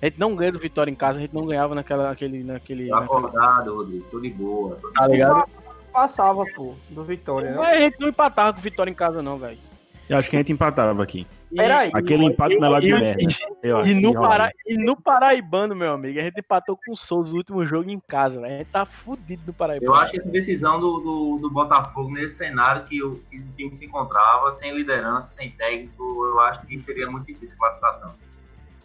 A 0.00 0.06
gente 0.06 0.18
não 0.18 0.34
ganha 0.34 0.52
do 0.52 0.58
Vitória 0.58 0.90
em 0.90 0.94
casa, 0.94 1.18
a 1.18 1.22
gente 1.22 1.34
não 1.34 1.46
ganhava 1.46 1.74
naquela, 1.74 2.08
naquele, 2.08 2.44
naquele, 2.44 2.88
naquele 2.88 3.04
acordado, 3.04 3.74
Rodrigo. 3.74 4.06
Tô 4.10 4.20
de 4.20 4.30
boa. 4.30 4.76
Tô 4.80 4.88
de 4.88 4.94
tá 4.94 5.08
ligado? 5.08 5.48
Passava, 5.92 6.44
pô, 6.54 6.74
do 6.90 7.02
Vitória, 7.02 7.50
né? 7.50 7.56
Mas 7.56 7.76
a 7.76 7.80
gente 7.80 8.00
não 8.00 8.08
empatava 8.08 8.52
com 8.52 8.60
o 8.60 8.62
Vitória 8.62 8.90
em 8.90 8.94
casa, 8.94 9.20
não, 9.20 9.36
velho. 9.38 9.58
Eu 10.08 10.16
acho 10.16 10.30
que 10.30 10.36
a 10.36 10.38
gente 10.38 10.52
empatava 10.52 11.02
aqui. 11.02 11.26
Peraí. 11.54 11.90
Aquele 11.92 12.24
empate 12.24 12.54
é 12.54 12.68
lá 12.68 12.80
de 12.80 12.88
e- 12.88 12.98
merda. 12.98 13.22
Eu 13.62 13.84
E 13.84 13.94
no. 13.94 14.12
Pará, 14.14 14.50
e 14.66 14.76
no 14.76 14.96
Paraibano, 14.96 15.74
meu 15.74 15.92
amigo, 15.92 16.18
a 16.18 16.22
gente 16.22 16.40
empatou 16.40 16.76
com 16.76 16.92
o 16.92 16.96
Souza 16.96 17.30
no 17.30 17.36
último 17.36 17.66
jogo 17.66 17.90
em 17.90 18.00
casa, 18.00 18.40
velho. 18.40 18.54
A 18.54 18.58
gente 18.58 18.68
tá 18.68 18.86
fudido 18.86 19.42
no 19.46 19.52
Paraibano. 19.52 19.92
Eu 19.92 19.94
acho 19.94 20.12
que 20.12 20.18
essa 20.18 20.28
decisão 20.28 20.78
do, 20.78 20.98
do, 20.98 21.38
do 21.40 21.50
Botafogo 21.50 22.10
nesse 22.10 22.36
cenário 22.36 22.84
que 22.84 23.02
o, 23.02 23.16
que 23.30 23.36
o 23.36 23.44
time 23.56 23.74
se 23.74 23.84
encontrava, 23.84 24.50
sem 24.52 24.74
liderança, 24.74 25.34
sem 25.34 25.50
técnico, 25.50 26.02
eu 26.02 26.40
acho 26.40 26.66
que 26.66 26.78
seria 26.80 27.10
muito 27.10 27.26
difícil 27.26 27.56
a 27.56 27.58
classificação. 27.58 28.14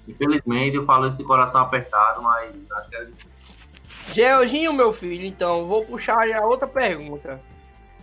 Infelizmente, 0.07 0.75
eu 0.75 0.85
falo 0.85 1.07
isso 1.07 1.17
de 1.17 1.23
coração 1.23 1.61
apertado, 1.61 2.21
mas 2.21 2.49
acho 2.71 2.89
que 2.89 2.95
era 2.95 3.05
difícil. 3.05 3.33
Georginho, 4.13 4.73
meu 4.73 4.91
filho, 4.91 5.25
então, 5.25 5.65
vou 5.65 5.85
puxar 5.85 6.27
já 6.27 6.41
outra 6.45 6.67
pergunta. 6.67 7.39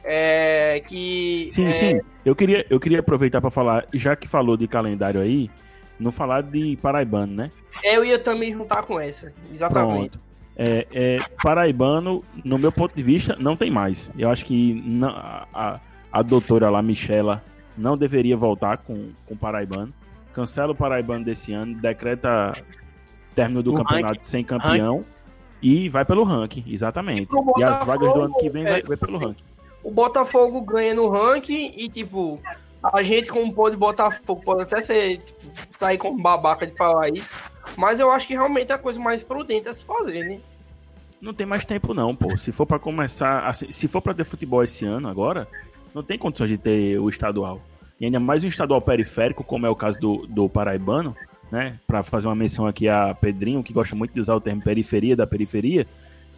É. 0.03 0.83
Que. 0.89 1.47
Sim, 1.51 1.67
é, 1.67 1.73
sim. 1.73 2.01
Eu 2.25 2.35
queria, 2.35 2.65
eu 2.71 2.81
queria 2.81 3.01
aproveitar 3.01 3.41
pra 3.41 3.51
falar, 3.51 3.87
já 3.93 4.17
que 4.17 4.27
falou 4.27 4.57
de 4.57 4.67
calendário 4.67 5.21
aí, 5.21 5.51
não 5.99 6.11
falar 6.11 6.43
de 6.43 6.77
Paraibano, 6.81 7.35
né? 7.35 7.51
Eu 7.85 8.05
ia 8.05 8.19
também 8.19 8.53
juntar 8.53 8.83
com 8.85 8.99
essa. 8.99 9.33
Exatamente. 9.53 10.19
Pronto. 10.19 10.31
É, 10.57 10.87
é, 10.93 11.19
Paraibano, 11.43 12.25
no 12.45 12.59
meu 12.59 12.73
ponto 12.73 12.95
de 12.95 13.03
vista, 13.03 13.37
não 13.39 13.57
tem 13.57 13.71
mais. 13.71 14.11
Eu 14.19 14.31
acho 14.31 14.45
que 14.45 14.75
não- 14.85 15.09
a, 15.11 15.47
a, 15.53 15.81
a 16.13 16.23
doutora 16.23 16.69
lá, 16.71 16.83
Michela, 16.83 17.43
não 17.77 17.97
deveria 17.97 18.37
voltar 18.37 18.79
com 18.79 19.11
com 19.27 19.37
Paraibano. 19.37 19.93
Cancela 20.33 20.73
o 20.73 20.75
Paraibano 20.75 21.25
desse 21.25 21.53
ano, 21.53 21.75
decreta 21.75 22.53
término 23.35 23.63
do 23.63 23.73
O 23.73 23.77
campeonato 23.77 24.25
sem 24.25 24.45
campeão 24.45 25.05
e 25.63 25.89
vai 25.89 26.05
pelo 26.05 26.25
ranking, 26.25 26.65
exatamente. 26.67 27.31
E 27.35 27.61
E 27.61 27.65
as 27.65 27.85
vagas 27.85 28.13
do 28.13 28.23
ano 28.23 28.35
que 28.39 28.49
vem 28.49 28.65
vai, 28.65 28.81
é, 28.81 28.83
vai 28.83 28.97
pelo 28.97 29.19
ranking. 29.19 29.45
O 29.83 29.91
Botafogo 29.91 30.61
ganha 30.63 30.95
no 30.95 31.09
ranking 31.09 31.73
e, 31.77 31.89
tipo, 31.89 32.41
a 32.83 33.03
gente, 33.03 33.31
como 33.31 33.53
pô 33.53 33.71
de 33.71 33.77
Botafogo, 33.77 34.43
pode 34.43 34.63
até 34.63 34.81
ser, 34.81 35.19
tipo, 35.19 35.53
sair 35.77 35.99
como 35.99 36.21
babaca 36.21 36.67
de 36.67 36.77
falar 36.77 37.11
isso. 37.11 37.33
Mas 37.77 38.01
eu 38.01 38.11
acho 38.11 38.27
que 38.27 38.35
realmente 38.35 38.73
é 38.73 38.75
a 38.75 38.79
coisa 38.79 38.99
mais 38.99 39.23
prudente 39.23 39.69
a 39.69 39.73
se 39.73 39.85
fazer, 39.85 40.25
né? 40.25 40.41
Não 41.21 41.35
tem 41.35 41.47
mais 41.47 41.67
tempo 41.67 41.93
não, 41.93 42.17
pô. 42.17 42.37
Se 42.37 42.51
for 42.53 42.67
pra 42.67 42.79
começar, 42.79 43.47
assim, 43.47 43.71
se 43.71 43.87
for 43.87 44.01
pra 44.01 44.15
ter 44.15 44.25
futebol 44.25 44.65
esse 44.65 44.87
ano 44.87 45.09
agora, 45.09 45.47
não 45.95 46.03
tem 46.03 46.19
condições 46.19 46.49
de 46.49 46.57
ter 46.57 46.99
o 46.99 47.09
estadual. 47.11 47.61
E 48.01 48.07
ainda 48.07 48.19
mais 48.19 48.43
um 48.43 48.49
estadual 48.49 48.81
periférico, 48.81 49.45
como 49.45 49.67
é 49.67 49.69
o 49.71 49.77
caso 49.77 50.01
do, 50.01 50.27
do 50.27 50.49
Paraibano, 50.49 51.15
né? 51.53 51.79
Pra 51.87 52.03
fazer 52.03 52.29
uma 52.29 52.35
menção 52.35 52.67
aqui 52.67 52.89
a 52.89 53.15
Pedrinho, 53.15 53.63
que 53.63 53.75
gosta 53.75 53.95
muito 53.95 54.15
de 54.15 54.21
usar 54.21 54.35
o 54.35 54.41
termo 54.41 54.63
periferia 54.63 55.15
da 55.15 55.27
periferia, 55.27 55.87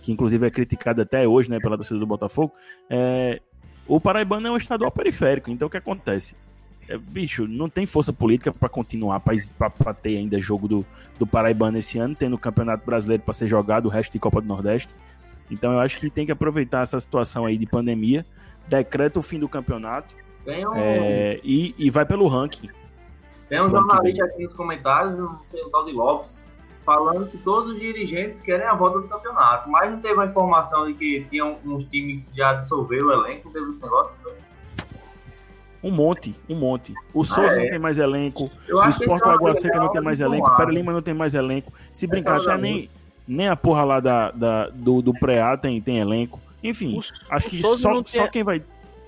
que 0.02 0.10
inclusive 0.10 0.44
é 0.44 0.50
criticado 0.50 1.00
até 1.00 1.26
hoje, 1.28 1.48
né, 1.48 1.60
pela 1.60 1.76
torcida 1.76 2.00
do 2.00 2.06
Botafogo. 2.06 2.52
É, 2.90 3.40
o 3.86 4.00
Paraibano 4.00 4.48
é 4.48 4.50
um 4.50 4.56
estadual 4.56 4.90
periférico, 4.90 5.52
então 5.52 5.68
o 5.68 5.70
que 5.70 5.76
acontece? 5.76 6.34
É, 6.88 6.98
bicho, 6.98 7.46
não 7.46 7.68
tem 7.68 7.86
força 7.86 8.12
política 8.12 8.52
pra 8.52 8.68
continuar, 8.68 9.20
pra 9.20 9.94
ter 9.94 10.16
ainda 10.16 10.40
jogo 10.40 10.66
do, 10.66 10.84
do 11.16 11.24
Paraibano 11.24 11.78
esse 11.78 11.96
ano, 11.96 12.16
tendo 12.16 12.34
o 12.34 12.38
Campeonato 12.38 12.84
Brasileiro 12.84 13.22
pra 13.22 13.34
ser 13.34 13.46
jogado, 13.46 13.86
o 13.86 13.88
resto 13.88 14.12
de 14.12 14.18
Copa 14.18 14.40
do 14.40 14.48
Nordeste. 14.48 14.92
Então 15.48 15.72
eu 15.72 15.78
acho 15.78 16.00
que 16.00 16.10
tem 16.10 16.26
que 16.26 16.32
aproveitar 16.32 16.82
essa 16.82 16.98
situação 16.98 17.46
aí 17.46 17.56
de 17.56 17.66
pandemia, 17.66 18.26
decreta 18.68 19.20
o 19.20 19.22
fim 19.22 19.38
do 19.38 19.48
campeonato 19.48 20.22
Tem 20.44 20.66
um, 20.66 20.74
é, 20.74 21.38
e, 21.44 21.74
e 21.78 21.90
vai 21.90 22.04
pelo 22.04 22.26
ranking. 22.28 22.68
tem 23.48 23.60
um 23.62 23.70
jornalista 23.70 24.24
aqui 24.24 24.44
nos 24.44 24.52
comentários, 24.54 25.16
não 25.16 25.38
sei 25.48 25.62
o 25.62 25.70
tal 25.70 25.84
de 25.84 25.92
Lopes, 25.92 26.42
falando 26.84 27.30
que 27.30 27.38
todos 27.38 27.72
os 27.72 27.78
dirigentes 27.80 28.40
querem 28.40 28.66
a 28.66 28.74
volta 28.74 28.98
do 29.00 29.08
campeonato, 29.08 29.70
mas 29.70 29.90
não 29.90 30.00
teve 30.00 30.20
a 30.20 30.26
informação 30.26 30.86
de 30.86 30.94
que 30.94 31.26
tinham 31.30 31.56
uns 31.64 31.84
times 31.84 32.28
que 32.28 32.36
já 32.36 32.54
dissolveram 32.54 33.06
o 33.08 33.12
elenco, 33.12 33.50
teve 33.52 33.68
esse 33.70 33.80
negócio. 33.80 34.16
né? 34.26 34.32
Um 35.82 35.90
monte, 35.90 36.32
um 36.48 36.54
monte. 36.56 36.94
O 37.12 37.24
Souza 37.24 37.52
é. 37.54 37.58
não 37.64 37.70
tem 37.70 37.78
mais 37.78 37.98
elenco, 37.98 38.48
Eu 38.68 38.78
o 38.78 38.88
Sport 38.88 39.22
é 39.24 39.28
Lagoa 39.28 39.54
Seca 39.56 39.78
não 39.78 39.90
tem 39.92 40.00
mais 40.00 40.20
elenco, 40.20 40.44
o 40.46 40.50
tomar. 40.50 40.56
Pera 40.56 40.70
Lima 40.70 40.92
não 40.92 41.02
tem 41.02 41.12
mais 41.14 41.34
elenco. 41.34 41.72
Se 41.92 42.06
brincar, 42.06 42.36
Essa 42.40 42.52
até 42.52 42.62
nem, 42.62 42.88
Nem 43.26 43.48
a 43.48 43.56
porra 43.56 43.84
lá 43.84 43.98
da, 44.00 44.30
da 44.30 44.68
do, 44.68 45.02
do 45.02 45.12
pré-A 45.12 45.56
tem, 45.56 45.80
tem 45.80 45.98
elenco. 45.98 46.40
Enfim, 46.62 46.96
O- 46.98 47.34
acho 47.34 47.46
o 47.48 47.50
que 47.50 47.60
Souza 47.62 47.82
só, 47.82 48.02
só 48.04 48.28
quem 48.28 48.44
vai. 48.44 48.62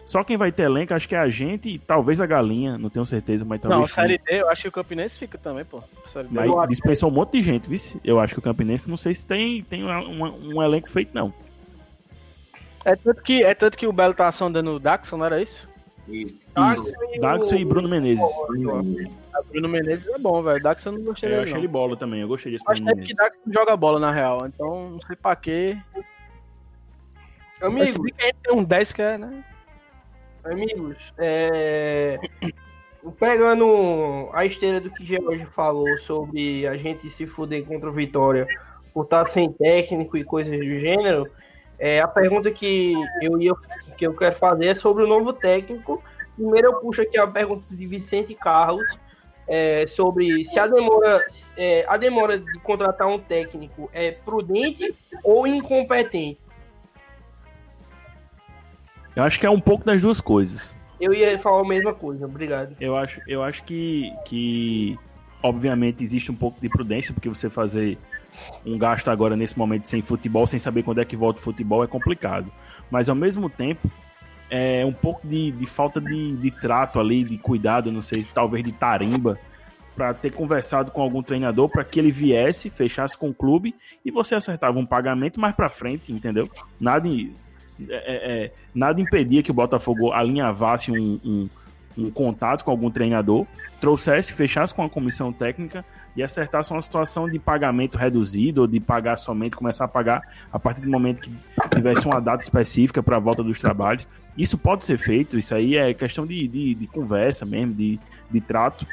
Só 0.07 0.23
quem 0.23 0.37
vai 0.37 0.53
ter 0.53 0.65
elenco, 0.65 0.93
acho 0.93 1.09
que 1.09 1.15
é 1.15 1.19
a 1.19 1.29
gente 1.31 1.69
e 1.69 1.79
talvez 1.79 2.21
a 2.21 2.27
galinha, 2.27 2.77
não 2.77 2.91
tenho 2.91 3.07
certeza, 3.07 3.45
mas 3.45 3.61
Não, 3.63 3.71
talvez. 3.71 3.93
Série 3.93 4.19
D, 4.19 4.41
eu 4.43 4.49
acho 4.51 4.63
que 4.63 4.69
o 4.69 4.73
Campinense 4.73 5.19
fica 5.19 5.39
também, 5.39 5.65
pô. 5.65 5.83
Série 6.13 6.29
D. 6.29 6.35
Mas 6.35 6.47
Eu 6.47 6.59
acho- 6.61 6.69
dispensou 6.69 7.11
um 7.11 7.13
monte 7.15 7.33
de 7.33 7.43
gente, 7.43 7.69
viu? 7.69 7.79
Eu 8.05 8.21
acho 8.21 8.35
que 8.35 8.39
o 8.39 8.43
Campinense 8.43 8.89
não 8.89 8.99
sei 8.99 9.15
se 9.15 9.27
tem, 9.27 9.63
tem 9.63 9.83
uma- 9.83 10.31
um 10.31 10.63
elenco 10.63 10.91
feito, 10.91 11.11
não. 11.15 11.33
É 12.85 12.95
tanto 12.95 13.23
que, 13.23 13.43
é 13.43 13.55
tanto 13.55 13.79
que 13.79 13.87
o 13.87 13.93
Belo 13.93 14.13
tá 14.13 14.31
sondando 14.31 14.73
o 14.73 14.79
Daxon, 14.79 15.17
não 15.17 15.25
era 15.25 15.41
isso? 15.41 15.67
Isso. 16.07 16.35
Isso. 16.73 16.93
Daxon 17.19 17.57
e 17.57 17.65
Bruno 17.65 17.89
Menezes. 17.89 18.23
A 19.35 19.43
Bruno 19.43 19.69
Menezes 19.71 20.07
é 20.07 20.19
bom, 20.19 20.43
velho. 20.43 20.63
Daxon 20.63 20.91
eu 20.91 20.99
não 20.99 21.05
gostei 21.07 21.31
É, 21.31 21.33
eu 21.33 21.37
dele, 21.37 21.43
achei 21.45 21.55
não. 21.55 21.61
ele 21.61 21.69
bola 21.69 21.97
também, 21.97 22.21
eu 22.21 22.29
gostei 22.29 22.53
desse 22.53 22.63
Acho 22.69 22.83
Bruno 22.83 22.95
que 22.95 23.01
é 23.01 23.07
porque 23.07 23.23
Menezes. 23.23 23.43
Daxon 23.47 23.59
joga 23.59 23.75
bola, 23.75 23.99
na 23.99 24.13
real. 24.13 24.47
Então, 24.47 24.91
não 24.91 25.01
sei 25.01 25.17
pra 25.17 25.35
quê. 25.35 25.79
Mas 27.73 27.97
que 27.97 28.13
a 28.21 28.27
gente 28.27 28.37
tem 28.43 28.55
um 28.55 28.63
10 28.63 28.93
que 28.93 29.01
é, 29.01 29.17
né? 29.17 29.43
Amigos, 30.45 31.13
é... 31.19 32.19
pegando 33.19 34.29
a 34.33 34.45
esteira 34.45 34.81
do 34.81 34.91
que 34.91 35.05
George 35.05 35.45
falou 35.47 35.97
sobre 35.99 36.67
a 36.67 36.77
gente 36.77 37.09
se 37.11 37.27
fuder 37.27 37.65
contra 37.65 37.89
o 37.89 37.93
Vitória 37.93 38.47
por 38.93 39.05
estar 39.05 39.25
sem 39.27 39.53
técnico 39.53 40.17
e 40.17 40.25
coisas 40.25 40.57
do 40.57 40.79
gênero, 40.79 41.29
é, 41.79 42.01
a 42.01 42.09
pergunta 42.09 42.51
que 42.51 42.95
eu, 43.21 43.41
ia, 43.41 43.53
que 43.97 44.07
eu 44.07 44.15
quero 44.15 44.37
fazer 44.37 44.67
é 44.67 44.75
sobre 44.75 45.03
o 45.03 45.07
novo 45.07 45.33
técnico. 45.33 46.03
Primeiro 46.37 46.69
eu 46.69 46.75
puxo 46.75 47.03
aqui 47.03 47.19
a 47.19 47.27
pergunta 47.27 47.65
de 47.71 47.87
Vicente 47.87 48.35
Carlos 48.35 48.87
é, 49.47 49.87
sobre 49.87 50.45
se 50.45 50.59
a 50.59 50.67
demora, 50.67 51.25
é, 51.57 51.85
a 51.89 51.97
demora 51.97 52.39
de 52.39 52.59
contratar 52.61 53.09
um 53.09 53.19
técnico 53.19 53.91
é 53.93 54.13
prudente 54.13 54.95
ou 55.23 55.47
incompetente. 55.47 56.41
Eu 59.17 59.23
acho 59.23 59.39
que 59.39 59.47
é 59.47 59.51
um 59.51 59.61
pouco 59.61 59.85
das 59.85 60.03
duas 60.03 60.21
coisas. 60.21 60.77
Eu 61.01 61.13
ia 61.13 61.39
falar 61.39 61.61
a 61.61 61.69
mesma 61.69 61.93
coisa, 61.93 62.25
obrigado. 62.25 62.77
Eu 62.81 62.97
acho, 62.97 63.21
eu 63.29 63.43
acho 63.43 63.63
que, 63.65 64.13
que, 64.25 64.99
obviamente, 65.43 66.03
existe 66.03 66.31
um 66.31 66.35
pouco 66.35 66.61
de 66.61 66.69
prudência, 66.69 67.13
porque 67.13 67.29
você 67.29 67.51
fazer 67.51 67.99
um 68.65 68.77
gasto 68.79 69.09
agora 69.09 69.37
nesse 69.37 69.57
momento 69.59 69.87
sem 69.87 70.03
futebol, 70.03 70.47
sem 70.47 70.59
saber 70.59 70.83
quando 70.83 71.01
é 71.01 71.05
que 71.05 71.17
volta 71.17 71.39
o 71.39 71.43
futebol, 71.43 71.85
é 71.85 71.87
complicado. 71.87 72.51
Mas, 72.91 73.09
ao 73.09 73.15
mesmo 73.15 73.49
tempo, 73.49 73.89
é 74.51 74.85
um 74.85 74.93
pouco 74.93 75.27
de, 75.27 75.51
de 75.53 75.67
falta 75.67 76.01
de, 76.01 76.37
de 76.37 76.51
trato 76.51 76.99
ali, 76.99 77.25
de 77.25 77.39
cuidado, 77.39 77.93
não 77.93 78.03
sei, 78.03 78.25
talvez 78.35 78.65
de 78.65 78.73
tarimba, 78.73 79.39
para 79.97 80.13
ter 80.13 80.33
conversado 80.33 80.91
com 80.91 81.01
algum 81.03 81.23
treinador 81.23 81.69
para 81.69 81.85
que 81.85 82.01
ele 82.01 82.11
viesse, 82.11 82.69
fechasse 82.71 83.17
com 83.17 83.31
o 83.31 83.35
clube 83.35 83.75
e 84.05 84.11
você 84.11 84.35
acertava 84.35 84.79
um 84.79 84.87
pagamento 84.87 85.41
mais 85.41 85.55
para 85.55 85.69
frente, 85.69 86.13
entendeu? 86.13 86.49
Nada, 86.81 87.07
em- 87.07 87.33
é- 87.89 87.95
é- 87.95 88.45
é, 88.45 88.53
nada 88.75 89.01
impedia 89.01 89.43
que 89.43 89.51
o 89.51 89.55
Botafogo 89.55 90.13
alinhavasse 90.13 90.91
um, 90.93 91.21
um, 91.25 91.49
um 91.97 92.11
contato 92.11 92.65
com 92.65 92.71
algum 92.71 92.91
treinador, 92.91 93.47
trouxesse, 93.81 94.33
fechasse 94.33 94.75
com 94.75 94.83
a 94.83 94.91
comissão 94.91 95.33
técnica 95.33 95.85
e 96.17 96.23
acertasse 96.23 96.71
uma 96.71 96.81
situação 96.81 97.29
de 97.29 97.39
pagamento 97.39 97.99
reduzido 97.99 98.61
ou 98.61 98.67
de 98.67 98.79
pagar 98.79 99.17
somente, 99.17 99.57
começar 99.57 99.85
a 99.85 99.89
pagar 99.89 100.23
a 100.53 100.59
partir 100.59 100.81
do 100.81 100.91
momento 100.91 101.23
que 101.23 101.31
tivesse 101.75 102.07
uma 102.07 102.21
data 102.21 102.43
específica 102.43 103.03
para 103.03 103.17
a 103.17 103.21
volta 103.21 103.43
dos 103.43 103.59
trabalhos. 103.59 104.07
Isso 104.39 104.57
pode 104.57 104.85
ser 104.85 104.97
feito, 104.97 105.37
isso 105.37 105.55
aí 105.55 105.77
é 105.77 105.93
questão 105.93 106.27
de, 106.27 106.47
de, 106.47 106.75
de 106.75 106.87
conversa 106.87 107.45
mesmo, 107.45 107.75
de, 107.75 107.99
de 108.31 108.41
trato. 108.41 108.87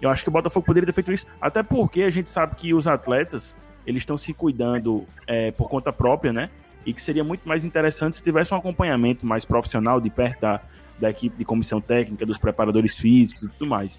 Eu 0.00 0.10
acho 0.10 0.22
que 0.22 0.28
o 0.28 0.32
Botafogo 0.32 0.66
poderia 0.66 0.86
ter 0.86 0.92
feito 0.92 1.12
isso, 1.12 1.26
até 1.40 1.62
porque 1.62 2.02
a 2.02 2.10
gente 2.10 2.28
sabe 2.28 2.54
que 2.56 2.74
os 2.74 2.86
atletas 2.86 3.56
eles 3.86 4.02
estão 4.02 4.18
se 4.18 4.34
cuidando 4.34 5.06
é, 5.26 5.50
por 5.52 5.68
conta 5.68 5.92
própria, 5.92 6.32
né? 6.32 6.50
E 6.86 6.94
que 6.94 7.02
seria 7.02 7.24
muito 7.24 7.46
mais 7.46 7.64
interessante 7.64 8.16
se 8.16 8.22
tivesse 8.22 8.54
um 8.54 8.56
acompanhamento 8.56 9.26
mais 9.26 9.44
profissional 9.44 10.00
de 10.00 10.08
perto 10.08 10.40
da, 10.40 10.60
da 10.98 11.10
equipe 11.10 11.36
de 11.36 11.44
comissão 11.44 11.80
técnica, 11.80 12.24
dos 12.24 12.38
preparadores 12.38 12.96
físicos 12.96 13.42
e 13.42 13.48
tudo 13.48 13.66
mais. 13.68 13.98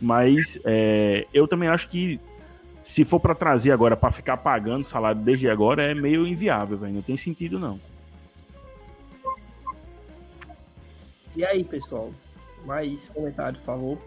Mas 0.00 0.58
é, 0.64 1.26
eu 1.32 1.46
também 1.46 1.68
acho 1.68 1.88
que 1.88 2.18
se 2.82 3.04
for 3.04 3.20
para 3.20 3.34
trazer 3.34 3.70
agora 3.70 3.96
para 3.96 4.10
ficar 4.10 4.38
pagando 4.38 4.82
salário 4.82 5.20
desde 5.20 5.48
agora 5.48 5.84
é 5.84 5.94
meio 5.94 6.26
inviável, 6.26 6.78
velho. 6.78 6.94
Não 6.94 7.02
tem 7.02 7.16
sentido 7.16 7.58
não. 7.58 7.78
E 11.36 11.44
aí, 11.44 11.62
pessoal? 11.64 12.12
Mais 12.64 13.08
comentários, 13.14 13.58
por 13.60 13.66
favor. 13.66 13.98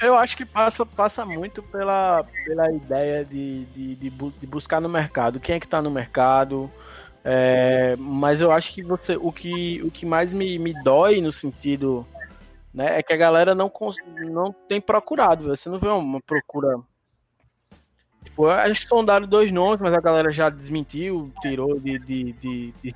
Eu 0.00 0.14
acho 0.16 0.36
que 0.36 0.44
passa, 0.44 0.84
passa 0.84 1.24
muito 1.24 1.62
pela, 1.62 2.24
pela 2.44 2.70
ideia 2.70 3.24
de, 3.24 3.64
de, 3.66 3.94
de, 3.94 4.10
bu- 4.10 4.32
de 4.38 4.46
buscar 4.46 4.80
no 4.80 4.88
mercado. 4.88 5.40
Quem 5.40 5.56
é 5.56 5.60
que 5.60 5.66
tá 5.66 5.80
no 5.80 5.90
mercado? 5.90 6.70
É, 7.28 7.96
mas 7.98 8.40
eu 8.40 8.52
acho 8.52 8.72
que 8.72 8.82
você 8.84 9.16
o 9.16 9.32
que, 9.32 9.82
o 9.82 9.90
que 9.90 10.06
mais 10.06 10.32
me, 10.32 10.60
me 10.60 10.72
dói 10.84 11.20
no 11.20 11.32
sentido 11.32 12.06
né, 12.72 13.00
é 13.00 13.02
que 13.02 13.12
a 13.12 13.16
galera 13.16 13.52
não, 13.52 13.72
não 14.30 14.52
tem 14.52 14.80
procurado. 14.80 15.48
Você 15.48 15.68
não 15.68 15.76
vê 15.78 15.88
uma 15.88 16.20
procura. 16.20 16.78
Tipo, 18.22 18.48
eles 18.52 18.80
sondaram 18.88 19.26
dois 19.26 19.50
nomes, 19.50 19.80
mas 19.80 19.92
a 19.92 20.00
galera 20.00 20.30
já 20.30 20.48
desmentiu, 20.48 21.32
tirou 21.42 21.80
de, 21.80 21.98
de, 21.98 22.32
de, 22.34 22.74
de 22.82 22.94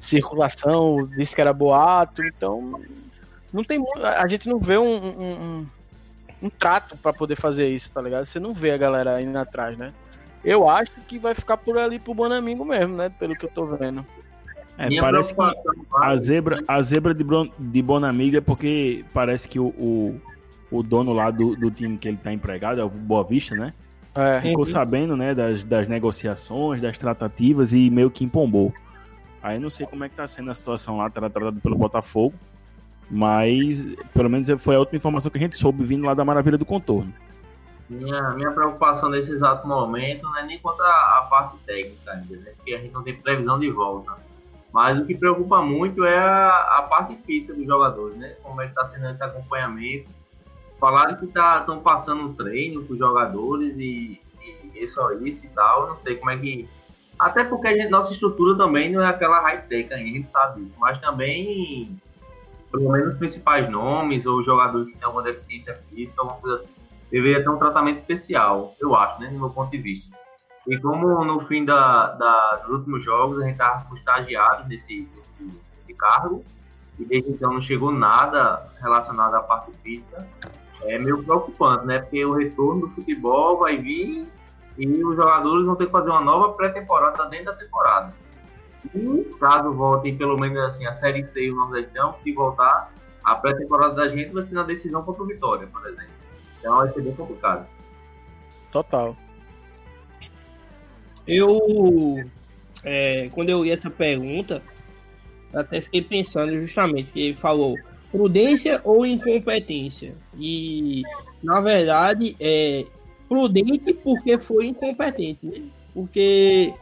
circulação, 0.00 1.06
disse 1.16 1.34
que 1.34 1.40
era 1.42 1.52
boato. 1.52 2.24
Então, 2.24 2.80
não 3.52 3.62
tem 3.62 3.84
a 4.02 4.26
gente 4.26 4.48
não 4.48 4.58
vê 4.58 4.78
um, 4.78 4.86
um- 4.96 5.32
um- 5.60 5.66
um 6.44 6.50
trato 6.50 6.96
pra 6.96 7.12
poder 7.12 7.36
fazer 7.36 7.68
isso, 7.68 7.92
tá 7.92 8.00
ligado? 8.00 8.24
Você 8.24 8.38
não 8.40 8.54
vê 8.54 8.70
a 8.70 8.76
galera 8.78 9.20
indo 9.20 9.36
atrás, 9.38 9.76
né? 9.76 9.92
Eu 10.46 10.68
acho 10.68 10.92
que 11.08 11.18
vai 11.18 11.34
ficar 11.34 11.56
por 11.56 11.76
ali 11.76 11.98
pro 11.98 12.14
Bonamingo 12.14 12.64
mesmo, 12.64 12.94
né? 12.96 13.10
Pelo 13.18 13.34
que 13.34 13.44
eu 13.44 13.50
tô 13.50 13.66
vendo. 13.66 14.06
É, 14.78 14.88
Minha 14.88 15.02
parece 15.02 15.34
que 15.34 15.40
a 16.00 16.16
zebra, 16.16 16.62
a 16.68 16.80
zebra 16.82 17.12
de, 17.12 17.24
Bron- 17.24 17.50
de 17.58 17.82
Bonamiga 17.82 18.38
é 18.38 18.40
porque 18.40 19.04
parece 19.12 19.48
que 19.48 19.58
o, 19.58 19.66
o, 19.68 20.20
o 20.70 20.82
dono 20.84 21.12
lá 21.12 21.30
do, 21.30 21.56
do 21.56 21.68
time 21.70 21.98
que 21.98 22.06
ele 22.06 22.16
tá 22.16 22.32
empregado, 22.32 22.80
é 22.80 22.84
o 22.84 22.88
Boa 22.88 23.24
Vista, 23.24 23.56
né? 23.56 23.72
É. 24.14 24.40
Ficou 24.40 24.64
sabendo, 24.64 25.16
né, 25.16 25.34
das, 25.34 25.64
das 25.64 25.88
negociações, 25.88 26.80
das 26.80 26.96
tratativas 26.96 27.72
e 27.72 27.90
meio 27.90 28.10
que 28.10 28.24
empombou. 28.24 28.72
Aí 29.42 29.58
não 29.58 29.68
sei 29.68 29.84
como 29.86 30.04
é 30.04 30.08
que 30.08 30.14
tá 30.14 30.28
sendo 30.28 30.50
a 30.50 30.54
situação 30.54 30.98
lá, 30.98 31.10
tratada 31.10 31.52
pelo 31.52 31.76
Botafogo, 31.76 32.34
mas 33.10 33.84
pelo 34.14 34.30
menos 34.30 34.48
foi 34.58 34.76
a 34.76 34.78
última 34.78 34.96
informação 34.96 35.30
que 35.30 35.38
a 35.38 35.40
gente 35.40 35.56
soube 35.56 35.84
vindo 35.84 36.04
lá 36.06 36.14
da 36.14 36.24
Maravilha 36.24 36.56
do 36.58 36.64
Contorno. 36.64 37.12
Minha, 37.88 38.30
minha 38.30 38.50
preocupação 38.50 39.08
nesse 39.08 39.30
exato 39.30 39.66
momento 39.66 40.24
não 40.24 40.36
é 40.38 40.44
nem 40.44 40.58
quanto 40.58 40.82
a, 40.82 41.28
parte 41.30 41.56
técnica 41.64 42.12
ainda, 42.12 42.36
né? 42.36 42.52
Porque 42.56 42.74
a 42.74 42.78
gente 42.78 42.92
não 42.92 43.02
tem 43.02 43.14
previsão 43.14 43.58
de 43.58 43.70
volta. 43.70 44.12
Mas 44.72 44.98
o 44.98 45.06
que 45.06 45.14
preocupa 45.14 45.62
muito 45.62 46.04
é 46.04 46.18
a, 46.18 46.78
a 46.78 46.82
parte 46.82 47.16
física 47.24 47.54
dos 47.54 47.64
jogadores, 47.64 48.16
né? 48.16 48.34
Como 48.42 48.60
é 48.60 48.64
que 48.64 48.72
está 48.72 48.84
sendo 48.86 49.06
esse 49.06 49.22
acompanhamento. 49.22 50.10
Falaram 50.80 51.16
que 51.16 51.26
estão 51.26 51.80
passando 51.80 52.22
um 52.24 52.34
treino 52.34 52.84
para 52.84 52.92
os 52.92 52.98
jogadores 52.98 53.78
e, 53.78 54.20
e 54.74 54.82
é 54.82 54.86
só 54.86 55.12
isso 55.12 55.46
e 55.46 55.48
tal. 55.50 55.82
Eu 55.82 55.88
não 55.90 55.96
sei 55.96 56.16
como 56.16 56.30
é 56.30 56.36
que. 56.36 56.68
Até 57.18 57.44
porque 57.44 57.68
gente- 57.68 57.88
nossa 57.88 58.12
estrutura 58.12 58.56
também 58.56 58.92
não 58.92 59.00
é 59.00 59.06
aquela 59.06 59.40
high-tech 59.40 59.94
a 59.94 59.96
gente 59.96 60.30
sabe 60.30 60.62
isso. 60.62 60.74
Mas 60.78 61.00
também, 61.00 61.96
pelo 62.70 62.90
menos 62.90 63.14
os 63.14 63.18
principais 63.18 63.70
nomes 63.70 64.26
ou 64.26 64.42
jogadores 64.42 64.90
que 64.90 64.98
têm 64.98 65.06
alguma 65.06 65.22
deficiência 65.22 65.80
física, 65.88 66.20
alguma 66.20 66.38
coisa 66.40 66.64
deveria 67.10 67.42
ter 67.42 67.48
um 67.48 67.58
tratamento 67.58 67.96
especial, 67.98 68.74
eu 68.80 68.94
acho, 68.94 69.20
né, 69.20 69.28
do 69.28 69.38
meu 69.38 69.50
ponto 69.50 69.70
de 69.70 69.78
vista. 69.78 70.16
E 70.66 70.76
como 70.78 71.24
no 71.24 71.40
fim 71.46 71.64
da, 71.64 72.08
da- 72.14 72.56
dos 72.64 72.78
últimos 72.78 73.04
jogos 73.04 73.38
a 73.40 73.44
gente 73.44 73.52
estava 73.52 73.84
com 73.84 73.94
estagiários 73.96 74.66
nesse, 74.66 75.08
nesse, 75.14 75.32
nesse 75.40 75.94
cargo, 75.94 76.44
e 76.98 77.04
desde 77.04 77.30
então 77.30 77.52
não 77.52 77.60
chegou 77.60 77.92
nada 77.92 78.66
relacionado 78.80 79.34
à 79.34 79.40
parte 79.42 79.70
física, 79.84 80.26
é 80.82 80.98
meio 80.98 81.22
preocupante, 81.22 81.86
né? 81.86 81.98
Porque 82.00 82.24
o 82.24 82.34
retorno 82.34 82.82
do 82.82 82.94
futebol 82.94 83.58
vai 83.58 83.76
vir 83.76 84.26
e 84.78 85.04
os 85.04 85.16
jogadores 85.16 85.66
vão 85.66 85.76
ter 85.76 85.86
que 85.86 85.92
fazer 85.92 86.10
uma 86.10 86.20
nova 86.20 86.52
pré-temporada 86.54 87.26
dentro 87.26 87.46
da 87.46 87.54
temporada. 87.54 88.12
E 88.94 89.36
caso 89.38 89.72
voltem 89.72 90.16
pelo 90.16 90.36
menos 90.38 90.58
assim 90.58 90.86
a 90.86 90.92
Série 90.92 91.26
C 91.28 91.46
e 91.46 91.52
o 91.52 91.56
Nordestão, 91.56 92.14
se 92.22 92.32
voltar, 92.32 92.92
a 93.24 93.34
pré-temporada 93.36 93.94
da 93.94 94.08
gente 94.08 94.32
vai 94.32 94.42
ser 94.42 94.54
na 94.54 94.62
decisão 94.62 95.02
contra 95.02 95.22
o 95.22 95.26
Vitória, 95.26 95.66
por 95.66 95.86
exemplo. 95.86 96.15
Então 96.66 96.78
vai 96.78 96.92
ser 96.92 97.00
bem 97.00 97.14
complicado. 97.14 97.66
Total. 98.72 99.16
Eu, 101.26 102.24
é, 102.82 103.30
quando 103.32 103.50
eu 103.50 103.64
ia 103.64 103.74
essa 103.74 103.88
pergunta, 103.88 104.60
até 105.54 105.80
fiquei 105.80 106.02
pensando 106.02 106.58
justamente 106.60 107.12
que 107.12 107.20
ele 107.20 107.34
falou 107.34 107.76
prudência 108.10 108.80
ou 108.82 109.06
incompetência. 109.06 110.12
E, 110.36 111.02
na 111.42 111.60
verdade, 111.60 112.36
é 112.40 112.84
prudente 113.28 113.92
porque 113.94 114.36
foi 114.36 114.66
incompetente, 114.66 115.46
né? 115.46 115.62
Porque 115.94 116.74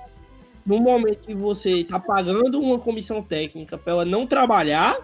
no 0.65 0.79
momento 0.79 1.27
que 1.27 1.35
você 1.35 1.81
está 1.81 2.01
pagando 2.01 2.59
uma 2.59 2.79
comissão 2.79 3.23
técnica 3.23 3.77
para 3.77 3.93
ela 3.93 4.05
não 4.05 4.27
trabalhar, 4.27 4.97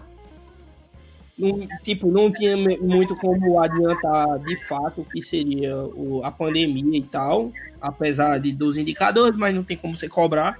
não, 1.41 1.67
tipo, 1.83 2.11
não 2.11 2.31
tinha 2.31 2.55
muito 2.55 3.15
como 3.15 3.59
adiantar 3.59 4.37
de 4.39 4.55
fato 4.57 5.01
o 5.01 5.05
que 5.05 5.21
seria 5.21 5.75
o- 5.75 6.21
a 6.23 6.31
pandemia 6.31 6.99
e 6.99 7.01
tal, 7.01 7.51
apesar 7.81 8.39
de, 8.39 8.51
dos 8.51 8.77
indicadores, 8.77 9.35
mas 9.35 9.53
não 9.55 9.63
tem 9.63 9.75
como 9.75 9.97
você 9.97 10.07
cobrar. 10.07 10.59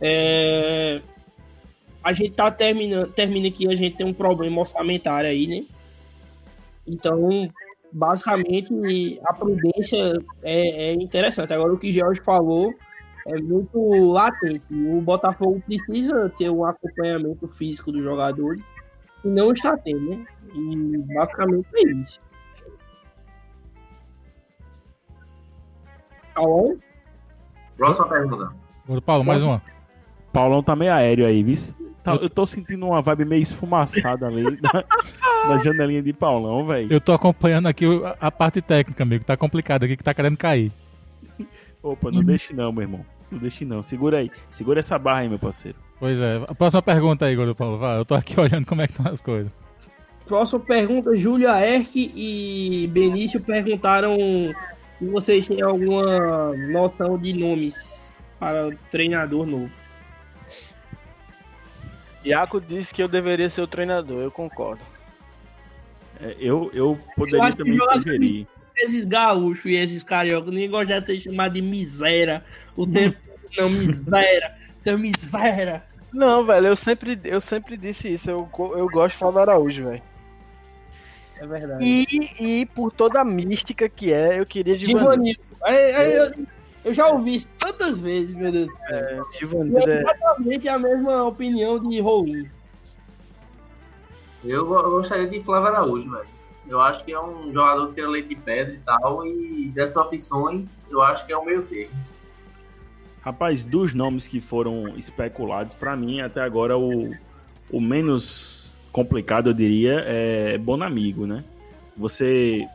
É, 0.00 1.00
a 2.04 2.12
gente 2.12 2.32
tá 2.32 2.50
terminando, 2.50 3.10
termina 3.12 3.50
que 3.50 3.66
a 3.66 3.74
gente 3.74 3.96
tem 3.96 4.06
um 4.06 4.12
problema 4.12 4.60
orçamentário 4.60 5.30
aí, 5.30 5.46
né? 5.46 5.64
Então, 6.86 7.50
basicamente, 7.90 9.18
a 9.24 9.32
prudência 9.32 10.22
é, 10.42 10.90
é 10.90 10.92
interessante. 10.94 11.52
Agora, 11.52 11.72
o 11.72 11.78
que 11.78 11.88
o 11.88 11.92
George 11.92 12.20
falou 12.20 12.74
é 13.26 13.38
muito 13.40 14.12
latente. 14.12 14.62
O 14.70 15.00
Botafogo 15.00 15.62
precisa 15.66 16.30
ter 16.36 16.50
um 16.50 16.64
acompanhamento 16.64 17.48
físico 17.48 17.90
dos 17.92 18.02
jogadores 18.02 18.60
e 19.24 19.28
não 19.28 19.52
está 19.52 19.76
tendo, 19.76 20.10
né? 20.10 20.24
E 20.54 20.98
basicamente 21.14 21.66
é 21.74 21.90
isso. 21.92 22.20
Bom? 26.34 26.76
Próxima 27.76 28.08
pergunta. 28.08 28.52
Paulo, 29.04 29.24
mais 29.24 29.42
uma. 29.42 29.62
Paulão 30.32 30.62
tá 30.62 30.74
meio 30.74 30.92
aéreo 30.92 31.26
aí, 31.26 31.42
viu? 31.42 31.54
Tá- 32.02 32.14
eu 32.14 32.30
tô 32.30 32.46
sentindo 32.46 32.86
uma 32.86 33.02
vibe 33.02 33.24
meio 33.26 33.42
esfumaçada 33.42 34.26
ali 34.26 34.42
na, 34.62 34.84
na 35.48 35.62
janelinha 35.62 36.02
de 36.02 36.12
Paulão, 36.12 36.66
velho. 36.66 36.90
Eu 36.90 37.00
tô 37.00 37.12
acompanhando 37.12 37.66
aqui 37.66 37.84
a 38.20 38.30
parte 38.30 38.62
técnica, 38.62 39.02
amigo. 39.02 39.24
Tá 39.24 39.36
complicado 39.36 39.84
aqui, 39.84 39.96
que 39.96 40.04
tá 40.04 40.14
querendo 40.14 40.36
cair. 40.36 40.72
Opa, 41.82 42.10
não 42.10 42.22
deixe 42.22 42.54
não, 42.54 42.72
meu 42.72 42.82
irmão. 42.82 43.06
Não 43.30 43.38
deixe 43.38 43.64
não. 43.64 43.82
Segura 43.82 44.18
aí. 44.18 44.30
Segura 44.48 44.80
essa 44.80 44.98
barra 44.98 45.20
aí, 45.20 45.28
meu 45.28 45.38
parceiro. 45.38 45.78
Pois 46.00 46.18
é. 46.18 46.42
A 46.48 46.54
próxima 46.54 46.82
pergunta 46.82 47.26
aí, 47.26 47.36
Goro 47.36 47.54
Paulo. 47.54 47.78
Vai, 47.78 47.98
eu 47.98 48.04
tô 48.04 48.14
aqui 48.14 48.34
olhando 48.40 48.66
como 48.66 48.82
é 48.82 48.86
que 48.86 48.94
estão 48.94 49.12
as 49.12 49.20
coisas. 49.20 49.52
Próxima 50.26 50.60
pergunta, 50.60 51.16
Júlia 51.16 51.60
Erck 51.60 52.12
e 52.14 52.88
Benício 52.88 53.40
perguntaram 53.40 54.16
se 54.98 55.06
vocês 55.06 55.46
têm 55.46 55.60
alguma 55.60 56.54
noção 56.72 57.18
de 57.18 57.32
nomes 57.32 58.12
para 58.38 58.68
o 58.68 58.76
treinador 58.90 59.44
novo. 59.44 59.70
Iaco 62.24 62.60
disse 62.60 62.94
que 62.94 63.02
eu 63.02 63.08
deveria 63.08 63.50
ser 63.50 63.62
o 63.62 63.66
treinador, 63.66 64.20
eu 64.20 64.30
concordo. 64.30 64.82
É, 66.20 66.36
eu, 66.38 66.70
eu 66.72 66.90
Eu 66.90 66.98
poderia 67.16 67.50
que 67.50 67.56
também 67.56 67.78
sugerir. 67.78 68.46
Esses 68.76 69.04
gaúchos 69.04 69.66
e 69.66 69.74
esses 69.74 70.04
cariocas, 70.04 70.52
ninguém 70.52 70.70
gosta 70.70 71.00
de 71.00 71.06
ser 71.06 71.20
chamado 71.20 71.54
de 71.54 71.62
miséria. 71.62 72.44
O 72.76 72.86
tempo 72.86 73.16
não 73.58 73.68
miséria, 73.68 74.54
seu 74.82 74.98
miséria. 74.98 75.82
Não, 76.12 76.44
velho, 76.44 76.68
eu 76.68 76.76
sempre, 76.76 77.18
eu 77.24 77.40
sempre 77.40 77.76
disse 77.76 78.12
isso. 78.12 78.30
Eu, 78.30 78.48
eu 78.76 78.88
gosto 78.88 79.12
de 79.12 79.18
Flávio 79.18 79.40
Araújo, 79.40 79.84
velho. 79.84 80.02
É 81.36 81.46
verdade. 81.46 81.84
E, 81.84 82.60
e 82.60 82.66
por 82.66 82.92
toda 82.92 83.20
a 83.20 83.24
mística 83.24 83.88
que 83.88 84.12
é, 84.12 84.38
eu 84.38 84.46
queria 84.46 84.76
Givanildo. 84.76 85.12
Givanildo. 85.12 85.40
É, 85.64 85.90
é, 85.92 86.18
eu, 86.18 86.46
eu 86.84 86.92
já 86.92 87.06
ouvi 87.06 87.36
isso 87.36 87.48
tantas 87.58 87.98
vezes, 87.98 88.34
meu 88.34 88.52
Deus 88.52 88.66
do 88.66 88.76
céu. 88.76 88.88
É, 88.90 89.22
Givanildo 89.38 89.90
é 89.90 89.96
é. 89.96 90.00
exatamente 90.00 90.68
a 90.68 90.78
mesma 90.78 91.24
opinião 91.24 91.78
de 91.78 92.00
Rolim. 92.00 92.48
Eu 94.44 94.66
gostaria 94.66 95.26
de 95.26 95.42
Flávio 95.42 95.68
Araújo, 95.68 96.10
velho. 96.10 96.40
Eu 96.68 96.80
acho 96.80 97.04
que 97.04 97.12
é 97.12 97.20
um 97.20 97.52
jogador 97.52 97.88
que 97.88 97.94
tem 97.94 98.06
leite 98.06 98.28
de 98.28 98.36
pedra 98.36 98.74
e 98.74 98.78
tal, 98.78 99.26
e 99.26 99.72
dessas 99.74 99.96
opções, 99.96 100.78
eu 100.88 101.02
acho 101.02 101.26
que 101.26 101.32
é 101.32 101.36
o 101.36 101.44
meio 101.44 101.62
termo. 101.62 101.92
Rapaz, 103.22 103.64
dos 103.64 103.92
nomes 103.92 104.26
que 104.26 104.40
foram 104.40 104.96
especulados, 104.96 105.74
pra 105.74 105.94
mim, 105.94 106.20
até 106.20 106.40
agora, 106.40 106.78
o, 106.78 107.14
o 107.70 107.80
menos 107.80 108.74
complicado, 108.90 109.50
eu 109.50 109.54
diria, 109.54 110.02
é 110.06 110.58
Bonamigo, 110.58 111.26
né? 111.26 111.44
Você. 111.96 112.66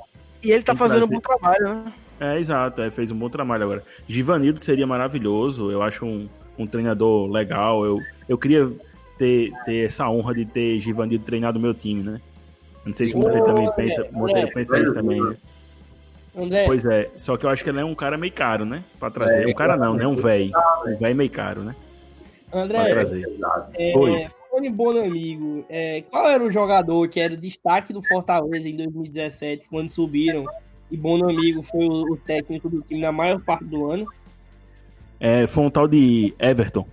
E 0.43 0.51
ele 0.51 0.63
tá 0.63 0.75
fazendo 0.75 1.05
um 1.05 1.09
bom 1.09 1.19
trabalho, 1.19 1.67
né? 1.67 1.93
É, 2.19 2.39
exato, 2.39 2.81
é, 2.81 2.91
fez 2.91 3.11
um 3.11 3.17
bom 3.17 3.29
trabalho 3.29 3.63
agora. 3.63 3.83
Givanildo 4.07 4.59
seria 4.59 4.87
maravilhoso, 4.87 5.71
eu 5.71 5.81
acho 5.81 6.05
um, 6.05 6.29
um 6.57 6.65
treinador 6.65 7.29
legal. 7.29 7.83
Eu, 7.83 7.99
eu 8.29 8.37
queria 8.37 8.71
ter, 9.17 9.51
ter 9.65 9.85
essa 9.87 10.09
honra 10.09 10.33
de 10.33 10.45
ter 10.45 10.79
Givanildo 10.79 11.25
treinado 11.25 11.59
o 11.59 11.61
meu 11.61 11.73
time, 11.73 12.03
né? 12.03 12.21
Não 12.85 12.93
sei 12.93 13.07
se 13.07 13.15
o 13.15 13.17
Monteiro 13.17 13.47
também 13.47 13.69
pensa, 13.75 14.07
Monteiro 14.11 14.49
pensa 14.53 14.79
isso 14.79 14.93
também, 14.93 15.21
né? 15.21 15.35
André, 16.37 16.65
Pois 16.65 16.83
é, 16.85 17.09
só 17.15 17.37
que 17.37 17.45
eu 17.45 17.49
acho 17.49 17.63
que 17.63 17.69
ele 17.69 17.79
é 17.79 17.85
um 17.85 17.95
cara 17.95 18.17
meio 18.17 18.33
caro, 18.33 18.65
né? 18.65 18.83
Pra 18.99 19.09
trazer. 19.09 19.47
um 19.47 19.53
cara 19.53 19.77
não, 19.77 19.93
né? 19.93 20.05
Um 20.05 20.15
velho. 20.15 20.51
Um 20.85 20.97
velho 20.97 21.15
meio 21.15 21.29
caro, 21.29 21.61
né? 21.61 21.75
Pra 22.51 22.61
André, 22.61 22.89
trazer. 22.89 23.25
é, 23.73 23.97
Oi. 23.97 24.27
Fone 24.49 24.69
Bonamigo, 24.69 25.65
é, 25.69 26.01
qual 26.09 26.29
era 26.29 26.41
o 26.41 26.49
jogador 26.49 27.07
que 27.09 27.19
era 27.19 27.33
o 27.33 27.37
destaque 27.37 27.91
do 27.91 28.01
Fortaleza 28.01 28.69
em 28.69 28.75
2017, 28.77 29.67
quando 29.69 29.89
subiram? 29.89 30.45
E 30.89 30.95
Bonamigo 30.95 31.61
foi 31.61 31.85
o, 31.85 32.13
o 32.13 32.17
técnico 32.17 32.69
do 32.69 32.81
time 32.81 33.01
na 33.01 33.11
maior 33.11 33.41
parte 33.41 33.65
do 33.65 33.91
ano? 33.91 34.05
É, 35.19 35.45
foi 35.47 35.63
um 35.65 35.69
tal 35.69 35.87
de 35.87 36.33
Everton. 36.39 36.87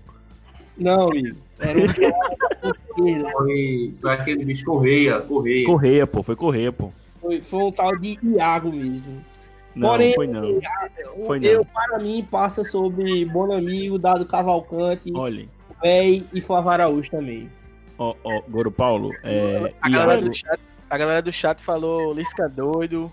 Não, 0.77 1.11
amigo. 1.11 1.37
Era 1.61 1.79
um 1.79 1.87
Foi, 3.33 3.95
foi 4.01 4.13
aquele 4.13 4.45
bicho 4.45 4.65
Correia, 4.65 5.21
Correia. 5.21 5.65
Correia, 5.65 6.07
pô, 6.07 6.23
foi 6.23 6.37
Correia, 6.37 6.73
pô. 6.73 6.91
foi, 7.21 7.41
foi 7.41 7.65
um 7.65 7.73
tal 7.73 7.97
de 7.97 8.19
Iago 8.23 8.71
mesmo. 8.73 9.25
Não, 9.75 9.89
Porém, 9.91 10.15
foi 10.15 10.27
não. 10.27 10.59
O- 11.17 11.27
Foi 11.27 11.41
não. 11.41 11.47
Eu, 11.49 11.65
para 11.65 11.99
mim, 11.99 12.27
passa 12.31 12.63
sobre 12.63 13.25
Bonamigo, 13.25 13.99
Dado 13.99 14.27
Cavalcante, 14.27 15.11
Olha, 15.15 15.47
Véi 15.83 16.23
e 16.33 16.41
Flávio 16.41 16.71
Araújo 16.71 17.11
também. 17.11 17.49
ó, 17.99 18.15
ó, 18.23 18.43
Goro 18.49 18.71
Paulo, 18.71 19.11
é, 19.25 19.73
A 19.81 19.89
galera, 19.89 20.15
Iago, 20.21 20.29
do 20.29 20.35
chat, 20.37 20.61
a 20.91 20.99
galera 20.99 21.23
do 21.23 21.33
chat 21.33 21.61
falou 21.63 22.13
Lisca 22.13 22.49
doido. 22.49 23.11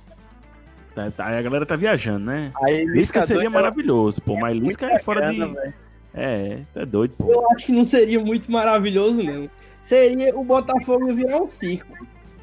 tá, 0.93 1.10
tá, 1.12 1.26
a 1.28 1.41
galera 1.41 1.66
tá 1.66 1.76
viajando, 1.76 2.26
né? 2.26 2.51
Aí 2.62 2.84
Lisca 2.86 3.22
seria 3.22 3.43
doido, 3.43 3.53
maravilhoso, 3.53 4.22
pô, 4.22 4.36
mas 4.38 4.53
muito 4.53 4.68
Lisca 4.68 4.86
é 4.88 4.99
fora 4.99 5.32
de... 5.32 5.39
bacana, 5.39 5.62
velho. 5.62 5.74
É, 6.14 6.60
tu 6.74 6.80
é 6.80 6.86
doido, 6.86 7.14
pô. 7.18 7.32
Eu 7.32 7.51
acho 7.51 7.68
que 7.68 7.72
não 7.72 7.84
seria 7.86 8.20
muito 8.20 8.51
maravilhoso, 8.51 9.22
não. 9.24 9.49
Seria 9.82 10.38
o 10.38 10.43
Botafogo 10.43 11.14
virar 11.14 11.38
um 11.41 11.49
circo. 11.49 11.95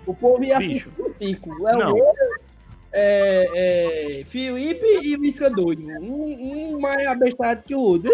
O 0.06 0.14
povo 0.14 0.42
ia 0.44 0.56
Bicho. 0.58 0.88
um 0.98 1.12
circo. 1.14 1.50
É 1.68 1.76
Não. 1.76 1.92
o 1.94 2.14
é, 2.99 4.20
é, 4.20 4.24
Felipe 4.24 4.86
e 5.03 5.16
Visca 5.18 5.51
doido. 5.51 5.82
Um, 6.01 6.74
um 6.74 6.80
mais 6.80 7.07
abestado 7.07 7.62
que 7.62 7.74
o 7.74 7.80
outro. 7.80 8.11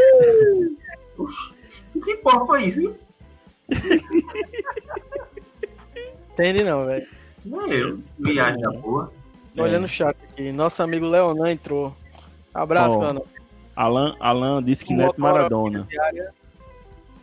Que 1.93 2.17
porra 2.17 2.45
foi 2.47 2.65
isso, 2.65 2.81
hein? 2.81 2.95
Entende 6.33 6.65
não, 6.65 6.87
velho. 6.87 7.07
Não 7.45 7.61
é 7.63 7.77
eu. 7.77 8.01
Viagem 8.19 8.61
da 8.61 8.73
porra. 8.73 9.11
Tô 9.55 9.63
olhando 9.63 9.85
o 9.85 9.89
chat 9.89 10.17
aqui. 10.33 10.51
Nosso 10.51 10.83
amigo 10.83 11.07
Leonan 11.07 11.53
entrou. 11.53 11.95
Abraço, 12.53 12.97
Ó, 12.97 13.01
Leonan. 13.01 13.23
Alan, 13.77 14.17
Alan 14.19 14.63
disse 14.63 14.85
que 14.85 14.95
Neto 14.95 15.21
Maradona. 15.21 15.87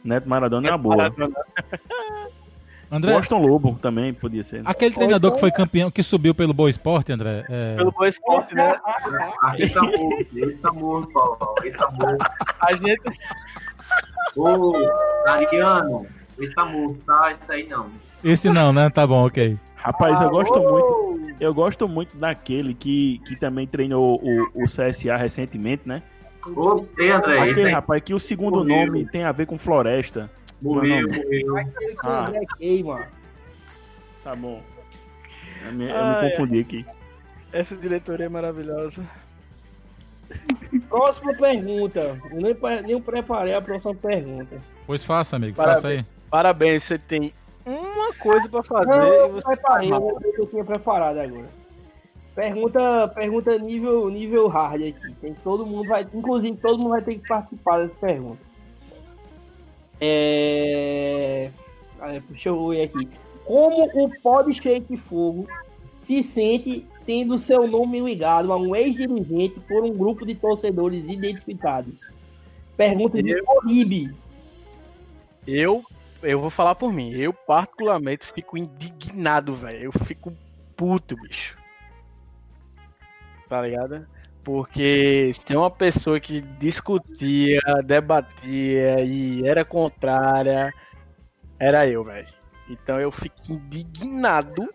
Neto 0.04 0.30
Maradona 0.30 0.70
é 0.70 0.72
uma 0.72 0.78
boa. 0.78 1.14
André, 2.92 3.14
Boston 3.14 3.46
Lobo 3.46 3.78
também 3.80 4.14
podia 4.14 4.44
ser. 4.44 4.62
aquele 4.66 4.96
treinador 4.96 5.34
que 5.34 5.40
foi 5.40 5.52
campeão, 5.52 5.92
que 5.92 6.02
subiu 6.02 6.34
pelo 6.34 6.54
Boa 6.54 6.70
Esporte, 6.70 7.12
André. 7.12 7.46
é, 7.50 7.76
Pelo 7.76 7.92
Boa 7.92 8.10
Esporte, 8.10 8.56
né? 8.56 8.76
Aqui 9.44 9.70
tá 9.70 9.82
morto, 9.84 10.28
esse 10.36 10.56
tá 10.58 10.72
morto, 10.72 11.14
Paulo. 11.14 11.56
Esse 11.64 11.78
tá 11.78 11.90
morto. 11.92 12.26
A 12.60 12.76
gente, 12.76 13.02
Ô, 14.36 14.74
Ariano, 15.28 16.08
esse 16.40 16.54
tá 16.54 16.66
morto, 16.66 16.98
tá? 17.06 17.32
Isso 17.40 17.52
aí 17.52 17.68
não. 17.70 17.88
Esse 18.24 18.50
não, 18.50 18.74
né? 18.74 18.90
Tá 18.90 19.06
bom, 19.06 19.26
ok. 19.26 19.58
Rapaz, 19.76 20.20
eu 20.22 20.30
gosto 20.30 20.60
muito. 20.60 21.20
Eu 21.40 21.54
gosto 21.54 21.88
muito 21.88 22.18
daquele 22.18 22.74
que, 22.74 23.22
que 23.26 23.36
também 23.36 23.66
treinou 23.66 24.20
o, 24.22 24.64
o 24.64 24.66
CSA 24.66 25.16
recentemente, 25.16 25.84
né? 25.86 26.02
Ô, 26.56 26.72
André, 26.72 27.06
esse 27.08 27.52
Aquele 27.52 27.70
rapaz 27.72 28.02
que 28.02 28.14
o 28.14 28.20
segundo 28.20 28.64
nome 28.64 29.06
tem 29.06 29.24
a 29.24 29.32
ver 29.32 29.46
com 29.46 29.58
floresta. 29.58 30.30
Morreu, 30.62 31.08
Não, 31.08 31.18
morreu. 31.18 31.58
Aquele 31.58 31.96
que 31.96 32.06
Ah. 32.08 32.10
o 32.10 32.28
André 32.28 32.42
queima. 32.58 33.08
Tá 34.24 34.36
bom. 34.36 34.62
Eu 35.66 35.74
me, 35.74 35.90
eu 35.90 35.96
Ai, 35.96 36.26
me 36.26 36.32
confundi 36.32 36.60
aqui. 36.60 36.86
essa 37.52 37.76
diretoria 37.76 38.26
é 38.26 38.30
maravilhosa. 38.30 39.04
Próxima 40.90 41.34
pergunta. 41.34 42.20
Eu 42.32 42.42
nem, 42.42 42.56
nem 42.84 43.02
preparei 43.02 43.54
a 43.54 43.62
próxima 43.62 43.96
pergunta. 43.96 44.58
Pois 44.86 45.04
faça, 45.04 45.36
amigo. 45.36 45.56
Parabéns. 45.56 45.82
Faça 45.82 45.88
aí. 45.94 46.06
Parabéns, 46.30 46.84
você 46.84 46.98
tem 47.00 47.34
uma 47.66 48.14
coisa 48.14 48.48
pra 48.48 48.62
fazer 48.64 48.90
Não, 48.90 49.04
e 49.14 49.18
eu 49.18 49.30
você 49.34 49.46
preparei, 49.48 49.92
eu 49.92 50.08
lembrei 50.08 50.32
que 50.32 50.42
eu 50.42 50.48
tinha 50.48 50.64
preparado 50.64 51.18
agora. 51.20 51.48
Pergunta, 52.36 53.08
pergunta 53.16 53.58
nível, 53.58 54.08
nível 54.10 54.48
hard 54.48 54.82
aqui. 54.84 55.14
Tem, 55.20 55.34
todo 55.34 55.66
mundo 55.66 55.88
vai, 55.90 56.08
inclusive 56.14 56.56
todo 56.58 56.78
mundo 56.78 56.92
vai 56.92 57.02
ter 57.02 57.16
que 57.16 57.28
participar 57.28 57.80
dessa 57.80 57.96
pergunta. 58.00 58.40
É... 60.02 61.52
ah, 62.00 62.20
Deixa 62.30 62.50
eu 62.50 62.68
ver 62.70 62.84
aqui. 62.84 63.08
Como 63.46 63.86
o 63.94 64.10
Pod 64.22 64.52
Shake 64.54 64.96
Fogo 64.98 65.48
se 65.98 66.22
sente 66.24 66.86
tendo 67.06 67.38
seu 67.38 67.68
nome 67.68 68.00
ligado 68.00 68.54
a 68.54 68.58
um 68.58 68.76
ex-dirigente 68.76 69.60
por 69.62 69.84
um 69.84 69.92
grupo 69.92 70.26
de 70.26 70.36
torcedores 70.36 71.10
identificados? 71.10 72.12
Pergunta 72.78 73.22
de 73.22 73.42
Oribe. 73.48 74.14
Eu 75.48 75.84
eu 76.22 76.40
vou 76.40 76.50
falar 76.50 76.76
por 76.76 76.92
mim. 76.92 77.12
Eu, 77.12 77.34
particularmente, 77.34 78.26
fico 78.26 78.58
indignado, 78.58 79.56
velho. 79.56 79.86
Eu 79.86 79.92
fico 80.06 80.34
puto, 80.76 81.16
bicho. 81.16 81.58
Tá 83.48 83.62
ligado? 83.62 84.06
Porque 84.52 85.30
se 85.36 85.46
tem 85.46 85.56
uma 85.56 85.70
pessoa 85.70 86.20
que 86.20 86.42
discutia, 86.42 87.62
debatia 87.86 89.00
e 89.04 89.48
era 89.48 89.64
contrária, 89.64 90.74
era 91.60 91.88
eu, 91.88 92.04
velho. 92.04 92.28
Então 92.68 93.00
eu 93.00 93.12
fico 93.12 93.36
indignado. 93.48 94.68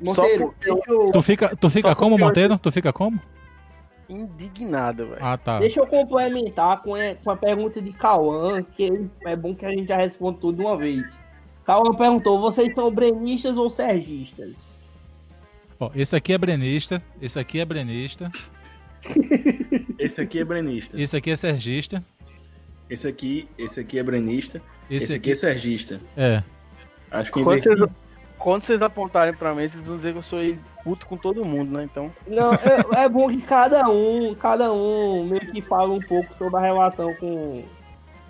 Monteiro, 0.00 0.54
porque 0.56 0.70
eu- 0.70 1.10
Tu 1.10 1.22
fica, 1.22 1.56
tu 1.56 1.68
fica 1.68 1.88
Só 1.88 1.94
como, 1.96 2.10
porque 2.10 2.22
eu- 2.22 2.26
Monteiro? 2.28 2.58
Tu 2.58 2.70
fica 2.70 2.92
como? 2.92 3.20
Indignado, 4.08 5.08
velho. 5.08 5.18
Ah, 5.24 5.36
tá. 5.36 5.58
deixa 5.58 5.80
eu 5.80 5.86
complementar 5.88 6.82
com 6.82 6.94
a, 6.94 7.16
com 7.16 7.32
a 7.32 7.36
pergunta 7.36 7.82
de 7.82 7.92
Cauã, 7.92 8.62
que 8.62 9.10
é 9.26 9.34
bom 9.34 9.56
que 9.56 9.66
a 9.66 9.70
gente 9.70 9.88
já 9.88 9.96
responda 9.96 10.38
tudo 10.38 10.58
de 10.58 10.62
uma 10.62 10.76
vez. 10.76 11.18
Cauã 11.64 11.92
perguntou: 11.96 12.40
vocês 12.40 12.76
são 12.76 12.92
brenistas 12.92 13.58
ou 13.58 13.68
sergistas? 13.68 14.69
Ó, 15.80 15.90
esse 15.94 16.14
aqui 16.14 16.32
é 16.34 16.38
brenista, 16.38 17.02
esse 17.22 17.38
aqui 17.38 17.58
é 17.58 17.64
brenista, 17.64 18.30
Esse 19.98 20.20
aqui 20.20 20.38
é 20.38 20.44
brenista. 20.44 21.00
esse 21.00 21.16
aqui 21.16 21.30
é 21.30 21.36
sergista, 21.36 22.04
Esse 22.88 23.08
aqui, 23.08 23.48
esse 23.58 23.80
aqui 23.80 23.98
é 23.98 24.02
brenista. 24.02 24.60
esse, 24.90 25.04
Esse, 25.04 25.12
aqui 25.14 25.14
aqui 25.16 25.30
é 25.32 25.34
sergista. 25.34 26.00
é. 26.16 26.42
Acho 27.10 27.32
que 27.32 27.42
Quando 27.42 27.58
inverti- 27.58 27.76
vocês, 27.80 27.90
quando 28.38 28.62
vocês 28.62 28.82
apontarem 28.82 29.34
pra 29.34 29.52
mim, 29.54 29.66
vocês 29.66 29.82
vão 29.84 29.96
dizer 29.96 30.12
que 30.12 30.18
eu 30.18 30.22
sou 30.22 30.38
puto 30.84 31.06
com 31.06 31.16
todo 31.16 31.44
mundo, 31.44 31.72
né? 31.76 31.82
Então. 31.84 32.12
Não, 32.26 32.52
é, 32.54 32.58
é 33.04 33.08
bom 33.08 33.26
que 33.28 33.42
cada 33.42 33.88
um, 33.88 34.32
cada 34.36 34.72
um 34.72 35.24
meio 35.26 35.50
que 35.50 35.60
fala 35.60 35.92
um 35.92 35.98
pouco 36.00 36.32
sobre 36.38 36.56
a 36.58 36.60
relação 36.60 37.12
com. 37.16 37.64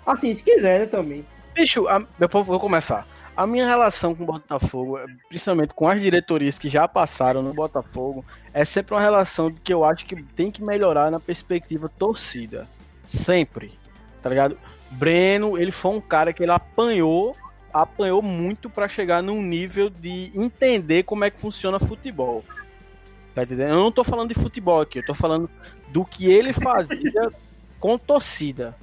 Assim, 0.05 0.33
se 0.33 0.41
quiser, 0.43 0.79
né, 0.79 0.85
também. 0.87 1.23
Bicho, 1.53 1.87
a, 1.87 1.99
depois 2.17 2.41
eu 2.41 2.51
vou 2.51 2.59
começar. 2.59 3.05
A 3.35 3.47
minha 3.47 3.65
relação 3.65 4.13
com 4.13 4.23
o 4.23 4.25
Botafogo, 4.25 4.97
é, 4.97 5.05
principalmente 5.29 5.73
com 5.73 5.87
as 5.87 6.01
diretorias 6.01 6.59
que 6.59 6.67
já 6.67 6.87
passaram 6.87 7.41
no 7.41 7.53
Botafogo, 7.53 8.25
é 8.53 8.65
sempre 8.65 8.93
uma 8.93 9.01
relação 9.01 9.51
que 9.51 9.73
eu 9.73 9.85
acho 9.85 10.05
que 10.05 10.21
tem 10.21 10.51
que 10.51 10.61
melhorar 10.61 11.09
na 11.09 11.19
perspectiva 11.19 11.89
torcida. 11.89 12.67
Sempre. 13.07 13.73
Tá 14.21 14.29
ligado? 14.29 14.57
Breno, 14.91 15.57
ele 15.57 15.71
foi 15.71 15.91
um 15.91 16.01
cara 16.01 16.33
que 16.33 16.43
ele 16.43 16.51
apanhou, 16.51 17.35
apanhou 17.73 18.21
muito 18.21 18.69
pra 18.69 18.89
chegar 18.89 19.23
num 19.23 19.41
nível 19.41 19.89
de 19.89 20.31
entender 20.35 21.03
como 21.03 21.23
é 21.23 21.29
que 21.29 21.39
funciona 21.39 21.79
futebol. 21.79 22.43
Tá 23.33 23.43
entendendo? 23.43 23.69
Eu 23.69 23.79
não 23.79 23.91
tô 23.91 24.03
falando 24.03 24.33
de 24.33 24.39
futebol 24.39 24.81
aqui, 24.81 24.99
eu 24.99 25.05
tô 25.05 25.15
falando 25.15 25.49
do 25.87 26.03
que 26.03 26.29
ele 26.29 26.51
fazia 26.51 27.31
com 27.79 27.97
torcida 27.97 28.75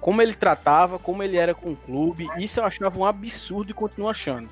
como 0.00 0.22
ele 0.22 0.34
tratava, 0.34 0.98
como 0.98 1.22
ele 1.22 1.36
era 1.36 1.54
com 1.54 1.72
o 1.72 1.76
clube, 1.76 2.28
isso 2.38 2.60
eu 2.60 2.64
achava 2.64 2.98
um 2.98 3.04
absurdo 3.04 3.70
e 3.70 3.74
continuo 3.74 4.08
achando. 4.08 4.48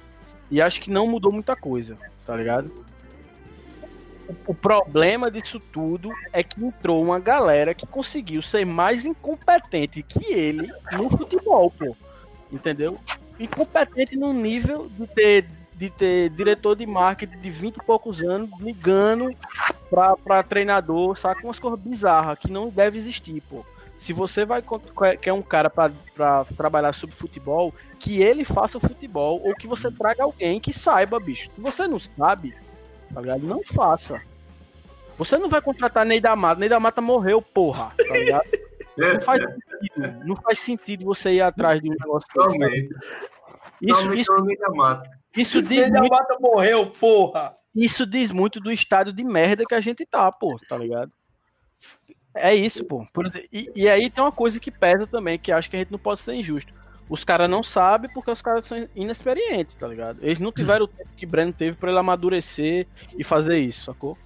E 0.50 0.60
acho 0.60 0.80
que 0.80 0.90
não 0.90 1.06
mudou 1.06 1.32
muita 1.32 1.54
coisa, 1.56 1.96
tá 2.26 2.36
ligado? 2.36 2.70
O- 4.46 4.54
problema 4.54 5.30
disso 5.30 5.60
tudo 5.60 6.10
é 6.32 6.42
que 6.42 6.62
entrou 6.64 7.02
uma 7.02 7.18
galera 7.18 7.74
que 7.74 7.86
conseguiu 7.86 8.40
ser 8.40 8.64
mais 8.64 9.04
incompetente 9.04 10.02
que 10.02 10.32
ele 10.32 10.72
no 10.92 11.10
futebol, 11.10 11.70
pô. 11.70 11.94
Entendeu? 12.50 12.98
Incompetente 13.38 14.16
num 14.16 14.32
nível 14.32 14.88
de 14.98 15.06
ter, 15.06 15.46
de 15.74 15.90
ter 15.90 16.30
diretor 16.30 16.74
de 16.74 16.86
marketing 16.86 17.38
de 17.38 17.50
20 17.50 17.76
e 17.76 17.84
poucos 17.84 18.22
anos 18.22 18.48
ligando 18.60 19.34
pra, 19.90 20.16
pra 20.16 20.42
treinador, 20.42 21.18
saca? 21.18 21.44
Umas 21.44 21.58
coisas 21.58 21.78
bizarras 21.80 22.38
que 22.38 22.50
não 22.50 22.68
deve 22.70 22.96
existir, 22.98 23.42
pô 23.42 23.64
se 24.04 24.12
você 24.12 24.44
vai 24.44 24.62
quer 25.18 25.32
um 25.32 25.40
cara 25.40 25.70
pra 25.70 25.90
pra 26.14 26.44
trabalhar 26.56 26.92
sobre 26.92 27.16
futebol, 27.16 27.72
que 27.98 28.22
ele 28.22 28.44
faça 28.44 28.76
o 28.76 28.80
futebol 28.80 29.40
ou 29.42 29.54
que 29.54 29.66
você 29.66 29.90
traga 29.90 30.22
alguém 30.22 30.60
que 30.60 30.74
saiba, 30.74 31.18
bicho. 31.18 31.50
Se 31.54 31.58
você 31.60 31.88
não 31.88 31.98
sabe, 31.98 32.54
tá 33.14 33.20
ligado? 33.22 33.42
Não 33.46 33.62
faça. 33.64 34.20
Você 35.16 35.38
não 35.38 35.48
vai 35.48 35.62
contratar 35.62 36.04
Ney 36.04 36.20
da 36.20 36.36
Mata. 36.36 36.60
Ney 36.60 36.68
da 36.68 36.78
Mata 36.78 37.00
morreu, 37.00 37.40
porra, 37.40 37.92
tá 37.96 38.14
ligado? 38.14 38.44
Não 38.96 39.20
faz 39.22 39.42
sentido. 39.42 40.24
Não 40.24 40.36
faz 40.36 40.58
sentido 40.60 41.04
você 41.04 41.32
ir 41.32 41.40
atrás 41.40 41.80
de 41.80 41.90
um 41.90 41.96
negócio 41.98 42.28
desse. 42.32 42.50
Somente. 42.50 42.94
Isso, 43.82 44.00
Somente 44.02 44.20
isso, 44.20 44.32
o 44.32 44.46
Liga 44.46 44.70
Mata. 44.70 45.10
isso 45.36 45.60
diz 45.62 45.88
Ele 45.88 45.98
muito, 45.98 46.12
Mata 46.12 46.36
morreu, 46.38 46.86
porra! 46.86 47.56
isso 47.74 48.06
diz 48.06 48.30
muito 48.30 48.60
do 48.60 48.70
estado 48.70 49.12
de 49.12 49.24
merda 49.24 49.64
que 49.66 49.74
a 49.74 49.80
gente 49.80 50.06
tá, 50.06 50.30
pô, 50.30 50.60
tá 50.68 50.76
ligado? 50.78 51.10
É 52.34 52.54
isso, 52.54 52.84
pô. 52.84 53.06
Exemplo, 53.24 53.48
e, 53.52 53.70
e 53.74 53.88
aí 53.88 54.10
tem 54.10 54.22
uma 54.22 54.32
coisa 54.32 54.58
que 54.58 54.70
pesa 54.70 55.06
também, 55.06 55.38
que 55.38 55.52
acho 55.52 55.70
que 55.70 55.76
a 55.76 55.78
gente 55.78 55.92
não 55.92 55.98
pode 55.98 56.20
ser 56.20 56.34
injusto. 56.34 56.72
Os 57.08 57.22
caras 57.22 57.48
não 57.48 57.62
sabem 57.62 58.10
porque 58.12 58.30
os 58.30 58.40
caras 58.40 58.66
são 58.66 58.88
inexperientes, 58.96 59.74
tá 59.74 59.86
ligado? 59.86 60.18
Eles 60.22 60.38
não 60.38 60.50
tiveram 60.50 60.86
o 60.86 60.88
tempo 60.88 61.10
que 61.16 61.26
Breno 61.26 61.52
teve 61.52 61.76
pra 61.76 61.90
ele 61.90 61.98
amadurecer 61.98 62.86
e 63.16 63.22
fazer 63.22 63.58
isso, 63.58 63.84
sacou? 63.84 64.16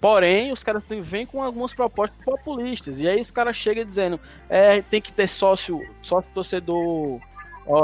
Porém, 0.00 0.52
os 0.52 0.62
caras 0.62 0.84
vêm 0.88 1.26
com 1.26 1.42
algumas 1.42 1.74
propostas 1.74 2.16
populistas. 2.24 3.00
E 3.00 3.08
aí 3.08 3.20
os 3.20 3.30
caras 3.30 3.56
chegam 3.56 3.84
dizendo, 3.84 4.20
é, 4.48 4.80
tem 4.82 5.00
que 5.00 5.12
ter 5.12 5.26
sócio, 5.26 5.82
sócio 6.00 6.30
torcedor, 6.32 7.20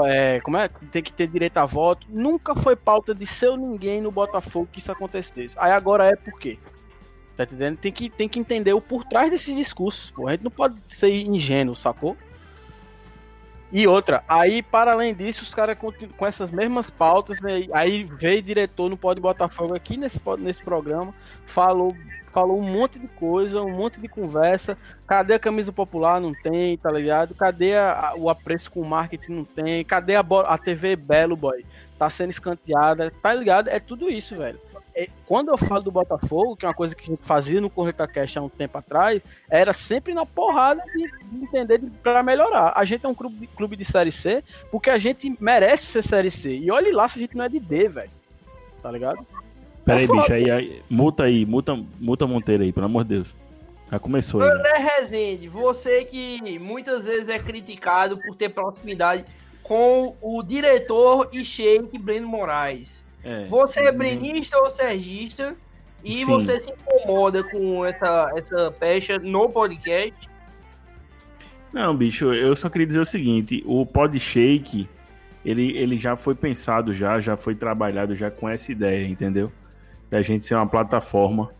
é, 0.07 0.40
como 0.40 0.57
é? 0.57 0.68
Tem 0.92 1.03
que 1.03 1.12
ter 1.12 1.26
direito 1.26 1.57
a 1.59 1.66
voto. 1.66 2.07
Nunca 2.09 2.55
foi 2.55 2.76
pauta 2.76 3.14
de 3.14 3.26
seu 3.26 3.57
ninguém 3.57 4.00
no 4.00 4.12
Botafogo 4.12 4.68
que 4.70 4.78
isso 4.78 4.92
acontecesse. 4.92 5.57
Aí 5.59 5.72
agora 5.72 6.07
é 6.07 6.14
por 6.14 6.38
quê? 6.38 6.59
Tá 7.37 7.45
entendendo? 7.45 7.78
Tem 7.78 7.91
que, 7.93 8.11
tem 8.11 8.28
que 8.28 8.39
entender 8.39 8.72
o 8.74 8.80
por 8.80 9.05
trás 9.05 9.30
desses 9.30 9.57
discursos, 9.57 10.11
pô. 10.11 10.28
A 10.28 10.33
gente 10.33 10.45
não 10.45 10.51
pode 10.51 10.76
ser 10.89 11.11
ingênuo, 11.11 11.74
sacou? 11.74 12.16
E 13.74 13.87
outra, 13.87 14.22
aí 14.28 14.62
para 14.62 14.93
além 14.93 15.14
disso, 15.14 15.43
os 15.45 15.55
caras 15.55 15.78
continuam 15.78 16.12
com 16.14 16.26
essas 16.26 16.51
mesmas 16.51 16.91
pautas, 16.91 17.41
né? 17.41 17.66
Aí 17.72 18.05
veio 18.05 18.43
diretor 18.43 18.91
no 18.91 18.99
Pode 18.99 19.18
Botafogo 19.18 19.74
aqui 19.74 19.97
nesse, 19.97 20.20
nesse 20.41 20.62
programa, 20.62 21.14
falou, 21.47 21.97
falou 22.35 22.59
um 22.59 22.62
monte 22.62 22.99
de 22.99 23.09
coisa, 23.09 23.62
um 23.62 23.74
monte 23.74 23.99
de 23.99 24.09
conversa. 24.09 24.76
Cadê 25.07 25.33
a 25.33 25.39
camisa 25.39 25.72
popular? 25.72 26.20
Não 26.20 26.35
tem, 26.35 26.76
tá 26.76 26.91
ligado? 26.93 27.35
Cadê 27.35 27.74
a- 27.74 28.12
o 28.14 28.28
apreço 28.28 28.70
com 28.70 28.80
o 28.83 28.85
marketing? 28.87 29.33
Não 29.33 29.45
tem. 29.45 29.83
Cadê 29.87 30.16
a, 30.16 30.20
a 30.20 30.59
TV 30.59 30.95
Belo, 30.95 31.35
boy? 31.35 31.64
Tá 31.99 32.11
sendo 32.11 32.28
escanteada, 32.30 33.11
tá 33.22 33.33
ligado? 33.33 33.68
É 33.68 33.80
tudo 33.80 34.11
isso, 34.11 34.37
velho. 34.37 34.61
É, 34.95 35.09
Quando 35.26 35.49
eu 35.49 35.57
falo 35.57 35.82
do 35.82 35.90
Botafogo, 35.90 36.55
que 36.57 36.64
é 36.64 36.68
uma 36.68 36.74
coisa 36.74 36.95
que 36.95 37.03
a 37.05 37.07
gente 37.07 37.22
fazia 37.24 37.61
no 37.61 37.70
Correta 37.70 38.07
Cash 38.07 38.36
há 38.36 38.43
um 38.43 38.49
tempo 38.49 38.76
atrás, 38.76 39.22
era 39.49 39.72
sempre 39.72 40.12
na 40.12 40.26
porrada 40.26 40.82
de, 40.95 41.11
de 41.30 41.45
entender 41.45 41.78
de- 41.78 41.90
pra 42.03 42.22
melhorar. 42.22 42.72
A 42.76 42.84
gente 42.84 43.07
é 43.07 43.09
um 43.09 43.14
clube, 43.14 43.36
de- 43.36 43.47
clube 43.47 43.76
de 43.76 43.84
Série 43.84 44.12
C 44.12 44.45
porque 44.70 44.90
a 44.90 44.99
gente 44.99 45.34
merece 45.40 45.86
ser 45.86 46.03
Série 46.03 46.30
C. 46.30 46.51
E 46.57 46.70
olhe 46.70 46.93
lá 46.93 47.09
se 47.09 47.18
a 47.18 47.22
gente 47.22 47.36
não 47.36 47.45
é 47.45 47.49
de 47.49 47.59
D, 47.59 47.88
velho. 47.88 48.11
Tá 48.82 48.90
ligado? 48.90 49.26
Pera 49.84 49.99
aí, 49.99 50.05
É 50.05 50.09
bicho, 50.09 50.32
aí, 50.32 50.51
aí, 50.51 50.82
multa 50.90 51.22
aí, 51.24 51.47
multa, 51.47 51.76
multa 51.99 52.26
Monteiro 52.26 52.62
aí, 52.62 52.72
pelo 52.72 52.86
amor 52.86 53.05
de 53.05 53.14
Deus. 53.16 53.34
Já 53.90 53.99
começou 53.99 54.40
aí. 54.43 54.49
né? 54.49 54.55
André 54.55 54.78
Rezende, 54.78 55.49
você 55.49 56.05
que 56.05 56.59
muitas 56.59 57.05
vezes 57.05 57.28
é 57.28 57.38
criticado 57.38 58.16
por 58.18 58.36
ter 58.36 58.49
proximidade 58.51 59.24
com 59.62 60.14
o 60.20 60.43
diretor 60.43 61.28
e 61.32 61.45
sheik 61.45 61.97
Breno 61.99 62.26
Moraes. 62.28 63.03
É. 63.24 63.42
Você 63.44 63.80
é 63.80 63.92
brenista 63.92 64.58
ou 64.58 64.68
sergista 64.68 65.54
e 66.04 66.18
Sim. 66.18 66.24
você 66.26 66.60
se 66.60 66.70
incomoda 66.72 67.44
com 67.44 67.84
essa, 67.84 68.32
essa 68.36 68.70
pecha 68.72 69.18
no 69.18 69.48
podcast? 69.48 70.28
Não, 71.72 71.96
bicho, 71.96 72.32
eu 72.34 72.54
só 72.54 72.68
queria 72.68 72.86
dizer 72.86 73.00
o 73.00 73.04
seguinte, 73.04 73.62
o 73.64 73.86
Podshake, 73.86 74.88
ele, 75.44 75.76
ele 75.76 75.98
já 75.98 76.16
foi 76.16 76.34
pensado 76.34 76.92
já, 76.92 77.20
já 77.20 77.36
foi 77.36 77.54
trabalhado 77.54 78.14
já 78.14 78.30
com 78.30 78.48
essa 78.48 78.70
ideia, 78.70 79.06
entendeu? 79.06 79.50
Da 80.10 80.20
gente 80.20 80.44
ser 80.44 80.54
uma 80.54 80.66
plataforma 80.66 81.50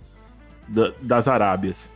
da- 0.69 0.93
das 1.01 1.29
Arábias. 1.29 1.91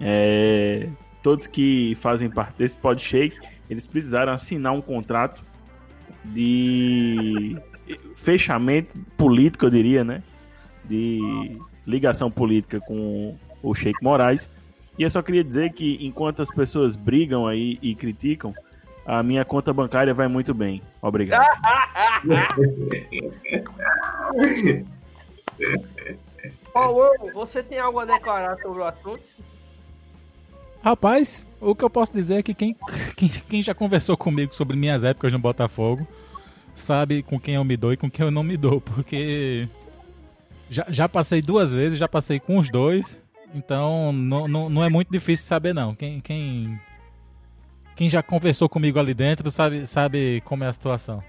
É, 0.00 0.88
todos 1.22 1.46
que 1.46 1.94
fazem 2.00 2.28
parte 2.28 2.54
desse 2.56 2.76
Podshake, 2.76 3.38
eles 3.68 3.86
precisaram 3.86 4.32
assinar 4.32 4.72
um 4.72 4.80
contrato 4.80 5.44
de 6.24 7.56
fechamento 8.14 8.98
político, 9.16 9.66
eu 9.66 9.70
diria, 9.70 10.04
né? 10.04 10.22
De 10.84 11.58
ligação 11.86 12.30
política 12.30 12.80
com 12.80 13.36
o 13.62 13.74
Sheik 13.74 14.02
Moraes. 14.02 14.50
E 14.98 15.02
eu 15.02 15.10
só 15.10 15.22
queria 15.22 15.44
dizer 15.44 15.72
que 15.72 15.98
enquanto 16.00 16.42
as 16.42 16.50
pessoas 16.50 16.96
brigam 16.96 17.46
aí 17.46 17.78
e 17.80 17.94
criticam, 17.94 18.54
a 19.06 19.22
minha 19.22 19.44
conta 19.44 19.72
bancária 19.72 20.12
vai 20.12 20.28
muito 20.28 20.52
bem. 20.52 20.82
Obrigado. 21.00 21.44
Paulo, 26.72 27.10
você 27.32 27.62
tem 27.62 27.78
algo 27.78 27.98
a 27.98 28.04
declarar 28.04 28.56
sobre 28.58 28.80
o 28.80 28.84
assunto? 28.84 29.22
Rapaz, 30.82 31.46
o 31.60 31.74
que 31.74 31.84
eu 31.84 31.90
posso 31.90 32.12
dizer 32.12 32.38
é 32.38 32.42
que 32.42 32.54
quem, 32.54 32.76
quem, 33.16 33.28
quem 33.28 33.62
já 33.62 33.74
conversou 33.74 34.16
comigo 34.16 34.54
sobre 34.54 34.76
minhas 34.76 35.04
épocas 35.04 35.32
no 35.32 35.38
Botafogo 35.38 36.06
sabe 36.80 37.22
com 37.22 37.38
quem 37.38 37.54
eu 37.54 37.64
me 37.64 37.76
dou 37.76 37.92
e 37.92 37.96
com 37.96 38.10
quem 38.10 38.24
eu 38.26 38.30
não 38.30 38.42
me 38.42 38.56
dou, 38.56 38.80
porque 38.80 39.68
já, 40.68 40.86
já 40.88 41.08
passei 41.08 41.40
duas 41.42 41.72
vezes, 41.72 41.98
já 41.98 42.08
passei 42.08 42.40
com 42.40 42.58
os 42.58 42.68
dois, 42.68 43.20
então 43.54 44.12
não, 44.12 44.48
não, 44.48 44.68
não 44.68 44.84
é 44.84 44.88
muito 44.88 45.10
difícil 45.10 45.46
saber 45.46 45.72
não. 45.74 45.94
Quem, 45.94 46.20
quem, 46.20 46.80
quem 47.96 48.08
já 48.08 48.22
conversou 48.22 48.68
comigo 48.68 48.98
ali 48.98 49.14
dentro 49.14 49.50
sabe, 49.50 49.86
sabe 49.86 50.40
como 50.44 50.64
é 50.64 50.68
a 50.68 50.72
situação. 50.72 51.22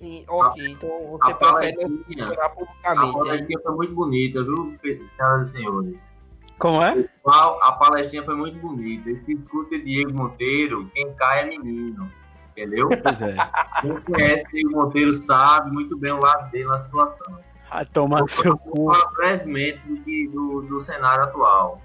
E, 0.00 0.24
ok, 0.28 0.64
então 0.68 0.88
você 1.10 1.32
a 1.32 1.34
prefere 1.34 1.72
não 1.76 1.88
palestrinha- 1.98 2.26
mencionar 2.28 2.44
A 2.46 2.48
publicamente. 2.50 3.08
é 3.08 3.12
palestrinha 3.18 3.60
foi 3.62 3.74
muito 3.74 3.94
bonita, 3.94 4.44
viu, 4.44 4.78
senhoras 5.16 5.48
e 5.48 5.52
senhores? 5.52 6.12
Como 6.56 6.82
é? 6.82 7.02
Pessoal, 7.02 7.58
A 7.62 7.72
palestrinha 7.72 8.24
foi 8.24 8.36
muito 8.36 8.58
bonita. 8.58 9.10
Esse 9.10 9.24
discute 9.34 9.80
Diego 9.82 10.12
Monteiro, 10.12 10.88
quem 10.94 11.12
cai 11.14 11.42
é 11.44 11.46
menino. 11.46 12.10
Entendeu? 12.58 12.88
Pois 13.02 13.22
é. 13.22 13.36
Quem 13.80 14.00
conhece 14.00 14.44
Diego 14.52 14.70
Monteiro 14.72 15.12
sabe 15.14 15.70
muito 15.70 15.96
bem 15.96 16.10
o 16.12 16.20
lado 16.20 16.50
dele 16.50 16.64
na 16.66 16.82
situação. 16.84 17.38
Vai 17.70 17.86
tomar 17.86 18.20
no 18.20 18.28
seu 18.28 18.58
cu. 18.58 18.74
Vou 18.74 18.92
falar 18.94 19.10
brevemente 19.12 19.78
do, 19.86 20.00
que- 20.02 20.28
do, 20.28 20.62
do 20.62 20.80
cenário 20.82 21.24
atual. 21.24 21.80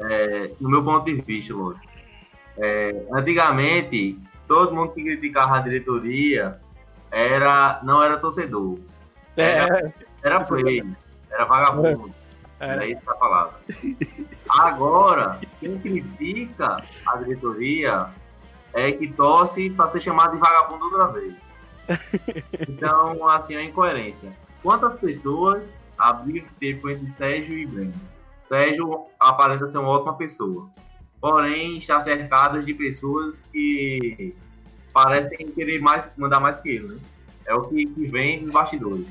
É, 0.00 0.50
no 0.60 0.68
meu 0.68 0.84
ponto 0.84 1.04
de 1.06 1.14
vista, 1.22 1.54
lógico. 1.54 1.86
É, 2.58 3.02
antigamente, 3.12 4.18
todo 4.46 4.74
mundo 4.74 4.92
que 4.92 5.02
criticava 5.02 5.56
a 5.56 5.60
diretoria 5.60 6.58
era, 7.10 7.80
não 7.82 8.02
era 8.02 8.16
torcedor. 8.18 8.78
É, 9.36 9.92
Era 10.22 10.44
feio, 10.44 10.96
era 11.30 11.44
vagabundo. 11.44 12.12
Era 12.60 12.84
isso 12.86 13.08
a 13.08 13.14
palavra. 13.14 13.54
Agora, 14.50 15.38
quem 15.60 15.78
critica 15.78 16.82
a 17.06 17.16
diretoria 17.18 18.06
é 18.74 18.92
que 18.92 19.08
torce 19.12 19.70
para 19.70 19.90
ser 19.90 20.00
chamado 20.00 20.32
de 20.32 20.38
vagabundo 20.38 20.84
outra 20.86 21.06
vez. 21.08 21.34
Então, 22.68 23.26
assim, 23.28 23.54
é 23.54 23.64
incoerência. 23.64 24.30
Quantas 24.62 24.98
pessoas 25.00 25.62
a 25.96 26.12
briga 26.12 26.46
que 26.46 26.54
teve 26.54 26.92
entre 26.92 27.10
Sérgio 27.12 27.58
e 27.58 27.66
Breno? 27.66 27.94
Sérgio 28.46 29.06
aparenta 29.18 29.70
ser 29.70 29.78
uma 29.78 29.88
ótima 29.88 30.14
pessoa, 30.14 30.68
porém 31.20 31.78
está 31.78 32.00
cercado 32.00 32.62
de 32.62 32.74
pessoas 32.74 33.40
que 33.52 34.34
parecem 34.92 35.50
querer 35.52 35.80
mais, 35.80 36.10
mandar 36.16 36.40
mais 36.40 36.60
que 36.60 36.68
ele, 36.68 36.88
né? 36.88 36.98
É 37.46 37.54
o 37.54 37.62
que, 37.62 37.86
que 37.86 38.06
vem 38.06 38.40
dos 38.40 38.50
bastidores. 38.50 39.06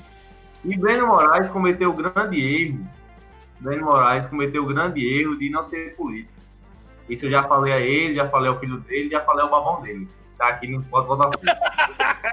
E 0.64 0.78
Breno 0.78 1.08
Moraes 1.08 1.50
cometeu 1.50 1.90
o 1.90 1.94
grande 1.94 2.40
erro 2.40 2.88
Breno 3.60 3.86
Moraes 3.86 4.26
cometeu 4.28 4.64
o 4.64 4.68
grande 4.68 5.06
erro 5.06 5.38
de 5.38 5.50
não 5.50 5.64
ser 5.64 5.96
político. 5.96 6.37
Isso 7.10 7.26
eu 7.26 7.32
já 7.32 7.44
falei 7.44 7.74
a 7.74 7.80
ele, 7.80 8.16
já 8.16 8.28
falei 8.30 8.50
ao 8.50 8.60
filho 8.60 8.78
dele, 8.82 9.10
já 9.10 9.22
falei 9.22 9.44
ao 9.44 9.50
babão 9.50 9.82
dele. 9.82 10.08
Tá 10.38 10.50
aqui 10.50 10.68
no 10.68 10.84
Pode 10.84 11.08
Botafogo. 11.08 11.40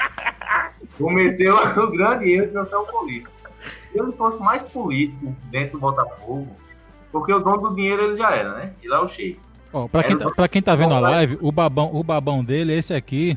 cometeu 0.99 1.57
o 1.57 1.91
grande 1.93 2.33
erro 2.33 2.49
de 2.49 2.55
não 2.55 2.65
ser 2.65 2.77
um 2.77 2.85
político. 2.85 3.31
Se 3.91 3.99
ele 3.99 4.13
fosse 4.13 4.43
mais 4.43 4.63
político 4.63 5.35
dentro 5.51 5.73
do 5.73 5.81
Botafogo, 5.81 6.49
porque 7.13 7.33
o 7.33 7.39
dono 7.39 7.69
do 7.69 7.75
dinheiro 7.75 8.03
ele 8.03 8.17
já 8.17 8.35
era, 8.35 8.55
né? 8.55 8.73
Ele 8.83 8.93
é 8.93 8.99
o 8.99 9.09
chefe. 9.09 9.39
Ó, 9.73 9.89
pra, 9.89 10.03
quem 10.05 10.17
tá, 10.17 10.31
pra 10.31 10.49
quem 10.49 10.63
tá 10.63 10.75
vendo 10.75 10.95
a 10.95 11.01
live, 11.01 11.39
o 11.41 11.51
babão, 11.51 11.91
o 11.93 12.03
babão 12.03 12.45
dele 12.45 12.73
é 12.73 12.79
esse 12.79 12.95
aqui. 12.95 13.37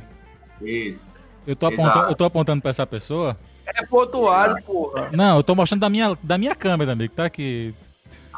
Isso. 0.62 1.08
Eu 1.46 1.56
tô, 1.56 1.68
Exato. 1.68 1.82
apontando, 1.82 2.12
eu 2.12 2.16
tô 2.16 2.26
apontando 2.26 2.62
pra 2.62 2.70
essa 2.70 2.86
pessoa. 2.86 3.38
É 3.66 3.86
pontuado, 3.86 4.62
porra. 4.64 5.10
Não, 5.12 5.38
eu 5.38 5.44
tô 5.44 5.54
mostrando 5.56 5.82
da 5.82 5.90
minha, 5.90 6.18
da 6.22 6.38
minha 6.38 6.56
câmera, 6.56 6.94
amigo, 6.94 7.14
tá 7.14 7.26
aqui. 7.26 7.74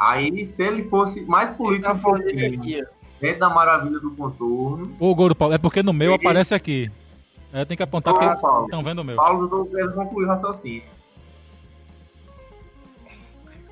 Aí, 0.02 0.46
se 0.46 0.62
ele 0.64 0.84
fosse 0.88 1.22
mais 1.22 1.50
político 1.50 1.90
Tá 1.90 1.94
um 1.94 2.00
pouquinho, 2.00 2.60
aqui, 2.60 2.82
ó. 2.82 2.86
dentro 3.20 3.40
da 3.40 3.50
maravilha 3.50 4.00
do 4.00 4.12
contorno, 4.12 4.96
Ô, 5.00 5.14
Goro 5.14 5.36
Paulo, 5.36 5.54
é 5.54 5.58
porque 5.58 5.84
no 5.84 5.92
meu 5.92 6.12
Sim. 6.14 6.16
aparece 6.16 6.54
aqui. 6.56 6.90
É, 7.52 7.66
tem 7.66 7.76
que 7.76 7.84
apontar 7.84 8.14
Ah, 8.14 8.18
porque 8.18 8.42
Paulo. 8.42 8.66
estão 8.66 8.84
vendo 8.84 9.00
o 9.00 9.04
meu. 9.04 9.16
Paulo, 9.18 9.44
eu 9.46 9.50
tô 9.50 9.66
querendo 9.66 9.94
concluir 9.94 10.26
o 10.26 10.28
raciocínio. 10.30 10.84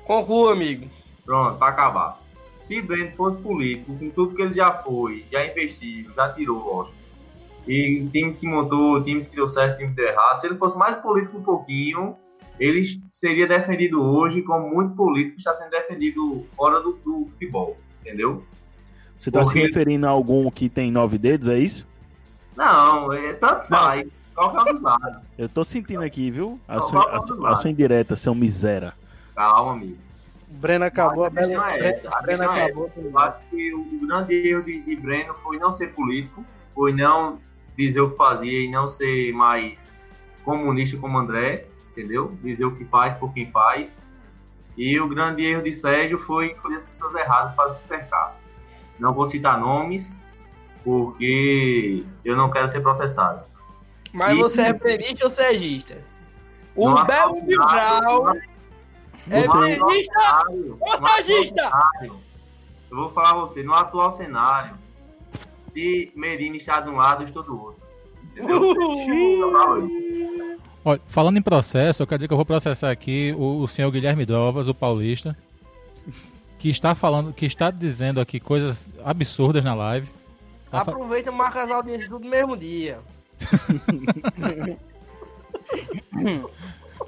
Conclua, 0.04 0.52
amigo. 0.52 0.86
Pronto, 1.24 1.58
para 1.58 1.68
acabar. 1.68 2.18
Se 2.62 2.80
Breno 2.82 3.12
fosse 3.16 3.38
político, 3.40 3.96
com 3.98 4.10
tudo 4.10 4.34
que 4.34 4.42
ele 4.42 4.54
já 4.54 4.70
foi, 4.70 5.24
já 5.32 5.46
investiu, 5.46 6.10
já 6.14 6.30
tirou, 6.32 6.58
lógico, 6.76 6.96
e 7.66 8.06
times 8.12 8.38
que 8.38 8.46
montou, 8.46 9.02
times 9.02 9.26
que 9.28 9.36
deu 9.36 9.48
certo, 9.48 9.78
times 9.78 9.90
que 9.94 9.96
deu 10.02 10.08
errado, 10.08 10.40
se 10.40 10.46
ele 10.46 10.56
fosse 10.56 10.76
mais 10.76 10.96
político 10.98 11.38
um 11.38 11.42
pouquinho, 11.42 12.16
ele 12.58 13.00
seria 13.12 13.46
defendido 13.46 14.02
hoje 14.02 14.42
como 14.42 14.68
muito 14.74 14.94
político 14.94 15.38
está 15.38 15.54
sendo 15.54 15.70
defendido 15.70 16.46
fora 16.56 16.80
do, 16.80 16.92
do 17.04 17.28
futebol, 17.32 17.76
entendeu? 18.00 18.44
Você 19.18 19.30
tá 19.30 19.42
se 19.42 19.50
Porque- 19.52 19.66
referindo 19.66 20.06
a 20.06 20.10
algum 20.10 20.50
que 20.50 20.68
tem 20.68 20.90
nove 20.90 21.18
dedos, 21.18 21.48
é 21.48 21.58
isso? 21.58 21.86
Não, 22.56 23.12
é, 23.12 23.32
tanto 23.34 23.66
faz. 23.66 24.08
Qualquer 24.34 24.74
um 24.74 24.82
lados. 24.82 25.22
Eu 25.36 25.48
tô 25.48 25.64
sentindo 25.64 26.02
aqui, 26.02 26.30
viu? 26.30 26.60
A 26.68 26.80
sua, 26.80 27.02
a, 27.02 27.50
a 27.52 27.56
sua 27.56 27.70
indireta, 27.70 28.14
seu 28.14 28.34
miséria. 28.34 28.92
Calma, 29.34 29.72
amigo. 29.72 29.96
O 30.48 30.54
Breno 30.54 30.84
acabou, 30.84 31.24
a 31.24 31.30
Breno, 31.30 31.60
é 31.62 31.88
essa, 31.90 32.08
a 32.08 32.22
Breno 32.22 32.44
é 32.44 32.46
acabou. 32.46 32.90
Eu 32.96 33.18
acho 33.18 33.36
que 33.50 33.74
o, 33.74 33.80
o 33.80 34.06
grande 34.06 34.34
erro 34.34 34.62
de, 34.62 34.80
de 34.80 34.96
Breno 34.96 35.34
foi 35.42 35.58
não 35.58 35.72
ser 35.72 35.88
político, 35.92 36.44
foi 36.74 36.92
não 36.92 37.38
dizer 37.76 38.00
o 38.00 38.10
que 38.10 38.16
fazia 38.16 38.64
e 38.64 38.70
não 38.70 38.86
ser 38.86 39.32
mais 39.32 39.92
comunista 40.44 40.96
como 40.96 41.18
André, 41.18 41.66
entendeu? 41.98 42.36
Dizer 42.42 42.64
o 42.64 42.74
que 42.76 42.84
faz 42.84 43.14
por 43.14 43.32
quem 43.32 43.50
faz. 43.50 43.98
E 44.76 44.98
o 45.00 45.08
grande 45.08 45.44
erro 45.44 45.62
de 45.62 45.72
Sérgio 45.72 46.18
foi 46.18 46.52
escolher 46.52 46.76
as 46.76 46.84
pessoas 46.84 47.14
erradas 47.14 47.52
para 47.54 47.74
se 47.74 47.86
cercar. 47.88 48.36
Não 48.98 49.12
vou 49.12 49.26
citar 49.26 49.58
nomes, 49.58 50.16
porque 50.84 52.04
eu 52.24 52.36
não 52.36 52.50
quero 52.50 52.68
ser 52.68 52.80
processado. 52.80 53.42
Mas 54.12 54.36
E- 54.38 54.40
você 54.40 54.62
é 54.62 54.72
brevista 54.72 55.24
ou 55.24 55.30
sergista? 55.30 55.98
O 56.76 56.88
atual 56.88 57.34
Vibral 57.42 58.32
é 59.30 59.42
cenário- 59.42 60.78
ou 60.80 60.96
sergista? 60.96 61.70
Eu 62.90 62.96
vou 62.96 63.10
falar 63.10 63.30
a 63.30 63.34
você, 63.34 63.62
no 63.64 63.74
atual 63.74 64.12
cenário, 64.12 64.74
se 65.72 66.12
Merino 66.14 66.54
está 66.56 66.80
de 66.80 66.88
um 66.88 66.96
lado, 66.96 67.24
estou 67.24 67.42
do 67.42 67.60
outro. 67.60 67.82
Entendeu? 68.24 68.60
Olha, 70.84 71.00
falando 71.06 71.38
em 71.38 71.42
processo, 71.42 72.02
eu 72.02 72.06
quero 72.06 72.18
dizer 72.18 72.28
que 72.28 72.32
eu 72.32 72.38
vou 72.38 72.46
processar 72.46 72.90
aqui 72.90 73.34
o, 73.36 73.60
o 73.62 73.68
senhor 73.68 73.90
Guilherme 73.90 74.24
Drovas, 74.24 74.68
o 74.68 74.74
paulista, 74.74 75.36
que 76.58 76.68
está 76.68 76.94
falando, 76.94 77.32
que 77.32 77.46
está 77.46 77.70
dizendo 77.70 78.20
aqui 78.20 78.38
coisas 78.40 78.88
absurdas 79.04 79.64
na 79.64 79.74
live. 79.74 80.08
Tá 80.70 80.82
Aproveita 80.82 81.30
e 81.30 81.32
marca 81.32 81.62
as 81.62 81.70
audiências 81.70 82.08
tudo 82.08 82.24
no 82.24 82.30
mesmo 82.30 82.56
dia. 82.56 82.98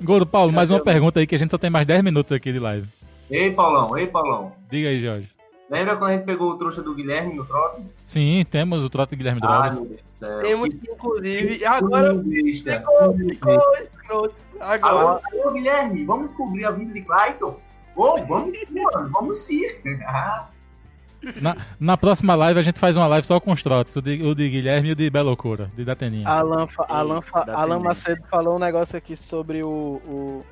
Goro 0.01 0.25
Paulo, 0.25 0.53
mais 0.53 0.71
uma 0.71 0.81
pergunta 0.81 1.21
aí 1.21 1.27
que 1.27 1.35
a 1.35 1.39
gente 1.39 1.51
só 1.51 1.59
tem 1.59 1.69
mais 1.69 1.87
10 1.87 2.03
minutos 2.03 2.33
aqui 2.33 2.53
de 2.53 2.59
live. 2.59 2.89
Ei, 3.31 3.53
Paulão, 3.53 3.97
ei, 3.97 4.07
Paulão. 4.07 4.53
Diga 4.71 4.89
aí, 4.89 5.01
Jorge. 5.01 5.29
Lembra 5.71 5.97
quando 5.97 6.11
a 6.11 6.17
gente 6.17 6.25
pegou 6.25 6.51
o 6.51 6.59
trouxa 6.59 6.83
do 6.83 6.93
Guilherme 6.93 7.35
no 7.35 7.45
trote? 7.45 7.83
Sim, 8.05 8.45
temos 8.51 8.83
o 8.83 8.91
trote 8.91 9.11
de 9.11 9.17
Guilherme 9.17 9.41
do 9.41 9.47
céu. 9.47 10.43
Temos 10.43 10.75
inclusive, 10.75 11.65
agora 11.65 12.21
ficou, 12.21 13.17
ficou 13.17 13.77
escroto. 13.81 14.35
Agora. 14.59 15.21
Agora, 15.23 15.23
ô 15.47 15.51
Guilherme, 15.53 16.05
vamos 16.05 16.29
descobrir 16.29 16.65
a 16.65 16.73
vida 16.73 16.93
de 16.93 17.03
Clayton? 17.03 17.57
Ô, 17.95 18.19
vamos 18.27 18.59
sim, 18.59 18.81
mano, 18.81 19.11
vamos 19.13 19.39
sim. 19.39 19.63
Na, 21.41 21.55
na 21.79 21.97
próxima 21.99 22.35
live 22.35 22.59
a 22.59 22.63
gente 22.63 22.81
faz 22.81 22.97
uma 22.97 23.07
live 23.07 23.27
só 23.27 23.39
com 23.39 23.53
os 23.53 23.63
trotes, 23.63 23.95
o 23.95 24.01
de, 24.01 24.23
o 24.23 24.35
de 24.35 24.49
Guilherme 24.49 24.89
e 24.89 24.93
o 24.93 24.97
de 24.97 25.11
Belocura, 25.11 25.71
de 25.77 25.85
Dateninha. 25.85 26.27
Alan, 26.27 26.67
Alan, 26.89 27.21
Alan. 27.33 27.79
Macedo 27.79 28.23
falou 28.31 28.57
um 28.57 28.59
negócio 28.59 28.97
aqui 28.97 29.15
sobre 29.15 29.63
o, 29.63 29.69
o, 29.69 30.45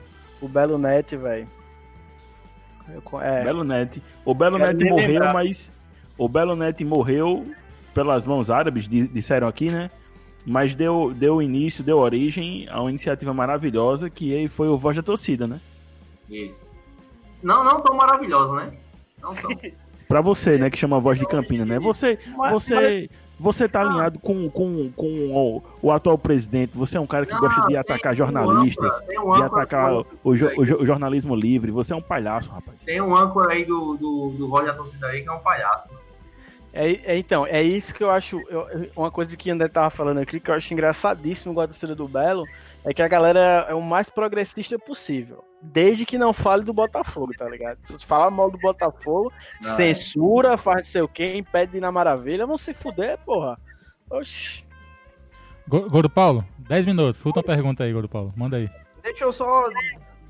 o 0.43 0.49
Belo 0.49 0.77
Net, 0.77 1.17
velho. 1.17 1.49
É, 3.23 3.45
Belo 3.45 3.65
Net. 3.65 4.03
O 4.25 4.35
Belo 4.35 4.59
Net 4.59 4.85
morreu, 4.85 5.07
lembrar. 5.09 5.33
mas. 5.35 5.71
O 6.17 6.29
Belo 6.29 6.57
Net 6.57 6.85
morreu 6.85 7.45
pelas 7.95 8.27
mãos 8.27 8.51
árabes, 8.51 8.89
di- 8.89 9.07
disseram 9.09 9.47
aqui, 9.49 9.71
né? 9.71 9.91
Mas 10.47 10.75
deu, 10.75 11.13
deu 11.15 11.43
início, 11.43 11.85
deu 11.85 11.99
origem 11.99 12.67
a 12.71 12.81
uma 12.81 12.91
iniciativa 12.91 13.33
maravilhosa 13.35 14.09
que 14.09 14.35
aí 14.35 14.49
foi 14.49 14.69
o 14.69 14.77
Voz 14.79 14.97
da 14.97 15.03
Torcida, 15.03 15.47
né? 15.47 15.61
Isso. 16.29 16.67
Não, 17.43 17.63
não 17.63 17.81
tão 17.81 17.95
maravilhoso, 17.97 18.55
né? 18.55 18.73
Não 19.23 19.35
tão. 19.35 19.51
Pra 20.09 20.21
você, 20.23 20.57
né, 20.57 20.71
que 20.71 20.79
chama 20.79 20.99
Voz 20.99 21.19
de 21.19 21.27
Campina, 21.27 21.67
né? 21.67 21.79
Você, 21.79 22.19
Mas- 22.37 22.51
você, 22.53 23.11
você 23.39 23.69
tá 23.69 23.81
alinhado 23.83 24.19
com, 24.19 24.51
com, 24.51 24.91
com 24.97 25.07
o, 25.31 25.63
o 25.83 25.93
atual 25.93 26.19
presidente. 26.19 26.73
Você 26.75 26.97
é 26.97 27.01
um 27.01 27.07
cara 27.07 27.25
que 27.25 27.33
Não, 27.33 27.41
gosta 27.41 27.67
de 27.67 27.77
atacar 27.77 28.13
um 28.13 28.17
jornalistas, 28.17 28.93
âncora, 29.01 29.21
um 29.21 29.33
de 29.33 29.43
âncora 29.43 29.63
atacar 29.63 29.91
do- 29.93 30.07
o, 30.25 30.35
jo- 30.35 30.51
o 30.57 30.65
jo- 30.65 30.79
o 30.81 30.87
jornalismo 30.87 31.35
livre. 31.35 31.71
Você 31.71 31.93
é 31.93 31.97
um 31.97 32.03
palhaço, 32.03 32.51
rapaz. 32.51 32.83
Tem 32.85 33.01
um 33.01 33.15
âncora 33.15 33.53
aí 33.53 33.65
do, 33.65 33.97
do, 33.97 34.31
do 34.37 34.63
da 34.63 34.73
Torcida 34.75 35.07
aí 35.07 35.23
que 35.23 35.29
é 35.29 35.33
um 35.33 35.39
palhaço. 35.41 35.89
É, 36.73 37.15
é, 37.15 37.17
então, 37.19 37.47
é 37.47 37.63
isso 37.63 37.95
que 37.95 38.05
eu 38.05 38.11
acho. 38.11 38.41
eu- 38.51 38.91
uma 38.97 39.11
coisa 39.11 39.37
que 39.37 39.51
André 39.51 39.69
tava 39.69 39.91
falando 39.91 40.19
aqui, 40.19 40.39
que 40.41 40.51
eu 40.51 40.55
acho 40.55 40.73
engraçadíssimo 40.73 41.55
com 41.55 41.61
a 41.61 41.67
torcida 41.67 41.95
do 41.95 42.07
Belo, 42.07 42.45
é 42.85 42.93
que 42.93 43.01
a 43.03 43.09
galera 43.09 43.67
é 43.69 43.75
o 43.75 43.81
mais 43.83 44.09
progressista 44.11 44.79
possível. 44.79 45.43
Desde 45.61 46.07
que 46.07 46.17
não 46.19 46.33
fale 46.33 46.63
do 46.63 46.73
Botafogo, 46.73 47.33
tá 47.37 47.49
ligado? 47.49 47.79
Se 47.83 47.93
você 47.93 48.07
falar 48.07 48.31
mal 48.31 48.51
do 48.51 48.59
Botafogo, 48.59 49.33
Não, 49.61 49.75
censura, 49.77 50.57
faz 50.57 50.77
não 50.79 50.85
sei 50.85 51.03
o 51.03 51.09
quê, 51.09 51.35
impede 51.37 51.73
de 51.73 51.79
ir 51.79 51.81
na 51.81 51.91
maravilha, 51.91 52.47
vão 52.47 52.57
se 52.57 52.73
fuder, 52.73 53.19
porra. 53.19 53.59
Oxi. 54.09 54.65
Go- 55.67 55.89
Goro 55.91 56.09
Paulo, 56.09 56.45
10 56.59 56.87
minutos. 56.87 57.25
Última 57.25 57.43
pergunta 57.43 57.83
aí, 57.85 57.93
Goro 57.93 58.09
Paulo. 58.09 58.33
Manda 58.37 58.57
aí. 58.57 58.71
Deixa 59.03 59.25
eu 59.25 59.33
só, 59.33 59.65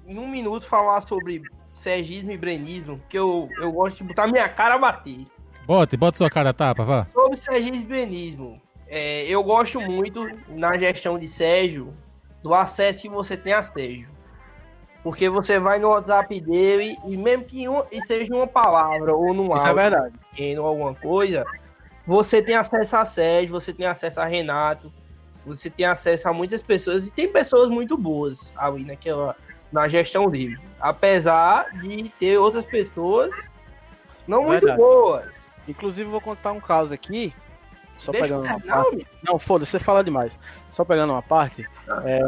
em 0.07 0.19
um 0.19 0.27
minuto, 0.29 0.67
falar 0.67 1.01
sobre 1.03 1.43
sergismo 1.75 2.33
e 2.33 2.37
brenismo, 2.37 3.01
que 3.09 3.19
eu, 3.19 3.49
eu 3.61 3.71
gosto 3.71 3.99
de 3.99 4.05
botar 4.05 4.27
minha 4.27 4.49
cara 4.49 4.75
a 4.75 4.79
bater. 4.79 5.27
Bote, 5.67 5.97
bota 5.97 6.17
sua 6.17 6.31
cara 6.31 6.51
a 6.51 6.55
tapa, 6.55 6.85
vá. 6.85 7.07
Sobre 7.13 7.37
sergipenismo, 7.37 8.61
é, 8.87 9.25
eu 9.27 9.45
gosto 9.45 9.79
muito 9.81 10.27
na 10.49 10.77
gestão 10.79 11.19
de 11.19 11.29
Sérgio 11.29 11.93
do 12.43 12.55
acesso 12.55 13.03
que 13.03 13.09
você 13.11 13.37
tem 13.37 13.53
a 13.53 13.63
Sérgio. 13.63 14.09
Porque 15.09 15.27
você 15.27 15.59
vai 15.59 15.79
no 15.79 15.89
WhatsApp 15.89 16.39
dele 16.39 16.99
e 17.07 17.17
mesmo 17.17 17.43
que 17.43 17.67
um, 17.67 17.83
e 17.91 17.99
seja 18.03 18.35
uma 18.35 18.47
palavra 18.47 19.15
ou 19.15 19.33
num 19.33 19.57
é 19.57 19.59
áudio 19.59 19.75
verdade. 19.75 20.15
pequeno 20.31 20.61
ou 20.61 20.69
alguma 20.69 20.95
coisa, 20.95 21.47
você 22.07 22.43
tem 22.43 22.55
acesso 22.55 22.95
a 22.95 23.07
Sérgio, 23.07 23.59
você 23.59 23.73
tem 23.73 23.87
acesso 23.87 24.21
a 24.21 24.27
Renato, 24.27 24.93
você 25.47 25.71
tem 25.71 25.87
acesso 25.87 26.29
a 26.29 26.33
muitas 26.35 26.61
pessoas 26.61 27.07
e 27.07 27.11
tem 27.11 27.27
pessoas 27.27 27.71
muito 27.71 27.97
boas 27.97 28.53
ali 28.55 28.85
naquela 28.85 29.35
na 29.73 29.89
gestão 29.89 30.29
dele. 30.29 30.59
Apesar 30.79 31.71
de 31.81 32.11
ter 32.21 32.37
outras 32.37 32.67
pessoas 32.67 33.33
não 34.27 34.43
muito 34.43 34.67
Verdade. 34.67 34.77
boas. 34.77 35.57
Inclusive, 35.67 36.11
vou 36.11 36.21
contar 36.21 36.53
um 36.53 36.61
caso 36.61 36.93
aqui. 36.93 37.33
Só 37.99 38.13
Deixa 38.13 38.27
pegando 38.27 38.47
uma 38.47 38.61
parte. 38.61 39.07
Não, 39.23 39.39
foda-se, 39.39 39.71
você 39.71 39.79
fala 39.79 40.05
demais. 40.05 40.39
Só 40.71 40.85
pegando 40.85 41.15
uma 41.15 41.23
parte. 41.23 41.67
é, 42.05 42.21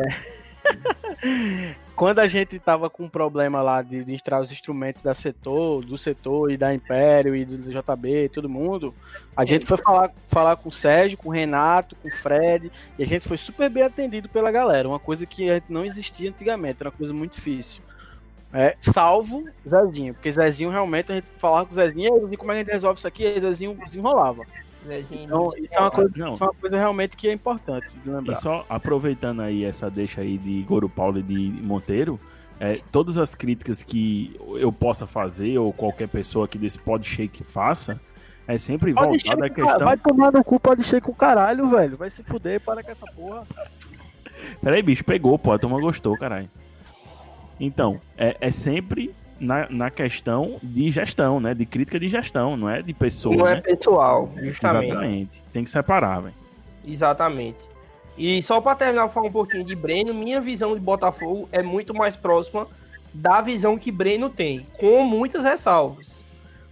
Quando 2.01 2.21
a 2.21 2.27
gente 2.27 2.59
tava 2.59 2.89
com 2.89 3.05
um 3.05 3.09
problema 3.11 3.61
lá 3.61 3.83
de, 3.83 4.03
de 4.03 4.23
os 4.41 4.51
instrumentos 4.51 5.03
da 5.03 5.13
setor, 5.13 5.85
do 5.85 5.99
setor 5.99 6.51
e 6.51 6.57
da 6.57 6.73
Império 6.73 7.37
e 7.37 7.45
do 7.45 7.59
JB, 7.59 8.31
todo 8.31 8.49
mundo, 8.49 8.95
a 9.37 9.45
gente 9.45 9.67
foi 9.67 9.77
falar, 9.77 10.11
falar 10.27 10.57
com 10.57 10.71
o 10.71 10.73
Sérgio, 10.73 11.19
com 11.19 11.29
o 11.29 11.31
Renato, 11.31 11.95
com 11.97 12.09
o 12.09 12.11
Fred, 12.11 12.73
e 12.99 13.03
a 13.03 13.07
gente 13.07 13.29
foi 13.29 13.37
super 13.37 13.69
bem 13.69 13.83
atendido 13.83 14.31
pela 14.31 14.51
galera. 14.51 14.89
Uma 14.89 14.99
coisa 14.99 15.27
que 15.27 15.63
não 15.69 15.85
existia 15.85 16.31
antigamente, 16.31 16.79
era 16.81 16.89
uma 16.89 16.97
coisa 16.97 17.13
muito 17.13 17.35
difícil. 17.35 17.83
É, 18.51 18.75
salvo 18.81 19.47
Zezinho, 19.69 20.15
porque 20.15 20.33
Zezinho 20.33 20.71
realmente 20.71 21.13
a 21.13 21.17
gente 21.17 21.29
falava 21.37 21.67
com 21.67 21.73
o 21.73 21.75
Zezinho, 21.75 22.29
e 22.29 22.31
aí, 22.31 22.37
como 22.39 22.51
é 22.51 22.55
que 22.55 22.61
a 22.61 22.65
gente 22.65 22.73
resolve 22.73 22.97
isso 22.97 23.09
aqui? 23.09 23.25
E 23.25 23.27
aí 23.27 23.41
Zezinho 23.41 23.75
desenrolava. 23.75 24.47
Então, 25.11 25.51
isso 25.59 25.75
é 25.75 25.81
uma 25.81 25.91
coisa, 25.91 26.11
Não. 26.17 26.35
isso 26.35 26.43
é 26.43 26.47
uma 26.47 26.55
coisa 26.55 26.77
realmente 26.79 27.17
que 27.17 27.29
é 27.29 27.33
importante 27.33 27.89
de 28.03 28.09
E 28.09 28.13
lembrar. 28.13 28.35
só 28.37 28.65
aproveitando 28.69 29.41
aí 29.41 29.65
essa 29.65 29.91
deixa 29.91 30.21
aí 30.23 30.39
de 30.39 30.63
Goro 30.63 30.89
Paulo 30.89 31.19
e 31.19 31.23
de 31.23 31.35
Monteiro, 31.63 32.19
é, 32.59 32.81
todas 32.91 33.19
as 33.19 33.35
críticas 33.35 33.83
que 33.83 34.39
eu 34.55 34.73
possa 34.73 35.07
fazer, 35.07 35.59
ou 35.59 35.73
qualquer 35.73 36.09
pessoa 36.09 36.45
aqui 36.47 36.59
desse 36.59 36.79
Podshake 36.79 37.45
faça, 37.45 38.01
é 38.47 38.59
sempre 38.59 38.93
Pode 38.93 39.07
voltada 39.07 39.45
à 39.45 39.49
shake, 39.49 39.61
questão. 39.63 39.87
Vai 39.87 39.97
tomar 39.97 40.33
no 40.33 40.43
cu, 40.43 40.59
pode 40.59 41.01
com 41.01 41.13
o 41.13 41.15
caralho, 41.15 41.69
velho. 41.69 41.97
Vai 41.97 42.11
se 42.11 42.23
fuder, 42.23 42.61
para 42.61 42.83
com 42.83 42.91
essa 42.91 43.07
porra. 43.07 43.47
Peraí, 44.61 44.83
bicho, 44.83 45.05
pegou, 45.05 45.39
pô, 45.39 45.53
a 45.53 45.59
turma 45.59 45.81
gostou, 45.81 46.17
caralho. 46.17 46.51
Então, 47.59 48.01
é, 48.17 48.37
é 48.41 48.51
sempre 48.51 49.15
na, 49.41 49.67
na 49.71 49.91
questão 49.91 50.59
de 50.63 50.91
gestão, 50.91 51.41
né? 51.41 51.55
De 51.55 51.65
crítica 51.67 51.99
de 51.99 52.09
gestão, 52.09 52.57
não 52.57 52.69
é 52.69 52.83
de 52.83 52.93
pessoa, 52.95 53.35
não 53.37 53.47
é 53.49 53.55
né? 53.57 53.61
pessoal, 53.63 54.31
justamente. 54.41 54.91
Exatamente. 54.91 55.43
Tem 55.53 55.65
que 55.65 55.71
separar, 55.71 56.21
velho. 56.21 56.35
Exatamente. 56.87 57.59
E 58.19 58.43
só 58.43 58.61
para 58.61 58.77
terminar, 58.77 59.09
falar 59.09 59.29
um 59.29 59.33
pouquinho 59.33 59.65
de 59.65 59.75
Breno, 59.75 60.13
minha 60.13 60.41
visão 60.41 60.75
de 60.75 60.81
Botafogo 60.81 61.49
é 61.53 61.63
muito 61.63 61.95
mais 61.95 62.17
próxima 62.17 62.67
da 63.15 63.41
visão 63.41 63.79
que 63.79 63.91
Breno 63.91 64.29
tem, 64.29 64.67
com 64.79 65.03
muitas 65.05 65.43
ressalvas. 65.45 66.07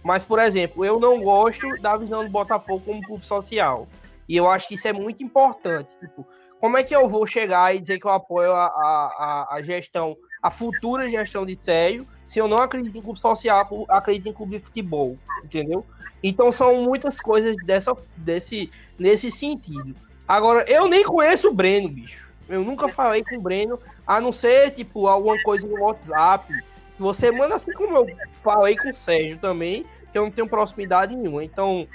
Mas, 0.03 0.23
por 0.23 0.39
exemplo, 0.39 0.85
eu 0.85 0.99
não 0.99 1.19
gosto 1.21 1.67
da 1.81 1.97
visão 1.97 2.23
do 2.23 2.29
Botafogo 2.29 2.81
como 2.85 3.01
clube 3.01 3.25
social. 3.25 3.87
E 4.27 4.37
eu 4.37 4.49
acho 4.49 4.67
que 4.67 4.75
isso 4.75 4.87
é 4.87 4.93
muito 4.93 5.23
importante. 5.23 5.89
Tipo, 5.99 6.25
como 6.59 6.77
é 6.77 6.83
que 6.83 6.95
eu 6.95 7.09
vou 7.09 7.25
chegar 7.25 7.75
e 7.75 7.79
dizer 7.79 7.99
que 7.99 8.05
eu 8.05 8.11
apoio 8.11 8.51
a, 8.53 8.65
a- 8.67 9.47
a 9.55 9.61
gestão, 9.61 10.15
a 10.41 10.49
futura 10.49 11.09
gestão 11.09 11.45
de 11.45 11.57
Sérgio, 11.61 12.07
se 12.25 12.39
eu 12.39 12.47
não 12.47 12.57
acredito 12.57 12.97
em 12.97 13.01
clube 13.01 13.19
social, 13.19 13.85
acredito 13.89 14.29
em 14.29 14.33
clube 14.33 14.57
de 14.57 14.65
futebol, 14.65 15.17
entendeu? 15.43 15.85
Então 16.23 16.51
são 16.51 16.83
muitas 16.83 17.19
coisas 17.19 17.55
dessa, 17.65 17.95
desse, 18.15 18.69
nesse 18.97 19.31
sentido. 19.31 19.95
Agora, 20.27 20.63
eu 20.67 20.87
nem 20.87 21.03
conheço 21.03 21.49
o 21.49 21.53
Breno, 21.53 21.89
bicho. 21.89 22.29
Eu 22.47 22.63
nunca 22.63 22.87
falei 22.87 23.23
com 23.23 23.37
o 23.37 23.41
Breno, 23.41 23.79
a 24.05 24.19
não 24.19 24.31
ser, 24.31 24.71
tipo, 24.71 25.07
alguma 25.07 25.41
coisa 25.43 25.67
no 25.67 25.81
WhatsApp. 25.81 26.51
Você 26.97 27.31
manda 27.31 27.55
assim 27.55 27.71
como 27.73 27.95
eu 27.97 28.07
falei 28.43 28.75
com 28.75 28.89
o 28.89 28.93
Sérgio 28.93 29.37
também, 29.37 29.85
que 30.11 30.17
eu 30.17 30.23
não 30.23 30.31
tenho 30.31 30.47
proximidade 30.47 31.15
nenhuma. 31.15 31.43
Então, 31.43 31.87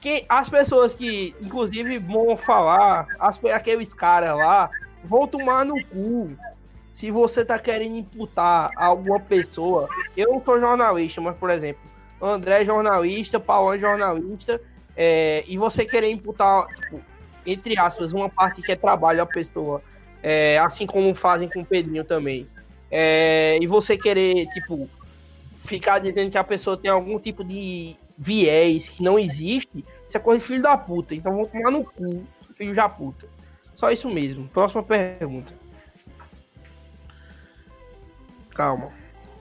que 0.00 0.24
as 0.28 0.48
pessoas 0.48 0.94
que, 0.94 1.34
inclusive, 1.40 1.98
vão 1.98 2.36
falar, 2.36 3.06
as, 3.18 3.42
aqueles 3.46 3.92
caras 3.92 4.36
lá, 4.36 4.70
vão 5.04 5.26
tomar 5.26 5.64
no 5.64 5.74
cu. 5.86 6.30
Se 6.96 7.10
você 7.10 7.44
tá 7.44 7.58
querendo 7.58 7.94
imputar 7.94 8.72
alguma 8.74 9.20
pessoa, 9.20 9.86
eu 10.16 10.32
não 10.32 10.42
sou 10.42 10.58
jornalista, 10.58 11.20
mas, 11.20 11.36
por 11.36 11.50
exemplo, 11.50 11.82
André 12.18 12.62
é 12.62 12.64
jornalista, 12.64 13.38
Paulo 13.38 13.74
é 13.74 13.78
jornalista, 13.78 14.58
é, 14.96 15.44
e 15.46 15.58
você 15.58 15.84
querer 15.84 16.10
imputar, 16.10 16.66
tipo, 16.68 17.02
entre 17.44 17.78
aspas, 17.78 18.14
uma 18.14 18.30
parte 18.30 18.62
que 18.62 18.72
é 18.72 18.76
trabalho 18.76 19.20
à 19.20 19.26
pessoa, 19.26 19.82
é, 20.22 20.58
assim 20.58 20.86
como 20.86 21.14
fazem 21.14 21.50
com 21.50 21.60
o 21.60 21.66
Pedrinho 21.66 22.02
também, 22.02 22.48
é, 22.90 23.58
e 23.60 23.66
você 23.66 23.98
querer, 23.98 24.46
tipo, 24.46 24.88
ficar 25.66 25.98
dizendo 25.98 26.30
que 26.30 26.38
a 26.38 26.44
pessoa 26.44 26.78
tem 26.78 26.90
algum 26.90 27.18
tipo 27.18 27.44
de 27.44 27.94
viés 28.16 28.88
que 28.88 29.02
não 29.02 29.18
existe, 29.18 29.84
isso 30.08 30.16
é 30.16 30.18
coisa 30.18 30.40
de 30.40 30.46
filho 30.46 30.62
da 30.62 30.78
puta. 30.78 31.14
Então 31.14 31.36
vão 31.36 31.44
tomar 31.44 31.70
no 31.70 31.84
cu, 31.84 32.24
filho 32.56 32.74
da 32.74 32.88
puta. 32.88 33.28
Só 33.74 33.90
isso 33.90 34.08
mesmo. 34.08 34.48
Próxima 34.48 34.82
pergunta. 34.82 35.65
Calma. 38.56 38.90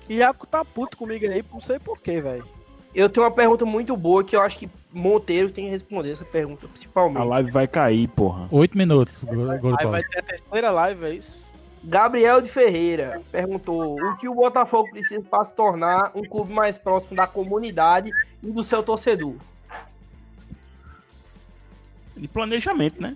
Iaco 0.09 0.45
tá 0.45 0.63
puto 0.63 0.97
comigo 0.97 1.25
aí, 1.25 1.43
não 1.51 1.61
sei 1.61 1.79
porquê, 1.79 2.19
velho. 2.21 2.45
Eu 2.93 3.09
tenho 3.09 3.25
uma 3.25 3.31
pergunta 3.31 3.65
muito 3.65 3.95
boa 3.97 4.23
que 4.23 4.35
eu 4.35 4.41
acho 4.41 4.57
que 4.57 4.69
Monteiro 4.93 5.49
tem 5.49 5.65
que 5.65 5.71
responder 5.71 6.11
essa 6.11 6.23
pergunta, 6.23 6.65
A 6.65 6.69
principalmente. 6.69 7.25
live 7.27 7.51
vai 7.51 7.67
cair, 7.67 8.07
porra. 8.09 8.47
Oito 8.51 8.77
minutos, 8.77 9.21
Aí 9.27 9.59
Paulo. 9.59 9.89
vai 9.91 10.03
ter 10.03 10.19
a 10.19 10.23
terceira 10.23 10.69
live, 10.71 11.05
é 11.05 11.09
isso? 11.15 11.43
Gabriel 11.83 12.41
de 12.41 12.49
Ferreira 12.49 13.21
perguntou 13.31 13.99
o 14.01 14.17
que 14.17 14.27
o 14.27 14.33
Botafogo 14.33 14.89
precisa 14.89 15.21
para 15.21 15.45
se 15.45 15.53
tornar 15.53 16.11
um 16.15 16.23
clube 16.23 16.51
mais 16.53 16.77
próximo 16.77 17.15
da 17.15 17.27
comunidade 17.27 18.11
e 18.41 18.49
do 18.51 18.63
seu 18.63 18.81
torcedor. 18.81 19.35
De 22.15 22.27
planejamento, 22.27 23.01
né? 23.01 23.15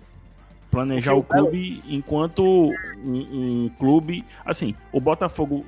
Planejar 0.70 1.14
o 1.14 1.22
clube 1.22 1.82
enquanto 1.88 2.44
um, 2.44 2.74
um 3.66 3.70
clube. 3.78 4.24
Assim, 4.44 4.74
o 4.92 5.00
Botafogo, 5.00 5.64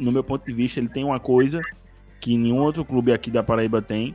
no 0.00 0.10
meu 0.10 0.24
ponto 0.24 0.44
de 0.44 0.52
vista, 0.52 0.80
ele 0.80 0.88
tem 0.88 1.04
uma 1.04 1.20
coisa 1.20 1.60
que 2.20 2.36
nenhum 2.36 2.58
outro 2.58 2.84
clube 2.84 3.12
aqui 3.12 3.30
da 3.30 3.42
Paraíba 3.42 3.80
tem, 3.80 4.14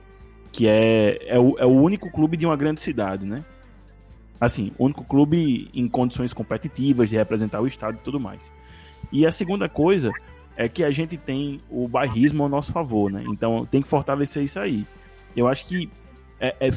que 0.52 0.68
é, 0.68 1.18
é, 1.28 1.40
o, 1.40 1.58
é 1.58 1.66
o 1.66 1.70
único 1.70 2.10
clube 2.12 2.38
de 2.38 2.46
uma 2.46 2.56
grande 2.56 2.82
cidade, 2.82 3.26
né? 3.26 3.44
Assim, 4.40 4.72
o 4.78 4.86
único 4.86 5.04
clube 5.04 5.70
em 5.74 5.88
condições 5.88 6.34
competitivas 6.34 7.10
de 7.10 7.16
representar 7.16 7.62
o 7.62 7.68
estado 7.68 7.96
e 7.96 8.04
tudo 8.04 8.20
mais. 8.20 8.52
E 9.12 9.26
a 9.26 9.32
segunda 9.32 9.70
coisa 9.70 10.12
é 10.58 10.68
que 10.70 10.84
a 10.84 10.92
gente 10.92 11.18
tem 11.18 11.62
o 11.70 11.88
bairrismo 11.88 12.44
ao 12.44 12.50
nosso 12.50 12.72
favor, 12.72 13.12
né? 13.12 13.24
Então 13.28 13.66
tem 13.66 13.82
que 13.82 13.88
fortalecer 13.88 14.44
isso 14.44 14.60
aí. 14.60 14.86
Eu 15.36 15.48
acho 15.48 15.66
que 15.68 15.90
é, 16.40 16.56
é 16.60 16.72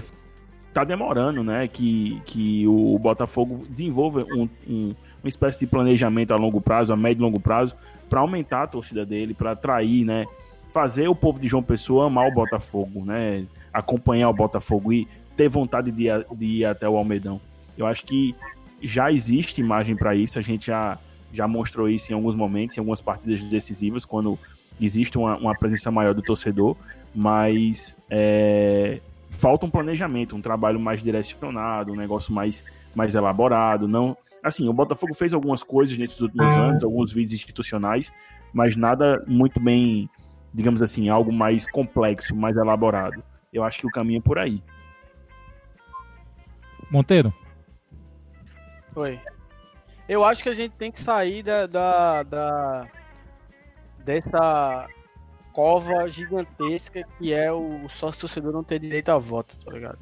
tá 0.73 0.85
demorando, 0.85 1.43
né? 1.43 1.67
Que, 1.69 2.21
que 2.25 2.67
o 2.67 2.99
Botafogo 2.99 3.65
desenvolva 3.69 4.25
um, 4.33 4.49
um- 4.69 4.95
uma 5.23 5.29
espécie 5.29 5.59
de 5.59 5.67
planejamento 5.67 6.33
a 6.33 6.37
longo 6.37 6.61
prazo, 6.61 6.93
a 6.93 6.97
médio 6.97 7.21
e 7.21 7.25
longo 7.25 7.41
prazo, 7.41 7.75
para 8.09 8.21
aumentar 8.21 8.63
a 8.63 8.67
torcida 8.67 9.05
dele, 9.05 9.35
para 9.35 9.53
atrair, 9.53 10.05
né? 10.05 10.27
Fazer 10.73 11.09
o 11.09 11.15
povo 11.15 11.41
de 11.41 11.49
João 11.49 11.63
Pessoa 11.63 12.07
amar 12.07 12.29
o 12.29 12.35
Botafogo, 12.35 13.05
né? 13.05 13.45
Acompanhar 13.73 14.29
o 14.29 14.35
Botafogo 14.35 14.93
e 14.93 15.07
ter 15.37 15.49
vontade 15.49 15.91
de, 15.91 16.09
ir- 16.09 16.27
de 16.33 16.45
ir 16.47 16.65
até 16.65 16.89
o 16.89 16.97
Almedão. 16.97 17.41
Eu 17.77 17.87
acho 17.87 18.05
que 18.05 18.35
já 18.83 19.11
existe 19.11 19.61
imagem 19.61 19.97
para 19.97 20.15
isso, 20.15 20.39
a 20.39 20.43
gente 20.43 20.67
já, 20.67 20.99
já 21.33 21.49
mostrou 21.49 21.89
isso 21.89 22.13
em 22.13 22.15
alguns 22.15 22.35
momentos, 22.35 22.77
em 22.77 22.81
algumas 22.81 23.01
partidas 23.01 23.41
decisivas, 23.41 24.05
quando 24.05 24.39
existe 24.81 25.19
uma, 25.19 25.37
uma 25.37 25.55
presença 25.55 25.91
maior 25.91 26.15
do 26.15 26.23
torcedor, 26.23 26.77
mas 27.15 27.97
é, 28.09 29.01
falta 29.31 29.67
um 29.67 29.71
planejamento, 29.71 30.37
um 30.37 30.41
trabalho 30.41 30.79
mais 30.79 31.03
direcionado, 31.03 31.93
um 31.93 31.97
negócio 31.97 32.33
mais, 32.33 32.63
mais 32.95 33.15
elaborado. 33.15 33.89
Não, 33.89 34.17
assim, 34.49 34.69
o 34.69 34.73
Botafogo 34.73 35.15
fez 35.15 35.33
algumas 35.35 35.63
coisas 35.63 35.97
nesses 35.97 36.21
últimos 36.21 36.51
anos, 36.57 36.83
alguns 36.85 37.13
vídeos 37.13 37.35
institucionais, 37.35 38.13
mas 38.53 38.77
nada 38.77 39.23
muito 39.27 39.61
bem, 39.61 40.09
digamos 40.53 40.83
assim, 40.83 41.09
algo 41.09 41.33
mais 41.33 41.71
complexo, 41.71 42.35
mais 42.35 42.57
elaborado. 42.57 43.23
Eu 43.53 43.63
acho 43.65 43.81
que 43.81 43.87
o 43.87 43.91
caminho 43.91 44.19
é 44.19 44.23
por 44.23 44.39
aí. 44.39 44.63
Monteiro, 46.91 47.33
Oi. 48.97 49.21
Eu 50.09 50.25
acho 50.25 50.43
que 50.43 50.49
a 50.49 50.55
gente 50.55 50.73
tem 50.73 50.91
que 50.91 50.99
sair 51.01 51.43
da, 51.43 51.67
da, 51.67 52.23
da- 52.25 52.89
dessa 53.99 54.89
cova 55.53 56.09
gigantesca 56.09 57.05
que 57.19 57.33
é 57.33 57.53
o 57.53 57.89
sócio 57.89 58.23
torcedor 58.23 58.53
não 58.53 58.65
ter 58.65 58.79
direito 58.81 59.11
a 59.11 59.19
voto, 59.19 59.57
tá 59.65 59.71
ligado? 59.71 59.99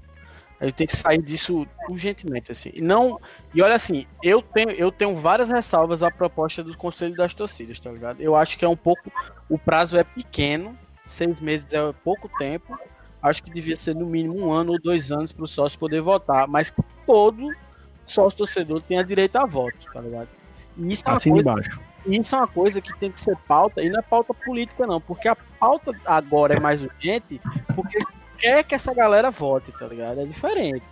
A 0.60 0.64
gente 0.64 0.74
tem 0.74 0.86
que 0.86 0.96
sair 0.96 1.20
disso 1.20 1.66
urgentemente, 1.88 2.50
assim. 2.50 2.70
E 2.72 2.80
não. 2.80 3.20
E 3.54 3.60
olha 3.60 3.74
assim, 3.74 4.06
eu 4.22 4.40
tenho, 4.40 4.70
eu 4.70 4.90
tenho 4.90 5.14
várias 5.16 5.50
ressalvas 5.50 6.02
à 6.02 6.10
proposta 6.10 6.64
do 6.64 6.76
Conselho 6.76 7.14
das 7.14 7.34
Torcidas, 7.34 7.78
tá 7.78 7.90
ligado? 7.90 8.20
Eu 8.20 8.34
acho 8.34 8.56
que 8.56 8.64
é 8.64 8.68
um 8.68 8.76
pouco. 8.76 9.12
O 9.48 9.58
prazo 9.58 9.98
é 9.98 10.04
pequeno, 10.04 10.76
seis 11.04 11.40
meses 11.40 11.70
é 11.72 11.92
pouco 12.02 12.28
tempo. 12.38 12.78
acho 13.22 13.42
que 13.42 13.50
devia 13.50 13.76
ser 13.76 13.94
no 13.94 14.06
mínimo 14.06 14.38
um 14.46 14.52
ano 14.52 14.72
ou 14.72 14.80
dois 14.80 15.10
anos 15.12 15.32
para 15.32 15.44
o 15.44 15.48
sócio 15.48 15.78
poder 15.78 16.00
votar, 16.00 16.46
mas 16.48 16.70
que 16.70 16.82
todo 17.04 17.52
sócio 18.06 18.38
torcedor 18.38 18.80
tenha 18.82 19.02
direito 19.04 19.36
a 19.36 19.44
voto, 19.44 19.76
tá 19.92 20.00
ligado? 20.00 20.28
E 20.76 20.92
isso 20.92 21.02
é 21.06 21.10
uma 21.10 21.16
Assim 21.16 21.30
coisa 21.30 21.50
embaixo. 21.50 21.80
isso 22.06 22.34
é 22.34 22.38
uma 22.38 22.46
coisa 22.46 22.80
que 22.80 22.96
tem 22.98 23.10
que 23.10 23.20
ser 23.20 23.36
pauta, 23.48 23.82
e 23.82 23.90
não 23.90 23.98
é 23.98 24.02
pauta 24.02 24.32
política, 24.32 24.86
não, 24.86 25.00
porque 25.00 25.26
a 25.26 25.34
pauta 25.34 25.90
agora 26.04 26.54
é 26.54 26.60
mais 26.60 26.80
urgente, 26.82 27.40
porque 27.74 27.98
quer 28.38 28.64
que 28.64 28.74
essa 28.74 28.92
galera 28.94 29.30
vote, 29.30 29.72
tá 29.72 29.86
ligado? 29.86 30.20
É 30.20 30.24
diferente. 30.24 30.84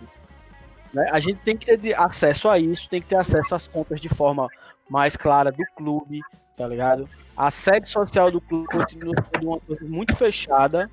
né? 0.93 1.07
A 1.11 1.19
gente 1.19 1.39
tem 1.39 1.55
que 1.57 1.77
ter 1.77 1.99
acesso 1.99 2.49
a 2.49 2.57
isso, 2.59 2.89
tem 2.89 3.01
que 3.01 3.07
ter 3.07 3.15
acesso 3.17 3.55
às 3.55 3.67
contas 3.67 3.99
de 3.99 4.09
forma 4.09 4.47
mais 4.89 5.15
clara 5.17 5.51
do 5.51 5.63
clube, 5.75 6.21
tá 6.55 6.67
ligado? 6.67 7.07
A 7.35 7.51
sede 7.51 7.87
social 7.87 8.31
do 8.31 8.39
clube 8.39 8.67
continua 8.67 9.13
sendo 9.33 9.47
uma 9.49 9.59
coisa 9.59 9.85
muito 9.85 10.15
fechada, 10.15 10.89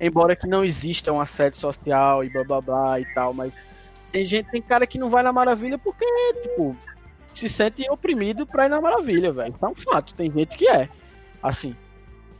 embora 0.00 0.34
que 0.34 0.46
não 0.46 0.64
exista 0.64 1.12
uma 1.12 1.26
sede 1.26 1.56
social 1.56 2.24
e 2.24 2.30
blá 2.30 2.44
blá 2.44 2.60
blá 2.60 3.00
e 3.00 3.14
tal, 3.14 3.34
mas 3.34 3.52
tem 4.10 4.24
gente, 4.24 4.50
tem 4.50 4.62
cara 4.62 4.86
que 4.86 4.98
não 4.98 5.10
vai 5.10 5.22
na 5.22 5.32
Maravilha 5.32 5.76
porque, 5.76 6.06
tipo, 6.40 6.76
se 7.34 7.48
sente 7.48 7.88
oprimido 7.90 8.46
pra 8.46 8.66
ir 8.66 8.68
na 8.68 8.80
Maravilha, 8.80 9.32
velho. 9.32 9.52
Então 9.54 9.70
é 9.70 9.72
um 9.72 9.74
fato, 9.74 10.14
tem 10.14 10.30
gente 10.30 10.56
que 10.56 10.68
é. 10.68 10.88
Assim, 11.42 11.74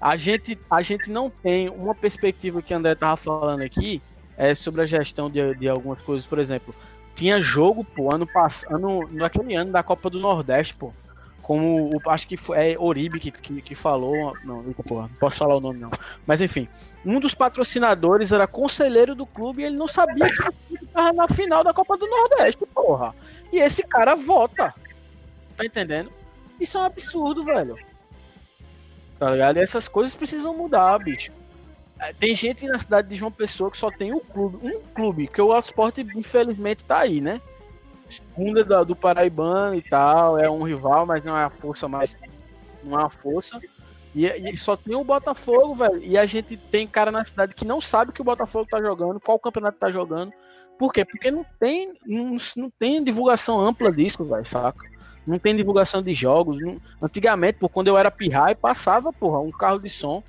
a 0.05 0.17
gente, 0.17 0.59
a 0.71 0.83
gente 0.83 1.11
não 1.11 1.31
tem 1.31 1.71
uma 1.71 1.95
perspectiva 1.95 2.61
que 2.61 2.75
o 2.75 2.77
André 2.77 2.95
tava 2.95 3.17
falando 3.17 3.63
aqui 3.63 4.03
é 4.37 4.55
sobre 4.55 4.83
a 4.83 4.87
gestão 4.87 5.31
de, 5.31 5.55
de 5.55 5.67
algumas 5.67 5.99
coisas, 6.03 6.27
por 6.27 6.39
exemplo. 6.39 6.75
Tinha 7.15 7.41
jogo, 7.41 7.83
pô, 7.83 8.15
ano 8.15 8.27
passado, 8.27 9.09
naquele 9.13 9.55
ano 9.55 9.73
da 9.73 9.83
Copa 9.83 10.11
do 10.11 10.21
Nordeste, 10.21 10.75
pô. 10.75 10.93
Como 11.41 11.89
o, 11.89 12.11
acho 12.11 12.29
que 12.29 12.37
foi, 12.37 12.73
é 12.73 12.79
Oribe 12.79 13.19
que, 13.19 13.31
que, 13.31 13.63
que 13.63 13.75
falou. 13.75 14.37
Não, 14.45 14.63
porra, 14.87 15.09
não 15.09 15.17
posso 15.19 15.39
falar 15.39 15.57
o 15.57 15.61
nome, 15.61 15.81
não. 15.81 15.91
Mas 16.27 16.43
enfim, 16.43 16.69
um 17.03 17.19
dos 17.19 17.35
patrocinadores 17.35 18.31
era 18.31 18.47
conselheiro 18.47 19.15
do 19.15 19.25
clube 19.25 19.63
e 19.63 19.65
ele 19.65 19.77
não 19.77 19.89
sabia 19.89 20.29
que 20.29 20.87
tava 20.89 21.15
na 21.15 21.29
final 21.29 21.65
da 21.65 21.73
Copa 21.73 21.97
do 21.97 22.07
Nordeste, 22.07 22.63
porra. 22.75 23.15
E 23.51 23.57
esse 23.57 23.83
cara 23.83 24.15
vota. 24.15 24.75
Tá 25.57 25.65
entendendo? 25.65 26.13
Isso 26.61 26.77
é 26.77 26.83
um 26.83 26.85
absurdo, 26.85 27.43
velho. 27.43 27.79
Tá 29.25 29.31
ligado? 29.31 29.57
E 29.57 29.63
essas 29.63 29.89
coisas 29.89 30.15
precisam 30.15 30.55
mudar, 30.55 30.99
bicho. 30.99 31.33
É, 31.99 32.13
Tem 32.13 32.37
gente 32.37 32.67
na 32.67 32.79
cidade 32.79 33.09
de 33.09 33.15
João 33.17 33.33
Pessoa 33.33 33.71
que 33.71 33.79
só 33.79 33.91
tem 33.91 34.13
um 34.13 34.21
clube, 34.21 34.59
um 34.63 34.81
clube, 34.95 35.27
que 35.29 35.41
o 35.41 35.51
Autosport 35.51 35.97
infelizmente 35.97 36.85
tá 36.85 36.99
aí, 36.99 37.23
né? 37.23 37.41
Segunda 38.07 38.63
da- 38.63 38.85
do 38.85 38.95
Paraibano 38.95 39.77
e 39.77 39.81
tal, 39.81 40.39
é 40.39 40.51
um 40.51 40.63
rival, 40.63 41.07
mas 41.07 41.25
não 41.25 41.35
é 41.39 41.45
a 41.45 41.49
força 41.49 41.89
mais. 41.89 42.15
Não 42.83 42.99
é 42.99 43.03
uma 43.05 43.09
força. 43.09 43.59
E, 44.15 44.27
e 44.27 44.59
só 44.59 44.77
tem 44.77 44.95
o 44.95 45.03
Botafogo, 45.03 45.75
velho. 45.75 46.03
E 46.03 46.19
a 46.19 46.27
gente 46.27 46.55
tem 46.59 46.87
cara 46.87 47.11
na 47.11 47.25
cidade 47.25 47.55
que 47.55 47.65
não 47.65 47.81
sabe 47.81 48.13
que 48.13 48.21
o 48.21 48.25
Botafogo 48.25 48.69
tá 48.71 48.79
jogando, 48.79 49.19
qual 49.21 49.39
campeonato 49.39 49.79
tá 49.79 49.91
jogando. 49.91 50.35
Por 50.79 50.93
quê? 50.93 51.03
Porque 51.03 51.31
não 51.31 51.47
tem, 51.59 51.95
não, 52.05 52.37
não 52.57 52.71
tem 52.79 53.03
divulgação 53.03 53.59
ampla 53.59 53.91
disso, 53.91 54.23
velho, 54.23 54.45
saca? 54.45 54.85
Não 55.27 55.39
tem 55.39 55.57
divulgação 55.57 56.03
de 56.03 56.13
jogos. 56.13 56.61
não- 56.61 56.77
Antigamente, 57.01 57.59
pô, 57.59 57.69
quando 57.69 57.89
eu 57.89 57.97
era 57.99 58.11
pirraia, 58.11 58.55
passava, 58.55 59.13
porra, 59.13 59.41
um 59.41 59.51
carro 59.51 59.79
de 59.79 59.89
som 59.91 60.23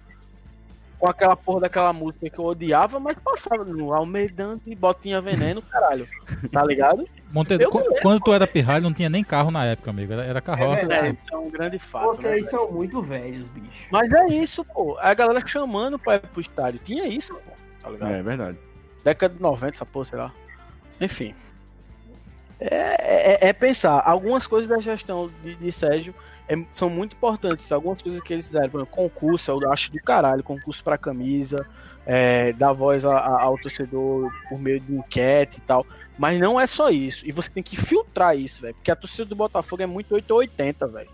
com 0.97 1.09
aquela 1.09 1.35
porra 1.35 1.61
daquela 1.61 1.91
música 1.91 2.29
que 2.29 2.39
eu 2.39 2.45
odiava, 2.45 2.99
mas 3.01 3.17
passava 3.19 3.65
no 3.65 3.93
Almeidante 3.93 4.63
e 4.71 4.73
Botinha 4.75 5.19
Veneno, 5.19 5.61
caralho. 5.61 6.07
Tá 6.51 6.63
ligado? 6.63 7.05
Monteiro, 7.33 7.69
quando 8.01 8.21
tu 8.21 8.31
era 8.33 8.47
pirralho, 8.47 8.83
não 8.85 8.93
tinha 8.93 9.09
nem 9.09 9.21
carro 9.21 9.51
na 9.51 9.65
época, 9.65 9.89
amigo. 9.89 10.13
Era, 10.13 10.23
era 10.23 10.41
carroça. 10.41 10.85
É 10.85 11.07
É, 11.07 11.09
isso 11.09 11.17
é 11.33 11.37
um 11.37 11.49
grande 11.49 11.77
fato. 11.77 12.05
né, 12.05 12.13
Vocês 12.13 12.31
velho? 12.31 12.45
são 12.49 12.71
muito 12.71 13.01
velhos, 13.01 13.45
bicho. 13.49 13.67
Mas 13.91 14.09
é 14.13 14.27
isso, 14.27 14.63
pô. 14.63 14.97
É 15.01 15.07
a 15.09 15.13
galera 15.13 15.45
chamando 15.45 15.99
pra 15.99 16.15
ir 16.15 16.21
pro 16.21 16.39
estádio. 16.39 16.79
Tinha 16.83 17.05
isso, 17.05 17.33
pô. 17.33 17.51
Tá 17.83 17.89
ligado? 17.89 18.11
É 18.13 18.23
verdade. 18.23 18.57
Década 19.03 19.35
de 19.35 19.41
90, 19.41 19.75
essa 19.75 19.85
porra, 19.85 20.05
sei 20.05 20.17
lá. 20.17 20.31
Enfim. 21.01 21.35
É, 22.59 23.45
é- 23.45 23.49
é 23.49 23.53
pensar. 23.53 24.01
Algumas 24.05 24.47
coisas 24.47 24.67
da 24.69 24.77
gestão 24.79 25.29
de, 25.43 25.55
de 25.55 25.71
Sérgio 25.71 26.13
é- 26.47 26.57
são 26.71 26.89
muito 26.89 27.13
importantes. 27.15 27.71
Algumas 27.71 28.01
coisas 28.01 28.21
que 28.21 28.33
eles 28.33 28.45
fizeram. 28.45 28.69
Por 28.69 28.77
exemplo, 28.79 28.95
concurso, 28.95 29.51
eu 29.51 29.71
acho 29.71 29.91
do 29.91 29.99
caralho. 30.01 30.43
Concurso 30.43 30.83
pra 30.83 30.97
camisa. 30.97 31.65
É, 32.07 32.53
dar 32.53 32.71
voz 32.71 33.03
a- 33.03 33.17
a- 33.17 33.41
ao 33.41 33.57
torcedor 33.57 34.31
por 34.47 34.59
meio 34.59 34.79
de 34.79 34.93
enquete 34.95 35.57
e 35.57 35.61
tal. 35.61 35.85
Mas 36.17 36.39
não 36.39 36.59
é 36.61 36.67
só 36.67 36.89
isso. 36.89 37.27
E 37.27 37.31
você 37.31 37.49
tem 37.49 37.63
que 37.63 37.75
filtrar 37.75 38.37
isso, 38.37 38.61
velho. 38.61 38.75
Porque 38.75 38.91
a 38.91 38.95
torcida 38.95 39.25
do 39.25 39.35
Botafogo 39.35 39.81
é 39.81 39.85
muito 39.87 40.13
880, 40.13 40.87
velho. 40.87 41.09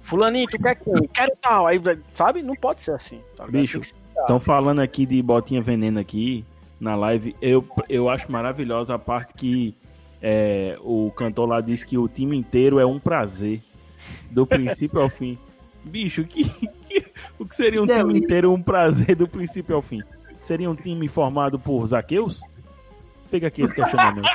Fulaninho, 0.00 0.46
tu 0.48 0.58
quer 0.58 0.74
quem? 0.76 1.08
Quero 1.12 1.32
tal. 1.40 1.66
Aí, 1.66 1.80
sabe? 2.12 2.42
Não 2.42 2.54
pode 2.54 2.80
ser 2.82 2.92
assim. 2.92 3.20
tá? 3.36 3.46
Bicho, 3.46 3.80
Estão 3.80 4.38
falando 4.38 4.80
aqui 4.80 5.04
de 5.04 5.20
botinha 5.20 5.60
veneno 5.60 5.98
aqui 5.98 6.44
na 6.78 6.94
live. 6.94 7.34
Eu, 7.42 7.66
eu 7.88 8.08
acho 8.08 8.30
maravilhosa 8.30 8.94
a 8.94 8.98
parte 8.98 9.34
que 9.34 9.74
é, 10.26 10.78
o 10.80 11.10
cantor 11.10 11.46
lá 11.46 11.60
disse 11.60 11.84
que 11.86 11.98
o 11.98 12.08
time 12.08 12.34
inteiro 12.34 12.78
é 12.78 12.86
um 12.86 12.98
prazer. 12.98 13.60
Do 14.30 14.46
princípio 14.48 15.00
ao 15.02 15.08
fim. 15.10 15.38
Bicho, 15.84 16.24
que, 16.24 16.48
que- 16.88 17.04
o 17.38 17.44
que 17.44 17.54
seria 17.54 17.82
um 17.82 17.84
Não, 17.86 17.98
time 17.98 18.18
inteiro 18.20 18.50
um 18.52 18.62
prazer 18.62 19.14
do 19.14 19.28
princípio 19.28 19.76
ao 19.76 19.82
fim? 19.82 20.02
Seria 20.40 20.70
um 20.70 20.74
time 20.74 21.06
formado 21.08 21.58
por 21.58 21.86
Zaqueus? 21.86 22.40
Fica 23.30 23.48
aqui 23.48 23.62
esse 23.62 23.74
questionamento. 23.74 24.26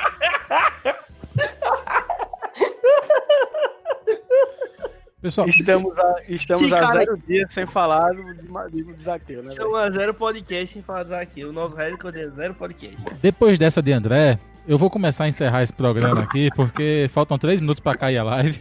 Pessoal, 5.20 5.46
Estamos 5.48 5.98
a, 5.98 6.14
estamos 6.30 6.66
Que 6.66 6.74
a 6.74 6.92
zero 6.92 7.18
dias 7.26 7.52
sem 7.52 7.66
falar 7.66 8.14
do, 8.14 8.22
do, 8.22 8.84
do 8.94 9.02
Zaqueu, 9.02 9.42
né? 9.42 9.52
São 9.52 9.74
a 9.76 9.90
zero 9.90 10.14
podcast 10.14 10.72
sem 10.72 10.82
falar 10.82 11.02
disso 11.02 11.14
aqui. 11.14 11.44
O 11.44 11.52
nosso 11.52 11.76
recorde 11.76 12.20
é 12.20 12.28
zero 12.30 12.54
podcast. 12.54 12.96
depois 13.20 13.58
dessa 13.58 13.82
de 13.82 13.92
André, 13.92 14.38
eu 14.70 14.78
vou 14.78 14.88
começar 14.88 15.24
a 15.24 15.28
encerrar 15.28 15.64
esse 15.64 15.72
programa 15.72 16.22
aqui, 16.22 16.48
porque 16.54 17.10
faltam 17.12 17.36
três 17.36 17.60
minutos 17.60 17.80
pra 17.80 17.96
cair 17.96 18.18
a 18.18 18.22
live. 18.22 18.60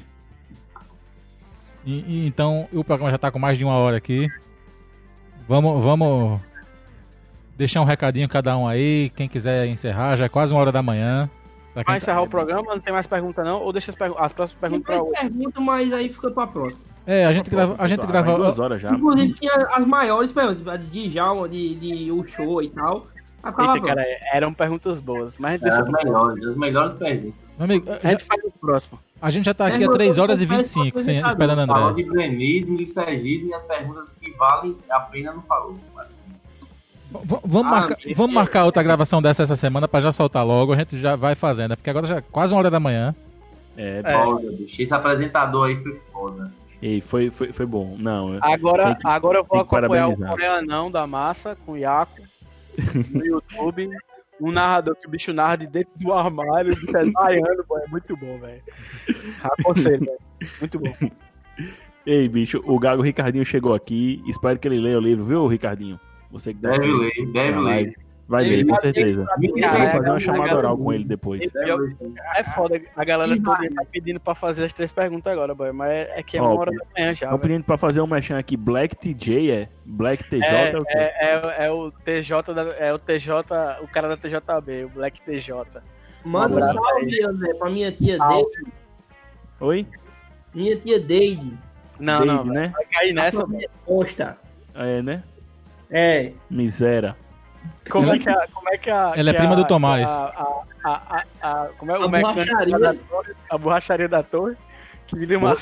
E, 1.86 2.00
e 2.08 2.28
então 2.28 2.68
o 2.74 2.84
programa 2.84 3.12
já 3.12 3.18
tá 3.20 3.30
com 3.30 3.38
mais 3.38 3.60
de 3.60 3.64
uma 3.64 3.76
hora 3.76 3.98
aqui. 3.98 4.28
Vamos, 5.48 5.84
vamos 5.84 6.42
deixar 7.56 7.82
um 7.82 7.86
recadinho 7.86 8.28
cada 8.28 8.58
um 8.58 8.68
aí. 8.68 9.12
Quem 9.16 9.30
quiser 9.30 9.68
encerrar, 9.68 10.16
já 10.16 10.26
é 10.26 10.30
quase 10.30 10.52
uma 10.52 10.60
hora 10.62 10.72
da 10.72 10.82
manhã. 10.82 11.30
Vai 11.76 11.84
tá- 11.84 11.98
encerrar 11.98 12.24
o 12.24 12.28
programa, 12.28 12.74
não 12.74 12.80
tem 12.82 12.92
mais 12.92 13.06
pergunta 13.06 13.44
não? 13.44 13.62
Ou 13.62 13.72
deixa 13.72 13.92
as, 13.92 13.96
pergu- 13.96 14.18
as 14.18 14.34
próximas 14.34 14.60
perguntas 14.60 14.88
mais 14.96 15.02
hoje? 15.12 15.22
perguntas, 15.22 15.64
mas 15.64 15.94
aí 15.94 16.10
fica 16.10 16.32
pra 16.32 16.48
próxima. 16.48 16.82
É, 17.06 17.24
a 17.26 17.34
gente 17.34 17.52
grava, 17.52 17.76
a 17.78 17.88
gente 17.88 18.06
grava. 18.08 18.36
duas 18.36 18.58
horas 18.58 18.82
já. 18.82 18.90
Inclusive 18.90 19.34
tinha 19.34 19.54
as 19.54 19.86
maiores 19.86 20.32
perguntas, 20.32 20.68
a 20.68 20.76
de 20.76 21.08
Djalma, 21.10 21.48
de, 21.48 21.76
de 21.76 22.12
Uchoa 22.12 22.64
e 22.64 22.70
tal. 22.70 23.06
Eita, 23.44 23.82
cara, 23.88 24.06
eram 24.34 24.54
perguntas 24.54 25.00
boas, 25.00 25.38
mas 25.40 25.54
É, 25.56 25.58
deixa 25.66 25.82
as 25.82 25.90
melhores, 25.90 26.46
as 26.46 26.56
melhores 26.56 26.94
perguntas. 26.94 27.34
Meu 27.58 27.66
amigo, 27.66 27.92
A 27.92 27.96
já- 28.00 28.10
gente 28.12 28.24
faz 28.26 28.44
o 28.44 28.52
próximo. 28.52 29.00
a 29.22 29.30
gente 29.30 29.46
já 29.46 29.54
tá 29.54 29.66
aqui 29.68 29.76
há 29.76 29.80
Pergunta 29.80 29.98
3 29.98 30.18
horas 30.18 30.42
e 30.42 30.46
que 30.48 30.54
eu 30.54 30.58
peço 30.58 30.74
25 30.80 30.94
pro 30.98 31.04
sem, 31.04 31.20
esperando 31.26 31.68
Falou 31.68 31.90
André. 31.90 32.04
de 32.04 32.10
gremismo 32.10 32.82
e 32.82 32.86
sergismo 32.86 33.50
e 33.50 33.54
as 33.54 33.64
perguntas 33.64 34.16
que 34.16 34.32
valem 34.32 34.76
a 34.90 35.00
pena 35.02 35.34
não 35.34 35.42
falou. 35.44 35.78
V- 37.12 37.40
vamos, 37.44 37.68
Ah, 37.68 37.76
marcar, 37.76 37.98
meu 38.06 38.16
vamos 38.16 38.34
marcar 38.36 38.66
outra 38.66 38.84
gravação 38.84 39.20
dessa 39.22 39.42
essa 39.42 39.56
semana 39.56 39.88
pra 39.88 40.00
já 40.00 40.12
soltar 40.12 40.46
logo. 40.46 40.74
A 40.74 40.76
gente 40.78 41.00
já 41.00 41.16
vai 41.16 41.34
fazendo, 41.34 41.76
porque 41.76 41.90
agora 41.90 42.06
já 42.06 42.18
é 42.18 42.22
quase 42.22 42.54
uma 42.54 42.60
hora 42.60 42.70
da 42.70 42.80
manhã. 42.80 43.16
É, 43.76 44.04
Foda, 44.24 44.52
bicho. 44.52 44.80
Esse 44.82 44.94
apresentador 44.94 45.68
aí 45.70 45.76
foi 45.82 46.00
foda. 46.14 46.52
e 46.82 47.02
foi, 47.02 47.32
foi, 47.32 47.52
foi 47.52 47.66
bom. 47.66 47.96
Não, 47.98 48.38
Agora, 48.42 48.94
que- 48.96 49.08
agora 49.08 49.40
eu 49.40 49.44
vou 49.44 49.60
acompanhar 49.60 50.08
o. 50.10 50.16
Coreanão 50.18 50.92
da 50.92 51.08
Massa 51.08 51.58
com 51.66 51.72
o 51.74 51.78
Iaco 51.78 52.22
no 53.12 53.26
YouTube. 53.26 53.90
Um 54.42 54.52
narrador 54.52 54.96
que 54.96 55.08
o 55.08 55.10
bicho 55.10 55.34
narra 55.34 55.58
de 55.58 55.68
dentro 55.68 55.92
do 55.98 56.14
armário, 56.14 56.74
desaiando, 56.74 57.66
pô, 57.68 57.78
é 57.78 57.88
muito 57.88 58.16
bom, 58.16 58.40
velho. 58.40 58.62
Aconselho, 59.44 60.00
velho. 60.00 60.20
Muito 60.60 60.80
bom. 60.80 60.94
Ei, 62.06 62.30
bicho, 62.30 62.62
o 62.66 62.80
Gago 62.80 63.02
Ricardinho 63.02 63.46
chegou 63.46 63.74
aqui. 63.74 64.24
Espero 64.28 64.58
que 64.58 64.68
ele 64.68 64.80
leia 64.80 64.98
o 64.98 65.02
livro, 65.02 65.26
viu, 65.26 65.46
Ricardinho? 65.48 66.00
Você 66.32 66.54
Deve 66.54 66.76
aqui 66.78 66.88
ler, 66.88 67.34
deve 67.34 67.60
ler. 67.60 68.09
Vai 68.30 68.44
ler, 68.44 68.64
com 68.64 68.76
certeza. 68.76 69.26
Caralho, 69.60 69.92
fazer 69.92 70.10
uma 70.12 70.20
chamada 70.20 70.56
oral 70.56 70.78
com 70.78 70.94
ele 70.94 71.04
depois. 71.04 71.52
Ler 71.52 71.92
sim. 71.98 72.14
É 72.36 72.44
foda, 72.44 72.80
a 72.96 73.04
galera 73.04 73.36
tá 73.42 73.60
pedindo 73.92 74.20
pra 74.20 74.36
fazer 74.36 74.66
as 74.66 74.72
três 74.74 74.94
perguntas 74.94 75.34
agora, 75.34 75.56
boy, 75.56 75.72
mas 75.72 75.90
é, 75.92 76.20
é 76.20 76.22
que 76.22 76.38
é 76.38 76.42
uma 76.42 76.54
hora 76.54 76.72
da 76.72 76.86
manhã 76.96 77.12
já. 77.16 77.26
Estão 77.26 77.40
pedindo 77.40 77.64
pra 77.64 77.76
fazer 77.76 78.02
um 78.02 78.06
mechan 78.06 78.38
aqui. 78.38 78.56
Black 78.56 78.96
TJ 78.96 79.50
é? 79.52 79.70
Black 79.84 80.24
TJ 80.30 80.44
é, 80.46 80.72
É, 80.72 80.78
o 80.78 80.86
quê? 80.86 80.94
é, 80.96 81.06
é, 81.26 81.66
é 81.66 81.72
o 81.72 81.92
TJ, 81.92 82.54
da- 82.54 82.76
é 82.78 82.94
o 82.94 83.00
TJ, 83.00 83.32
o 83.82 83.88
cara 83.88 84.08
da 84.08 84.16
TJB, 84.16 84.84
o 84.86 84.90
Black 84.90 85.22
TJ. 85.24 85.82
Manda 86.24 86.58
um 86.60 86.64
salve, 86.64 87.24
André, 87.26 87.54
pra 87.56 87.70
minha 87.72 87.92
tia. 87.92 88.20
Deide. 88.20 88.72
Oi? 89.60 89.88
Minha 90.54 90.76
tia 90.78 91.00
Deide. 91.00 91.58
Não, 92.00 92.20
Deide, 92.22 92.34
não, 92.36 92.46
né? 92.46 92.72
vai 92.76 92.86
cair 92.86 93.12
nessa. 93.14 93.44
Costa. 93.84 94.38
É, 94.76 95.02
né? 95.02 95.24
É. 95.90 96.32
Miséria. 96.48 97.16
Como 97.90 98.06
Ela- 98.08 98.16
é 98.16 98.20
que 98.20 98.30
a. 98.30 98.48
Como 98.54 98.70
é 98.70 98.78
que 98.78 98.90
a 98.90 99.14
Ela 99.16 99.30
é 99.30 99.34
que 99.34 99.40
prima 99.40 99.54
a- 99.54 99.58
do 99.58 99.66
Tomás. 99.66 100.10
A, 100.10 100.14
a, 100.16 100.64
a, 100.84 101.24
a, 101.42 101.52
a- 101.64 101.68
como 101.78 101.92
é 101.92 101.96
A 101.96 102.00
o 102.06 102.10
mecânico 102.10 102.34
borracharia. 102.46 102.80
da 102.80 102.94
torre, 102.94 103.34
a 103.50 103.58
borracharia 103.58 104.08
da 104.10 104.24
torre, 104.24 104.56
que 105.08 105.16
me 105.16 105.26
deu 105.26 105.40
uma. 105.40 105.54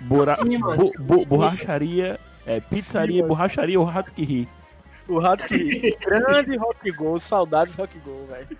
Bora... 0.00 0.34
Sim, 0.36 0.58
bo- 0.60 0.92
bo- 1.00 1.26
borracharia. 1.26 2.20
É, 2.46 2.60
pizzaria, 2.60 3.24
borracharia, 3.26 3.78
o 3.80 3.84
rato 3.84 4.12
que 4.12 4.24
ri. 4.24 4.48
O 5.08 5.18
rato 5.18 5.44
que 5.46 5.56
ri. 5.56 5.96
Grande 6.00 6.56
rock 6.56 6.90
gol, 6.92 7.18
saudades 7.18 7.74
rock 7.74 7.98
gol, 7.98 8.26
velho. 8.26 8.56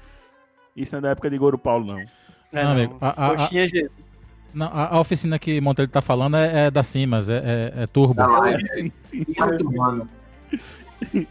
Isso 0.76 0.94
não 0.94 0.98
é 0.98 1.02
da 1.02 1.08
época 1.10 1.30
de 1.30 1.38
Goro 1.38 1.56
Paulo, 1.58 1.84
não. 1.86 1.98
É, 1.98 2.64
Não, 2.64 2.72
amigo, 2.72 2.98
a- 3.00 3.26
a- 3.32 3.36
Coxinha 3.36 3.66
Jesus. 3.68 3.90
Não, 4.54 4.66
a, 4.66 4.94
a 4.96 5.00
oficina 5.00 5.38
que 5.38 5.60
Monteiro 5.60 5.90
tá 5.90 6.00
falando 6.02 6.36
é, 6.36 6.66
é 6.66 6.70
da 6.70 6.82
Simas, 6.82 7.28
é, 7.28 7.72
é- 7.76 7.82
é 7.82 7.86
Turbo. 7.86 8.14
Da 8.14 8.26
live. 8.26 8.66
Sim, 8.74 8.92
sim, 9.00 9.24
sim. 9.28 9.76
Mano, 9.76 10.06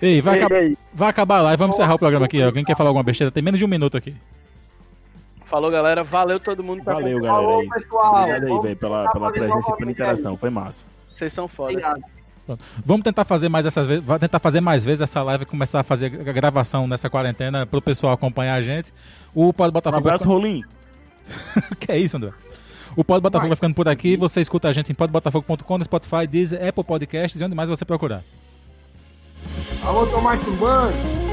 Ei, 0.00 0.20
vai, 0.20 0.34
E 0.34 0.38
aí, 0.38 0.44
acabar, 0.44 0.60
e 0.62 0.66
aí? 0.66 0.78
vai 0.94 1.08
acabar 1.08 1.38
a 1.38 1.42
live, 1.42 1.58
vamos 1.58 1.76
encerrar 1.76 1.94
o 1.94 1.98
programa 1.98 2.26
aqui. 2.26 2.42
Alguém 2.42 2.64
quer 2.64 2.76
falar 2.76 2.90
alguma 2.90 3.02
besteira? 3.02 3.30
Tem 3.30 3.42
menos 3.42 3.58
de 3.58 3.64
um 3.64 3.68
minuto 3.68 3.96
aqui. 3.96 4.14
Falou, 5.46 5.70
galera. 5.70 6.04
Valeu 6.04 6.38
todo 6.38 6.62
mundo. 6.62 6.82
tá 6.84 6.92
Valeu, 6.92 7.20
galera. 7.20 7.34
Falou, 7.34 7.60
aí. 7.60 7.68
pessoal. 7.68 8.14
Obrigado 8.22 8.46
aí, 8.46 8.60
velho, 8.62 8.76
pela, 8.76 9.10
pela 9.10 9.30
presença 9.32 9.72
e 9.72 9.76
pela 9.76 9.90
interação. 9.90 10.36
Foi 10.36 10.50
massa. 10.50 10.84
Vocês 11.16 11.32
são 11.32 11.48
foda. 11.48 11.70
Obrigado. 11.72 12.02
Vamos 12.84 13.04
tentar 13.04 13.24
fazer 13.26 13.48
mais 13.50 13.66
essas 13.66 13.86
vezes, 13.86 14.02
vai 14.02 14.18
tentar 14.18 14.38
fazer 14.38 14.62
mais 14.62 14.82
vezes 14.82 15.02
essa 15.02 15.22
live 15.22 15.42
e 15.42 15.46
começar 15.46 15.80
a 15.80 15.82
fazer 15.82 16.06
a 16.06 16.32
gravação 16.32 16.86
nessa 16.86 17.10
quarentena 17.10 17.66
pro 17.66 17.82
pessoal 17.82 18.14
acompanhar 18.14 18.54
a 18.54 18.62
gente. 18.62 18.92
O 19.34 19.52
Pode 19.52 19.68
Um 19.70 19.72
Botafogo. 19.74 20.02
vai 20.02 20.14
abraço, 20.14 20.30
Rolim. 20.30 20.62
ficar- 21.28 21.76
que 21.78 21.92
é 21.92 21.98
isso, 21.98 22.16
André? 22.16 22.30
O 22.96 23.04
Pode 23.04 23.20
Botafogo 23.22 23.48
vai 23.48 23.56
ficando 23.56 23.74
por 23.74 23.86
aqui. 23.86 24.16
Você 24.16 24.40
escuta 24.40 24.66
a 24.68 24.72
gente 24.72 24.90
em 24.90 24.94
podbotafogo.com, 24.94 25.78
no 25.78 25.84
Spotify, 25.84 26.26
Deezer, 26.26 26.66
Apple 26.66 26.84
Podcasts 26.84 27.38
e 27.38 27.44
onde 27.44 27.54
mais 27.54 27.68
você 27.68 27.84
procurar. 27.84 28.22
Alô, 29.84 30.06
Tomás 30.06 30.40
Turbano. 30.44 31.27